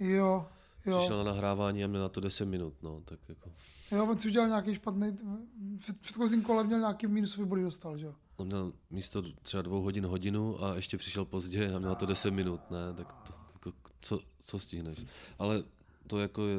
Jo, 0.00 0.46
jo. 0.86 0.98
Přišel 0.98 1.24
na 1.24 1.32
nahrávání 1.32 1.84
a 1.84 1.86
měl 1.86 2.02
na 2.02 2.08
to 2.08 2.20
10 2.20 2.44
minut, 2.46 2.74
no, 2.82 3.00
tak 3.04 3.18
jako. 3.28 3.50
Jo, 3.92 4.06
on 4.06 4.18
si 4.18 4.28
udělal 4.28 4.48
nějaký 4.48 4.74
špatný, 4.74 5.16
v 5.80 5.94
předchozím 6.00 6.42
kole 6.42 6.64
měl 6.64 6.78
nějaký 6.78 7.06
minusový 7.06 7.46
body 7.48 7.62
dostal, 7.62 7.98
že 7.98 8.06
jo. 8.06 8.14
On 8.36 8.46
měl 8.46 8.72
místo 8.90 9.22
třeba 9.42 9.62
dvou 9.62 9.82
hodin 9.82 10.06
hodinu 10.06 10.64
a 10.64 10.74
ještě 10.74 10.98
přišel 10.98 11.24
pozdě 11.24 11.74
a 11.74 11.78
měl 11.78 11.88
na 11.90 11.94
to 11.94 12.06
10 12.06 12.30
minut, 12.30 12.60
ne, 12.70 12.94
tak 12.96 13.12
to, 13.12 13.32
jako, 13.54 13.72
co, 14.00 14.20
co 14.40 14.58
stihneš. 14.58 14.98
Ale 15.38 15.62
to 16.06 16.18
jako 16.18 16.46
je 16.46 16.58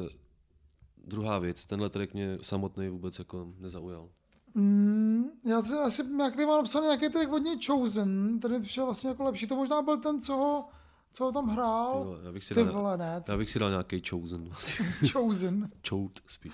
druhá 1.06 1.38
věc, 1.38 1.66
tenhle 1.66 1.90
track 1.90 2.14
mě 2.14 2.38
samotný 2.42 2.88
vůbec 2.88 3.18
jako 3.18 3.52
nezaujal. 3.58 4.08
Mm, 4.54 5.24
já 5.44 5.62
si 5.62 5.74
asi, 5.74 6.02
jak 6.18 6.34
tady 6.34 6.46
mám 6.46 6.56
napsaný 6.56 6.86
nějaký 6.86 7.08
track 7.08 7.32
od 7.32 7.38
něj 7.38 7.58
Chosen, 7.66 8.40
ten 8.40 8.50
mi 8.50 8.60
přišel 8.60 8.84
vlastně 8.84 9.08
jako 9.10 9.24
lepší, 9.24 9.46
to 9.46 9.56
možná 9.56 9.82
byl 9.82 9.96
ten, 9.96 10.20
co 10.20 10.36
ho, 10.36 10.68
co 11.12 11.24
ho 11.24 11.32
tam 11.32 11.46
Ty 11.46 11.52
hrál. 11.52 12.04
vole, 12.04 12.18
já 12.24 12.32
bych 12.32 12.44
si 12.44 12.54
Ty 12.54 12.64
dal, 12.64 12.72
vole, 12.72 12.96
ne, 12.96 13.22
já 13.28 13.36
bych 13.36 13.50
si 13.50 13.58
dal 13.58 13.70
nějaký 13.70 14.02
chosen 14.10 14.48
vlastně. 14.48 14.86
Chosen. 15.12 15.70
Chout 15.88 16.20
spíš. 16.26 16.52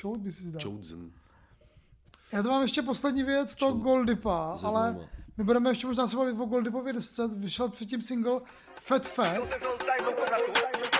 Chout 0.00 0.20
by 0.20 0.32
si 0.32 0.44
zdal. 0.44 0.62
Chosen. 0.62 1.10
Já 2.32 2.42
to 2.42 2.48
mám 2.48 2.62
ještě 2.62 2.82
poslední 2.82 3.22
věc, 3.22 3.54
to 3.56 3.72
Goldipa, 3.72 4.56
ze 4.56 4.66
ale 4.66 5.08
my 5.36 5.44
budeme 5.44 5.70
ještě 5.70 5.86
možná 5.86 6.08
se 6.08 6.16
bavit 6.16 6.40
o 6.40 6.44
Goldipově 6.44 6.92
desce, 6.92 7.28
vyšel 7.28 7.68
předtím 7.68 8.02
single 8.02 8.40
Fat 8.80 9.06
Fat. 9.06 9.26
Fat, 9.26 10.95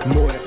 pilou 0.00 0.22
Moje, 0.22 0.39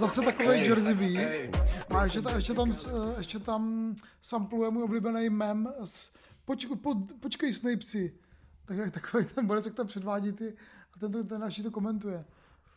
Zase 0.00 0.22
takový 0.22 0.48
Jersey 0.60 0.94
beat. 0.94 1.56
A 1.90 2.04
ještě, 2.04 2.22
ta, 2.22 2.30
ještě 2.36 2.54
tam, 2.54 2.72
s- 2.72 3.14
ještě 3.18 3.38
tam 3.38 3.94
sampluje 4.20 4.70
můj 4.70 4.82
oblíbený 4.82 5.30
mem 5.30 5.68
s 5.84 6.12
počkej, 6.44 6.76
po, 6.76 6.94
počkej 7.20 7.54
Snapesy. 7.54 8.14
Tak 8.64 8.76
jak 8.78 8.90
takový 8.94 9.24
ten 9.34 9.46
borec, 9.46 9.66
jak 9.66 9.74
tam 9.74 9.86
předvádí 9.86 10.32
ty 10.32 10.56
a 10.94 10.98
ten, 10.98 11.12
to- 11.12 11.24
ten 11.24 11.40
naši 11.40 11.62
to 11.62 11.70
komentuje. 11.70 12.24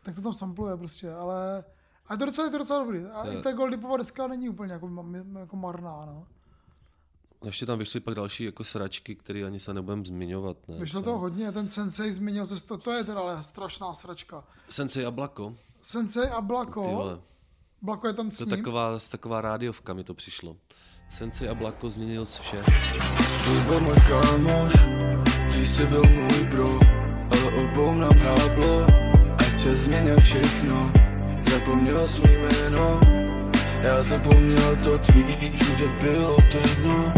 Tak 0.03 0.15
to 0.15 0.21
tam 0.21 0.34
sampluje 0.34 0.78
prostě, 0.78 1.11
ale 1.13 1.63
a 2.07 2.13
je 2.13 2.17
to 2.17 2.26
docela, 2.26 2.47
je 2.47 2.51
to 2.51 2.57
docela 2.57 2.80
dobrý. 2.84 3.05
A 3.05 3.24
i 3.32 3.38
ta 3.41 3.51
Goldipova 3.51 3.97
deska 3.97 4.28
není 4.28 4.49
úplně 4.49 4.74
jako, 4.74 4.89
jako 5.39 5.55
marná, 5.55 6.05
no. 6.05 6.28
Ještě 7.45 7.65
tam 7.65 7.80
vyšly 7.80 7.99
pak 7.99 8.15
další 8.15 8.43
jako 8.43 8.63
sračky, 8.63 9.15
které 9.15 9.43
ani 9.45 9.59
se 9.59 9.74
nebudem 9.74 10.05
zmiňovat. 10.05 10.57
Ne? 10.67 10.78
Vyšlo 10.80 11.01
toho 11.01 11.17
hodně, 11.17 11.51
ten 11.51 11.69
Sensei 11.69 12.11
změnil 12.13 12.45
se, 12.45 12.63
to, 12.63 12.78
to 12.78 12.91
je 12.91 13.03
teda 13.03 13.19
ale 13.19 13.43
strašná 13.43 13.93
sračka. 13.93 14.43
Sensei 14.69 15.05
a 15.05 15.11
Blako. 15.11 15.55
Sensei 15.84 16.29
a 16.29 16.41
Ty 16.41 16.47
Blako. 16.47 17.19
Blako 17.81 18.07
je 18.07 18.13
tam 18.13 18.31
s 18.31 18.38
To 18.38 18.43
je 18.43 18.47
ním. 18.47 18.57
taková, 18.57 18.99
taková 19.11 19.41
rádiovka 19.41 19.93
mi 19.93 20.03
to 20.03 20.13
přišlo. 20.13 20.55
Sensei 21.09 21.47
a 21.49 21.53
Blako 21.53 21.89
změnil 21.89 22.25
z 22.25 22.38
vše. 22.38 22.57
Ty 23.43 23.51
byl 23.67 23.79
můj 23.79 23.95
kámoš, 24.07 24.73
ty 25.53 25.67
jsi 25.67 25.86
byl 25.86 26.03
můj 26.03 26.43
bro, 26.51 26.79
ale 27.31 27.63
obou 27.63 27.93
nám 27.95 28.11
hráblo, 28.11 28.86
ať 29.39 29.59
se 29.59 29.75
změnil 29.75 30.19
všechno, 30.21 30.93
zapomněl 31.51 32.07
svůj 32.07 32.38
jméno, 32.38 32.99
já 33.81 34.03
zapomněl 34.03 34.75
to 34.84 34.97
tvý, 34.97 35.51
všude 35.57 35.88
bylo 36.01 36.38
temno, 36.51 37.13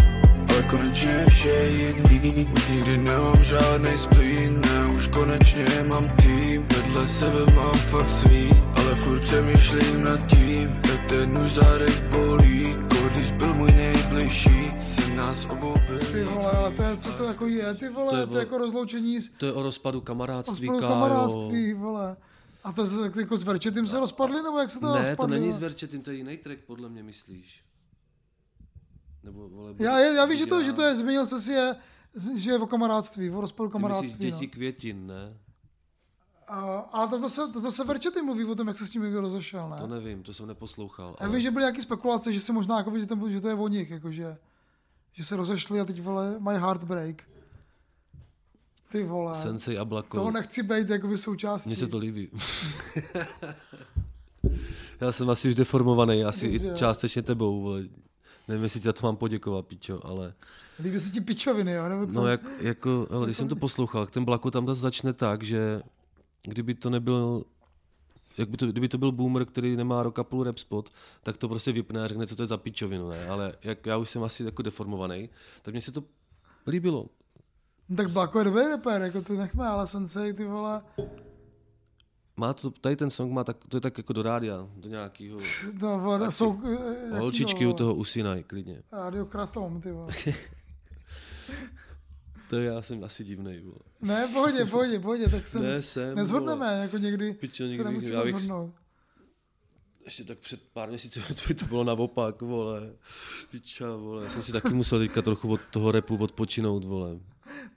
ale 0.49 0.63
konečně 0.69 1.25
vše 1.29 1.49
je 1.49 1.71
jedný, 1.71 2.45
už 2.53 2.67
nikdy 2.69 2.97
nemám 2.97 3.43
žádnej 3.43 3.97
splín, 3.97 4.61
ne, 4.61 4.93
už 4.95 5.07
konečně 5.07 5.65
mám 5.87 6.09
tým 6.09 6.44
Vedle 6.73 7.07
sebe 7.07 7.45
mám 7.55 7.73
fakt 7.73 8.07
svý 8.09 8.49
Ale 8.77 8.95
furt 8.95 9.19
přemýšlím 9.19 10.03
nad 10.03 10.17
tím 10.29 10.69
Jak 10.89 11.09
ten 11.09 11.31
můj 11.39 11.49
zádech 11.49 12.05
bolí 12.09 12.75
Když 13.13 13.31
byl 13.31 13.53
můj 13.53 13.71
nejbližší 13.71 14.71
Se 14.81 15.15
nás 15.15 15.45
obou 15.51 15.73
Ty 16.11 16.23
vole, 16.23 16.51
ale 16.51 16.71
to 16.71 16.81
je, 16.83 16.97
co 16.97 17.11
to 17.11 17.23
jako 17.23 17.47
je, 17.47 17.73
ty 17.73 17.89
vole, 17.89 18.09
to 18.09 18.17
je, 18.17 18.27
to 18.27 18.35
je 18.37 18.39
jako 18.39 18.57
rozloučení 18.57 19.21
s 19.21 19.29
To 19.37 19.45
je 19.45 19.53
o 19.53 19.63
rozpadu 19.63 20.01
kamarádství, 20.01 20.67
rozpadu 20.67 20.79
Kájo. 20.79 20.93
kamarádství, 20.93 21.73
vole. 21.73 22.17
A 22.63 22.71
to 22.71 22.87
se, 22.87 22.95
jako 23.19 23.37
s 23.37 23.43
Verčetým 23.43 23.87
se 23.87 23.99
rozpadli, 23.99 24.43
nebo 24.43 24.59
jak 24.59 24.71
se 24.71 24.79
to 24.79 24.93
Ne, 24.93 25.09
rozpadli? 25.09 25.15
to 25.37 25.41
není 25.41 25.53
s 25.53 25.57
Verčetým, 25.57 26.01
to 26.01 26.11
je 26.11 26.17
jiný 26.17 26.37
track, 26.37 26.59
podle 26.67 26.89
mě 26.89 27.03
myslíš. 27.03 27.61
Nebo, 29.23 29.49
vole, 29.49 29.73
Já, 29.79 29.99
já, 29.99 30.13
já 30.13 30.25
vím, 30.25 30.37
že 30.37 30.45
to, 30.45 30.63
že 30.63 30.73
to 30.73 30.81
je, 30.81 30.95
zmínil 30.95 31.25
se 31.25 31.39
si 31.41 31.51
je, 31.51 31.75
že 32.37 32.51
je 32.51 32.59
o 32.59 32.67
kamarádství, 32.67 33.29
o 33.29 33.41
rozpadu 33.41 33.69
Ty 33.69 33.77
myslíš 33.77 33.81
kamarádství. 33.91 34.31
děti 34.31 34.45
No. 34.47 34.51
květin, 34.53 35.07
ne? 35.07 35.37
A, 36.47 36.79
ale 36.79 37.07
to 37.07 37.19
zase, 37.19 37.41
to 37.53 37.59
zase 37.59 37.83
Verčetý 37.83 38.21
mluví 38.21 38.45
o 38.45 38.55
tom, 38.55 38.67
jak 38.67 38.77
se 38.77 38.87
s 38.87 38.91
tím 38.91 39.03
někdo 39.03 39.21
rozešel, 39.21 39.69
ne? 39.69 39.77
To 39.77 39.87
nevím, 39.87 40.23
to 40.23 40.33
jsem 40.33 40.47
neposlouchal. 40.47 41.15
Já 41.19 41.27
vím, 41.27 41.41
že 41.41 41.51
byly 41.51 41.61
nějaké 41.61 41.81
spekulace, 41.81 42.33
že 42.33 42.41
se 42.41 42.53
možná, 42.53 42.77
jakoby, 42.77 42.99
že, 42.99 43.05
to, 43.07 43.29
že 43.29 43.41
to 43.41 43.47
je 43.47 43.53
o 43.53 43.67
nich, 43.67 43.89
jakože, 43.89 44.37
že 45.13 45.23
se 45.23 45.35
rozešli 45.35 45.79
a 45.79 45.85
teď 45.85 46.01
vole, 46.01 46.35
mají 46.39 46.59
heartbreak. 46.59 47.23
Ty 48.91 49.03
vole. 49.03 49.35
Sensei 49.35 49.77
a 49.77 49.85
Blako. 49.85 50.17
Toho 50.17 50.31
nechci 50.31 50.63
být 50.63 50.89
jakoby 50.89 51.17
součástí. 51.17 51.69
Mně 51.69 51.77
se 51.77 51.87
to 51.87 51.97
líbí. 51.97 52.29
Já 55.01 55.11
jsem 55.11 55.29
asi 55.29 55.49
už 55.49 55.55
deformovaný, 55.55 56.23
asi 56.23 56.51
Dobře. 56.51 56.73
i 56.73 56.77
částečně 56.77 57.21
tebou, 57.21 57.61
vole. 57.61 57.83
Nevím, 58.47 58.63
jestli 58.63 58.79
ti 58.79 58.83
za 58.83 58.93
to 58.93 59.07
mám 59.07 59.15
poděkovat, 59.15 59.65
pičo, 59.65 60.07
ale... 60.07 60.33
Líbí 60.79 60.99
se 60.99 61.09
ti 61.09 61.21
pičoviny, 61.21 61.71
jo? 61.71 61.89
Nebo 61.89 62.07
co? 62.07 62.21
No, 62.21 62.27
jak, 62.27 62.41
jako, 62.59 63.07
hele, 63.11 63.25
když 63.25 63.37
jsem 63.37 63.47
to 63.47 63.55
poslouchal, 63.55 64.07
ten 64.07 64.25
Blako 64.25 64.51
tam 64.51 64.73
začne 64.73 65.13
tak, 65.13 65.43
že 65.43 65.81
kdyby 66.45 66.75
to 66.75 66.89
nebyl 66.89 67.43
jak 68.37 68.49
by 68.49 68.57
to, 68.57 68.67
kdyby 68.67 68.87
to 68.87 68.97
byl 68.97 69.11
boomer, 69.11 69.45
který 69.45 69.75
nemá 69.75 70.03
rok 70.03 70.19
a 70.19 70.23
půl 70.23 70.43
rap 70.43 70.57
spot, 70.57 70.89
tak 71.23 71.37
to 71.37 71.49
prostě 71.49 71.71
vypne 71.71 72.03
a 72.03 72.07
řekne, 72.07 72.27
co 72.27 72.35
to 72.35 72.43
je 72.43 72.47
za 72.47 72.57
pičovinu, 72.57 73.09
ne? 73.09 73.27
Ale 73.27 73.53
jak 73.63 73.85
já 73.85 73.97
už 73.97 74.09
jsem 74.09 74.23
asi 74.23 74.43
jako 74.43 74.61
deformovaný, 74.61 75.29
tak 75.61 75.73
mně 75.73 75.81
se 75.81 75.91
to 75.91 76.03
líbilo. 76.67 77.05
No, 77.89 77.95
tak 77.95 78.11
Blako 78.11 78.39
je 78.39 78.45
dobrý 78.45 78.63
rapper, 78.63 79.01
jako 79.01 79.21
to 79.21 79.33
nechme, 79.33 79.67
ale 79.67 79.87
Sensei, 79.87 80.33
ty 80.33 80.45
vole, 80.45 80.81
Má 82.37 82.53
to, 82.53 82.71
tady 82.71 82.95
ten 82.95 83.09
song 83.09 83.31
má 83.31 83.43
tak, 83.43 83.57
to 83.67 83.77
je 83.77 83.81
tak 83.81 83.97
jako 83.97 84.13
do 84.13 84.23
rádia, 84.23 84.67
do 84.77 84.89
nějakého... 84.89 85.37
no, 85.81 85.99
vole, 85.99 86.31
jsou... 86.31 86.61
eh, 87.13 87.19
Holčičky 87.19 87.65
u 87.65 87.73
toho 87.73 87.95
usínají, 87.95 88.43
klidně. 88.43 88.83
Radio 88.91 89.25
Kratom, 89.25 89.81
ty 89.81 89.91
vole. 89.91 90.13
To 92.49 92.55
já 92.61 92.81
jsem 92.81 93.03
asi 93.03 93.23
divnej, 93.23 93.61
vole. 93.61 93.79
Ne, 94.01 94.27
pohodě, 94.33 94.65
pohodě, 94.65 94.99
pohodě, 94.99 95.29
tak 95.29 95.47
se 95.47 95.59
Ne, 95.59 95.81
jsem, 95.81 96.15
nezhodneme, 96.15 96.65
vole. 96.65 96.77
jako 96.81 96.97
někdy 96.97 97.33
Pičo, 97.33 97.71
se 97.71 97.83
nemusíme 97.83 98.23
bych- 98.23 98.35
zhodnout. 98.35 98.73
Ještě 100.05 100.23
tak 100.23 100.37
před 100.39 100.61
pár 100.73 100.89
měsíci 100.89 101.19
to 101.27 101.33
by 101.47 101.53
to 101.53 101.65
bylo 101.65 101.83
naopak, 101.83 102.41
vole. 102.41 102.93
Piča, 103.49 103.95
vole. 103.95 104.23
Já 104.23 104.29
jsem 104.31 104.43
si 104.43 104.51
taky 104.51 104.69
musel 104.73 104.99
teďka 104.99 105.21
trochu 105.21 105.51
od 105.51 105.61
toho 105.71 105.91
repu 105.91 106.17
odpočinout, 106.17 106.83
vole. 106.83 107.19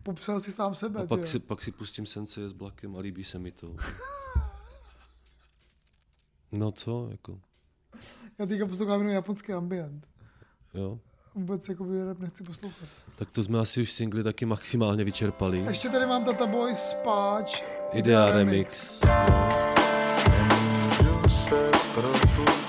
Popřel 0.03 0.41
si 0.41 0.53
sám 0.53 0.75
sebe, 0.75 1.01
A 1.03 1.07
pak 1.07 1.27
si, 1.27 1.39
pak 1.39 1.63
si 1.63 1.73
pustím 1.73 2.07
Sensei 2.07 2.49
s 2.49 2.53
Blakem 2.53 2.97
a 2.97 3.01
líbí 3.01 3.25
se 3.25 3.39
mi 3.39 3.53
to. 3.53 3.77
No 6.53 6.73
co, 6.73 7.09
jako, 7.11 7.41
Já 8.39 8.47
teďka 8.47 8.67
poslouchám 8.67 9.01
jenom 9.01 9.15
japonský 9.15 9.53
ambient. 9.53 10.07
jo. 10.75 11.01
Vůbec 11.39 11.69
jakoby 11.69 12.07
rap 12.09 12.19
nechci 12.19 12.45
poslouchat. 12.45 12.89
Tak 13.17 13.31
to 13.31 13.43
jsme 13.45 13.59
asi 13.59 13.83
už 13.83 13.93
singly 13.93 14.23
taky 14.23 14.47
maximálně 14.47 15.05
vyčerpali. 15.05 15.65
Ještě 15.69 15.89
tady 15.89 16.07
mám 16.07 16.25
Data 16.25 16.47
Boys, 16.47 16.79
Spáč, 16.79 17.63
Idea 17.93 18.31
Remix. 18.31 19.01
No. 19.05 19.49
Nemůžu 21.03 21.29
se 21.29 21.71
probudit 21.95 22.25
Usnul 22.25 22.68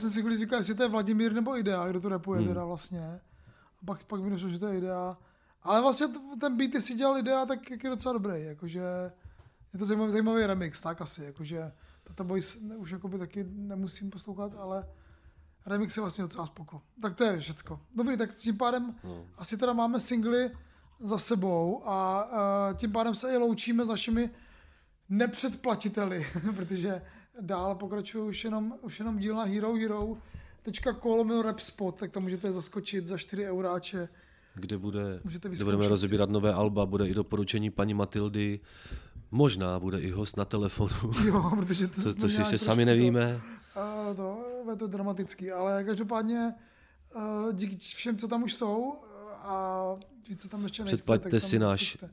jsem 0.00 0.10
si 0.10 0.22
když 0.22 0.38
říkal, 0.38 0.58
jestli 0.58 0.74
to 0.74 0.82
je 0.82 0.88
Vladimír 0.88 1.32
nebo 1.32 1.56
Idea, 1.58 1.88
kdo 1.88 2.00
to 2.00 2.08
rapuje 2.08 2.38
Hmm. 2.40 2.48
teda 2.48 2.64
vlastně. 2.64 3.20
A 3.82 3.84
pak, 3.84 4.04
pak 4.04 4.20
mi 4.20 4.30
došlo, 4.30 4.48
že 4.48 4.58
to 4.58 4.66
je 4.66 4.78
Idea. 4.78 5.18
Ale 5.62 5.80
vlastně 5.82 6.06
ten 6.40 6.56
beat, 6.56 6.74
jestli 6.74 6.94
dělal 6.94 7.18
Idea, 7.18 7.46
tak 7.46 7.70
je 7.70 7.90
docela 7.90 8.12
dobrý, 8.12 8.42
jakože 8.44 8.80
je 9.72 9.78
to 9.78 9.84
zajímavý, 9.84 10.12
zajímavý 10.12 10.46
remix, 10.46 10.80
tak 10.80 11.00
asi, 11.02 11.24
jakože 11.24 11.72
Tata 12.04 12.24
Boys 12.24 12.56
už 12.76 12.90
jakoby 12.90 13.18
taky 13.18 13.46
nemusím 13.50 14.10
poslouchat, 14.10 14.52
ale 14.58 14.88
remix 15.66 15.96
je 15.96 16.00
vlastně 16.00 16.22
docela 16.22 16.46
spoko. 16.46 16.82
Tak 17.02 17.14
to 17.16 17.24
je 17.24 17.40
všecko. 17.40 17.80
Dobrý, 17.94 18.16
tak 18.16 18.34
tím 18.34 18.56
pádem 18.56 18.94
No. 19.04 19.24
asi 19.38 19.56
teda 19.56 19.72
máme 19.72 20.00
singly 20.00 20.50
za 21.00 21.18
sebou 21.18 21.82
a 21.88 22.24
uh, 22.24 22.76
tím 22.76 22.92
pádem 22.92 23.14
se 23.14 23.32
i 23.32 23.36
loučíme 23.36 23.84
s 23.84 23.88
našimi 23.88 24.30
nepředplatiteli, 25.10 26.26
protože 26.56 27.02
dál 27.40 27.74
pokračuje 27.74 28.24
už 28.24 28.44
jenom, 28.44 28.74
už 28.82 28.98
jenom 28.98 29.18
díl 29.18 29.34
na 29.36 29.42
Hero 29.44 29.74
Hero 29.74 30.16
.com 31.02 31.40
rap 31.40 31.60
spot, 31.60 31.94
tak 31.94 32.10
tam 32.10 32.22
můžete 32.22 32.52
zaskočit 32.52 33.06
za 33.06 33.18
4 33.18 33.44
euráče. 33.44 34.08
kde, 34.54 34.78
bude, 34.78 35.20
Můžete 35.24 35.48
kde 35.48 35.64
budeme 35.64 35.88
rozebírat 35.88 36.30
nové 36.30 36.52
alba, 36.52 36.86
bude 36.86 37.08
i 37.08 37.14
doporučení 37.14 37.70
paní 37.70 37.94
Matildy, 37.94 38.60
možná 39.30 39.80
bude 39.80 40.00
i 40.00 40.10
host 40.10 40.36
na 40.36 40.44
telefonu, 40.44 41.12
Jo, 41.26 41.52
protože 41.56 41.88
to 41.88 42.02
co, 42.02 42.14
což 42.14 42.34
ještě 42.38 42.58
sami 42.58 42.84
to- 42.84 42.86
nevíme. 42.86 43.40
A 43.74 44.14
to 44.14 44.44
je 44.70 44.76
to 44.76 44.86
dramatický, 44.86 45.50
ale 45.52 45.84
každopádně 45.84 46.54
eh, 47.16 47.52
díky 47.52 47.76
všem, 47.76 48.16
co 48.18 48.28
tam 48.28 48.42
už 48.42 48.54
jsou 48.54 48.94
eh, 48.94 49.34
a 49.34 49.86
víc, 50.28 50.42
co 50.42 50.48
tam 50.48 50.62
ještě 50.62 50.82
nejste, 50.82 50.96
Předplaťte 50.96 51.30
tak 51.30 51.40
tam 51.40 51.50
si 51.50 51.58
náš 51.58 51.80
vyskočte. 51.80 52.10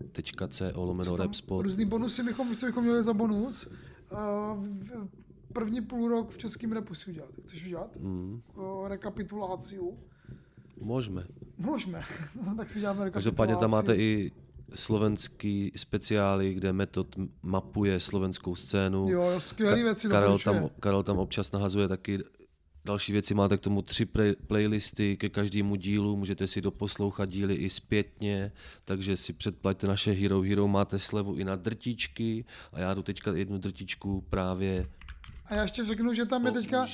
herohero.co 0.00 0.84
lomeno 0.84 1.16
rapspot. 1.16 1.62
Různý 1.64 1.84
bonusy 1.84 2.22
bychom, 2.22 2.56
co 2.56 2.66
bychom 2.66 2.84
měli 2.84 3.02
za 3.02 3.14
bonus. 3.14 3.66
Uh, 4.12 4.64
první 5.52 5.80
půl 5.80 6.08
rok 6.08 6.30
v 6.30 6.38
českém 6.38 6.72
repu 6.72 6.94
si 6.94 7.10
udělat. 7.10 7.30
Chceš 7.44 7.64
udělat? 7.66 7.96
Mm, 8.00 8.42
Uh, 8.56 8.88
rekapituláciu. 8.88 9.98
můžeme. 10.80 11.26
Můžeme. 11.58 12.02
tak 12.56 12.70
si 12.70 12.78
uděláme 12.78 12.98
rekapitulaci. 12.98 13.12
Každopádně 13.12 13.56
tam 13.56 13.70
máte 13.70 13.96
i 13.96 14.32
slovenský 14.74 15.72
speciály, 15.76 16.54
kde 16.54 16.72
Metod 16.72 17.16
mapuje 17.42 18.00
slovenskou 18.00 18.54
scénu. 18.54 19.08
Jo, 19.10 19.34
skvělý 19.40 19.82
věci 19.82 20.08
Karel 20.08 20.28
doporučuje. 20.28 20.60
tam, 20.60 20.70
Karel 20.80 21.02
tam 21.02 21.18
občas 21.18 21.52
nahazuje 21.52 21.88
taky 21.88 22.18
další 22.86 23.12
věci. 23.12 23.34
Máte 23.34 23.56
k 23.56 23.60
tomu 23.60 23.82
tři 23.82 24.04
play, 24.04 24.34
playlisty 24.46 25.16
ke 25.16 25.28
každému 25.28 25.76
dílu, 25.76 26.16
můžete 26.16 26.46
si 26.46 26.60
doposlouchat 26.60 27.28
díly 27.28 27.54
i 27.54 27.70
zpětně, 27.70 28.52
takže 28.84 29.16
si 29.16 29.32
předplaťte 29.32 29.86
naše 29.86 30.12
Hero 30.12 30.40
Hero, 30.40 30.68
máte 30.68 30.98
slevu 30.98 31.34
i 31.34 31.44
na 31.44 31.56
drtičky 31.56 32.44
a 32.72 32.80
já 32.80 32.94
jdu 32.94 33.02
teďka 33.02 33.32
jednu 33.32 33.58
drtičku 33.58 34.20
právě 34.30 34.86
A 35.46 35.54
já 35.54 35.62
ještě 35.62 35.84
řeknu, 35.84 36.12
že 36.12 36.26
tam 36.26 36.46
je 36.46 36.52
teďka, 36.52 36.86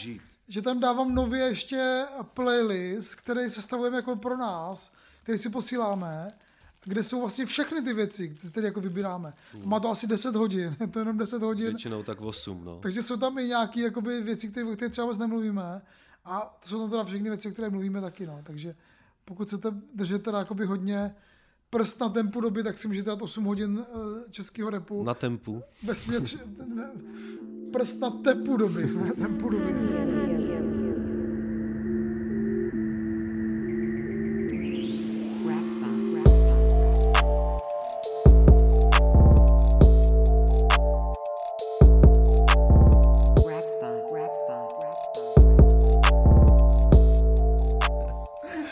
že 0.48 0.62
tam 0.62 0.80
dávám 0.80 1.14
nově 1.14 1.40
ještě 1.40 2.04
playlist, 2.34 3.14
který 3.14 3.50
sestavujeme 3.50 3.96
jako 3.96 4.16
pro 4.16 4.36
nás, 4.36 4.92
který 5.22 5.38
si 5.38 5.50
posíláme, 5.50 6.32
kde 6.84 7.02
jsou 7.02 7.20
vlastně 7.20 7.46
všechny 7.46 7.82
ty 7.82 7.92
věci, 7.94 8.36
které 8.50 8.66
jako 8.66 8.80
vybíráme. 8.80 9.32
Má 9.64 9.80
to 9.80 9.90
asi 9.90 10.06
10 10.06 10.36
hodin, 10.36 10.76
je 10.80 10.86
to 10.86 10.98
jenom 10.98 11.18
10 11.18 11.42
hodin. 11.42 11.66
Většinou 11.66 12.02
tak 12.02 12.20
8, 12.20 12.64
no. 12.64 12.78
Takže 12.82 13.02
jsou 13.02 13.16
tam 13.16 13.38
i 13.38 13.44
nějaké 13.44 13.80
jakoby, 13.80 14.20
věci, 14.22 14.48
které, 14.48 14.66
o 14.66 14.72
kterých 14.72 14.92
třeba 14.92 15.04
vůbec 15.04 15.18
nemluvíme. 15.18 15.82
A 16.24 16.58
jsou 16.62 16.78
tam 16.80 16.90
teda 16.90 17.04
všechny 17.04 17.28
věci, 17.28 17.48
o 17.48 17.52
kterých 17.52 17.70
mluvíme 17.70 18.00
taky. 18.00 18.26
No. 18.26 18.40
Takže 18.42 18.74
pokud 19.24 19.46
chcete 19.46 19.68
držet 19.94 20.22
teda 20.22 20.38
jakoby 20.38 20.66
hodně 20.66 21.14
prst 21.70 22.00
na 22.00 22.08
tempu 22.08 22.40
doby, 22.40 22.62
tak 22.62 22.78
si 22.78 22.88
můžete 22.88 23.10
dát 23.10 23.22
8 23.22 23.44
hodin 23.44 23.84
eh, 23.88 24.30
českého 24.30 24.70
repu. 24.70 25.04
Na 25.04 25.14
tempu. 25.14 25.62
Ve 25.82 25.94
směs, 25.94 26.36
prst 27.72 28.00
na 28.00 28.10
tempu 28.10 28.56
doby. 28.56 28.86
ne 28.86 29.12
tempu 29.12 29.50
doby. 29.50 29.74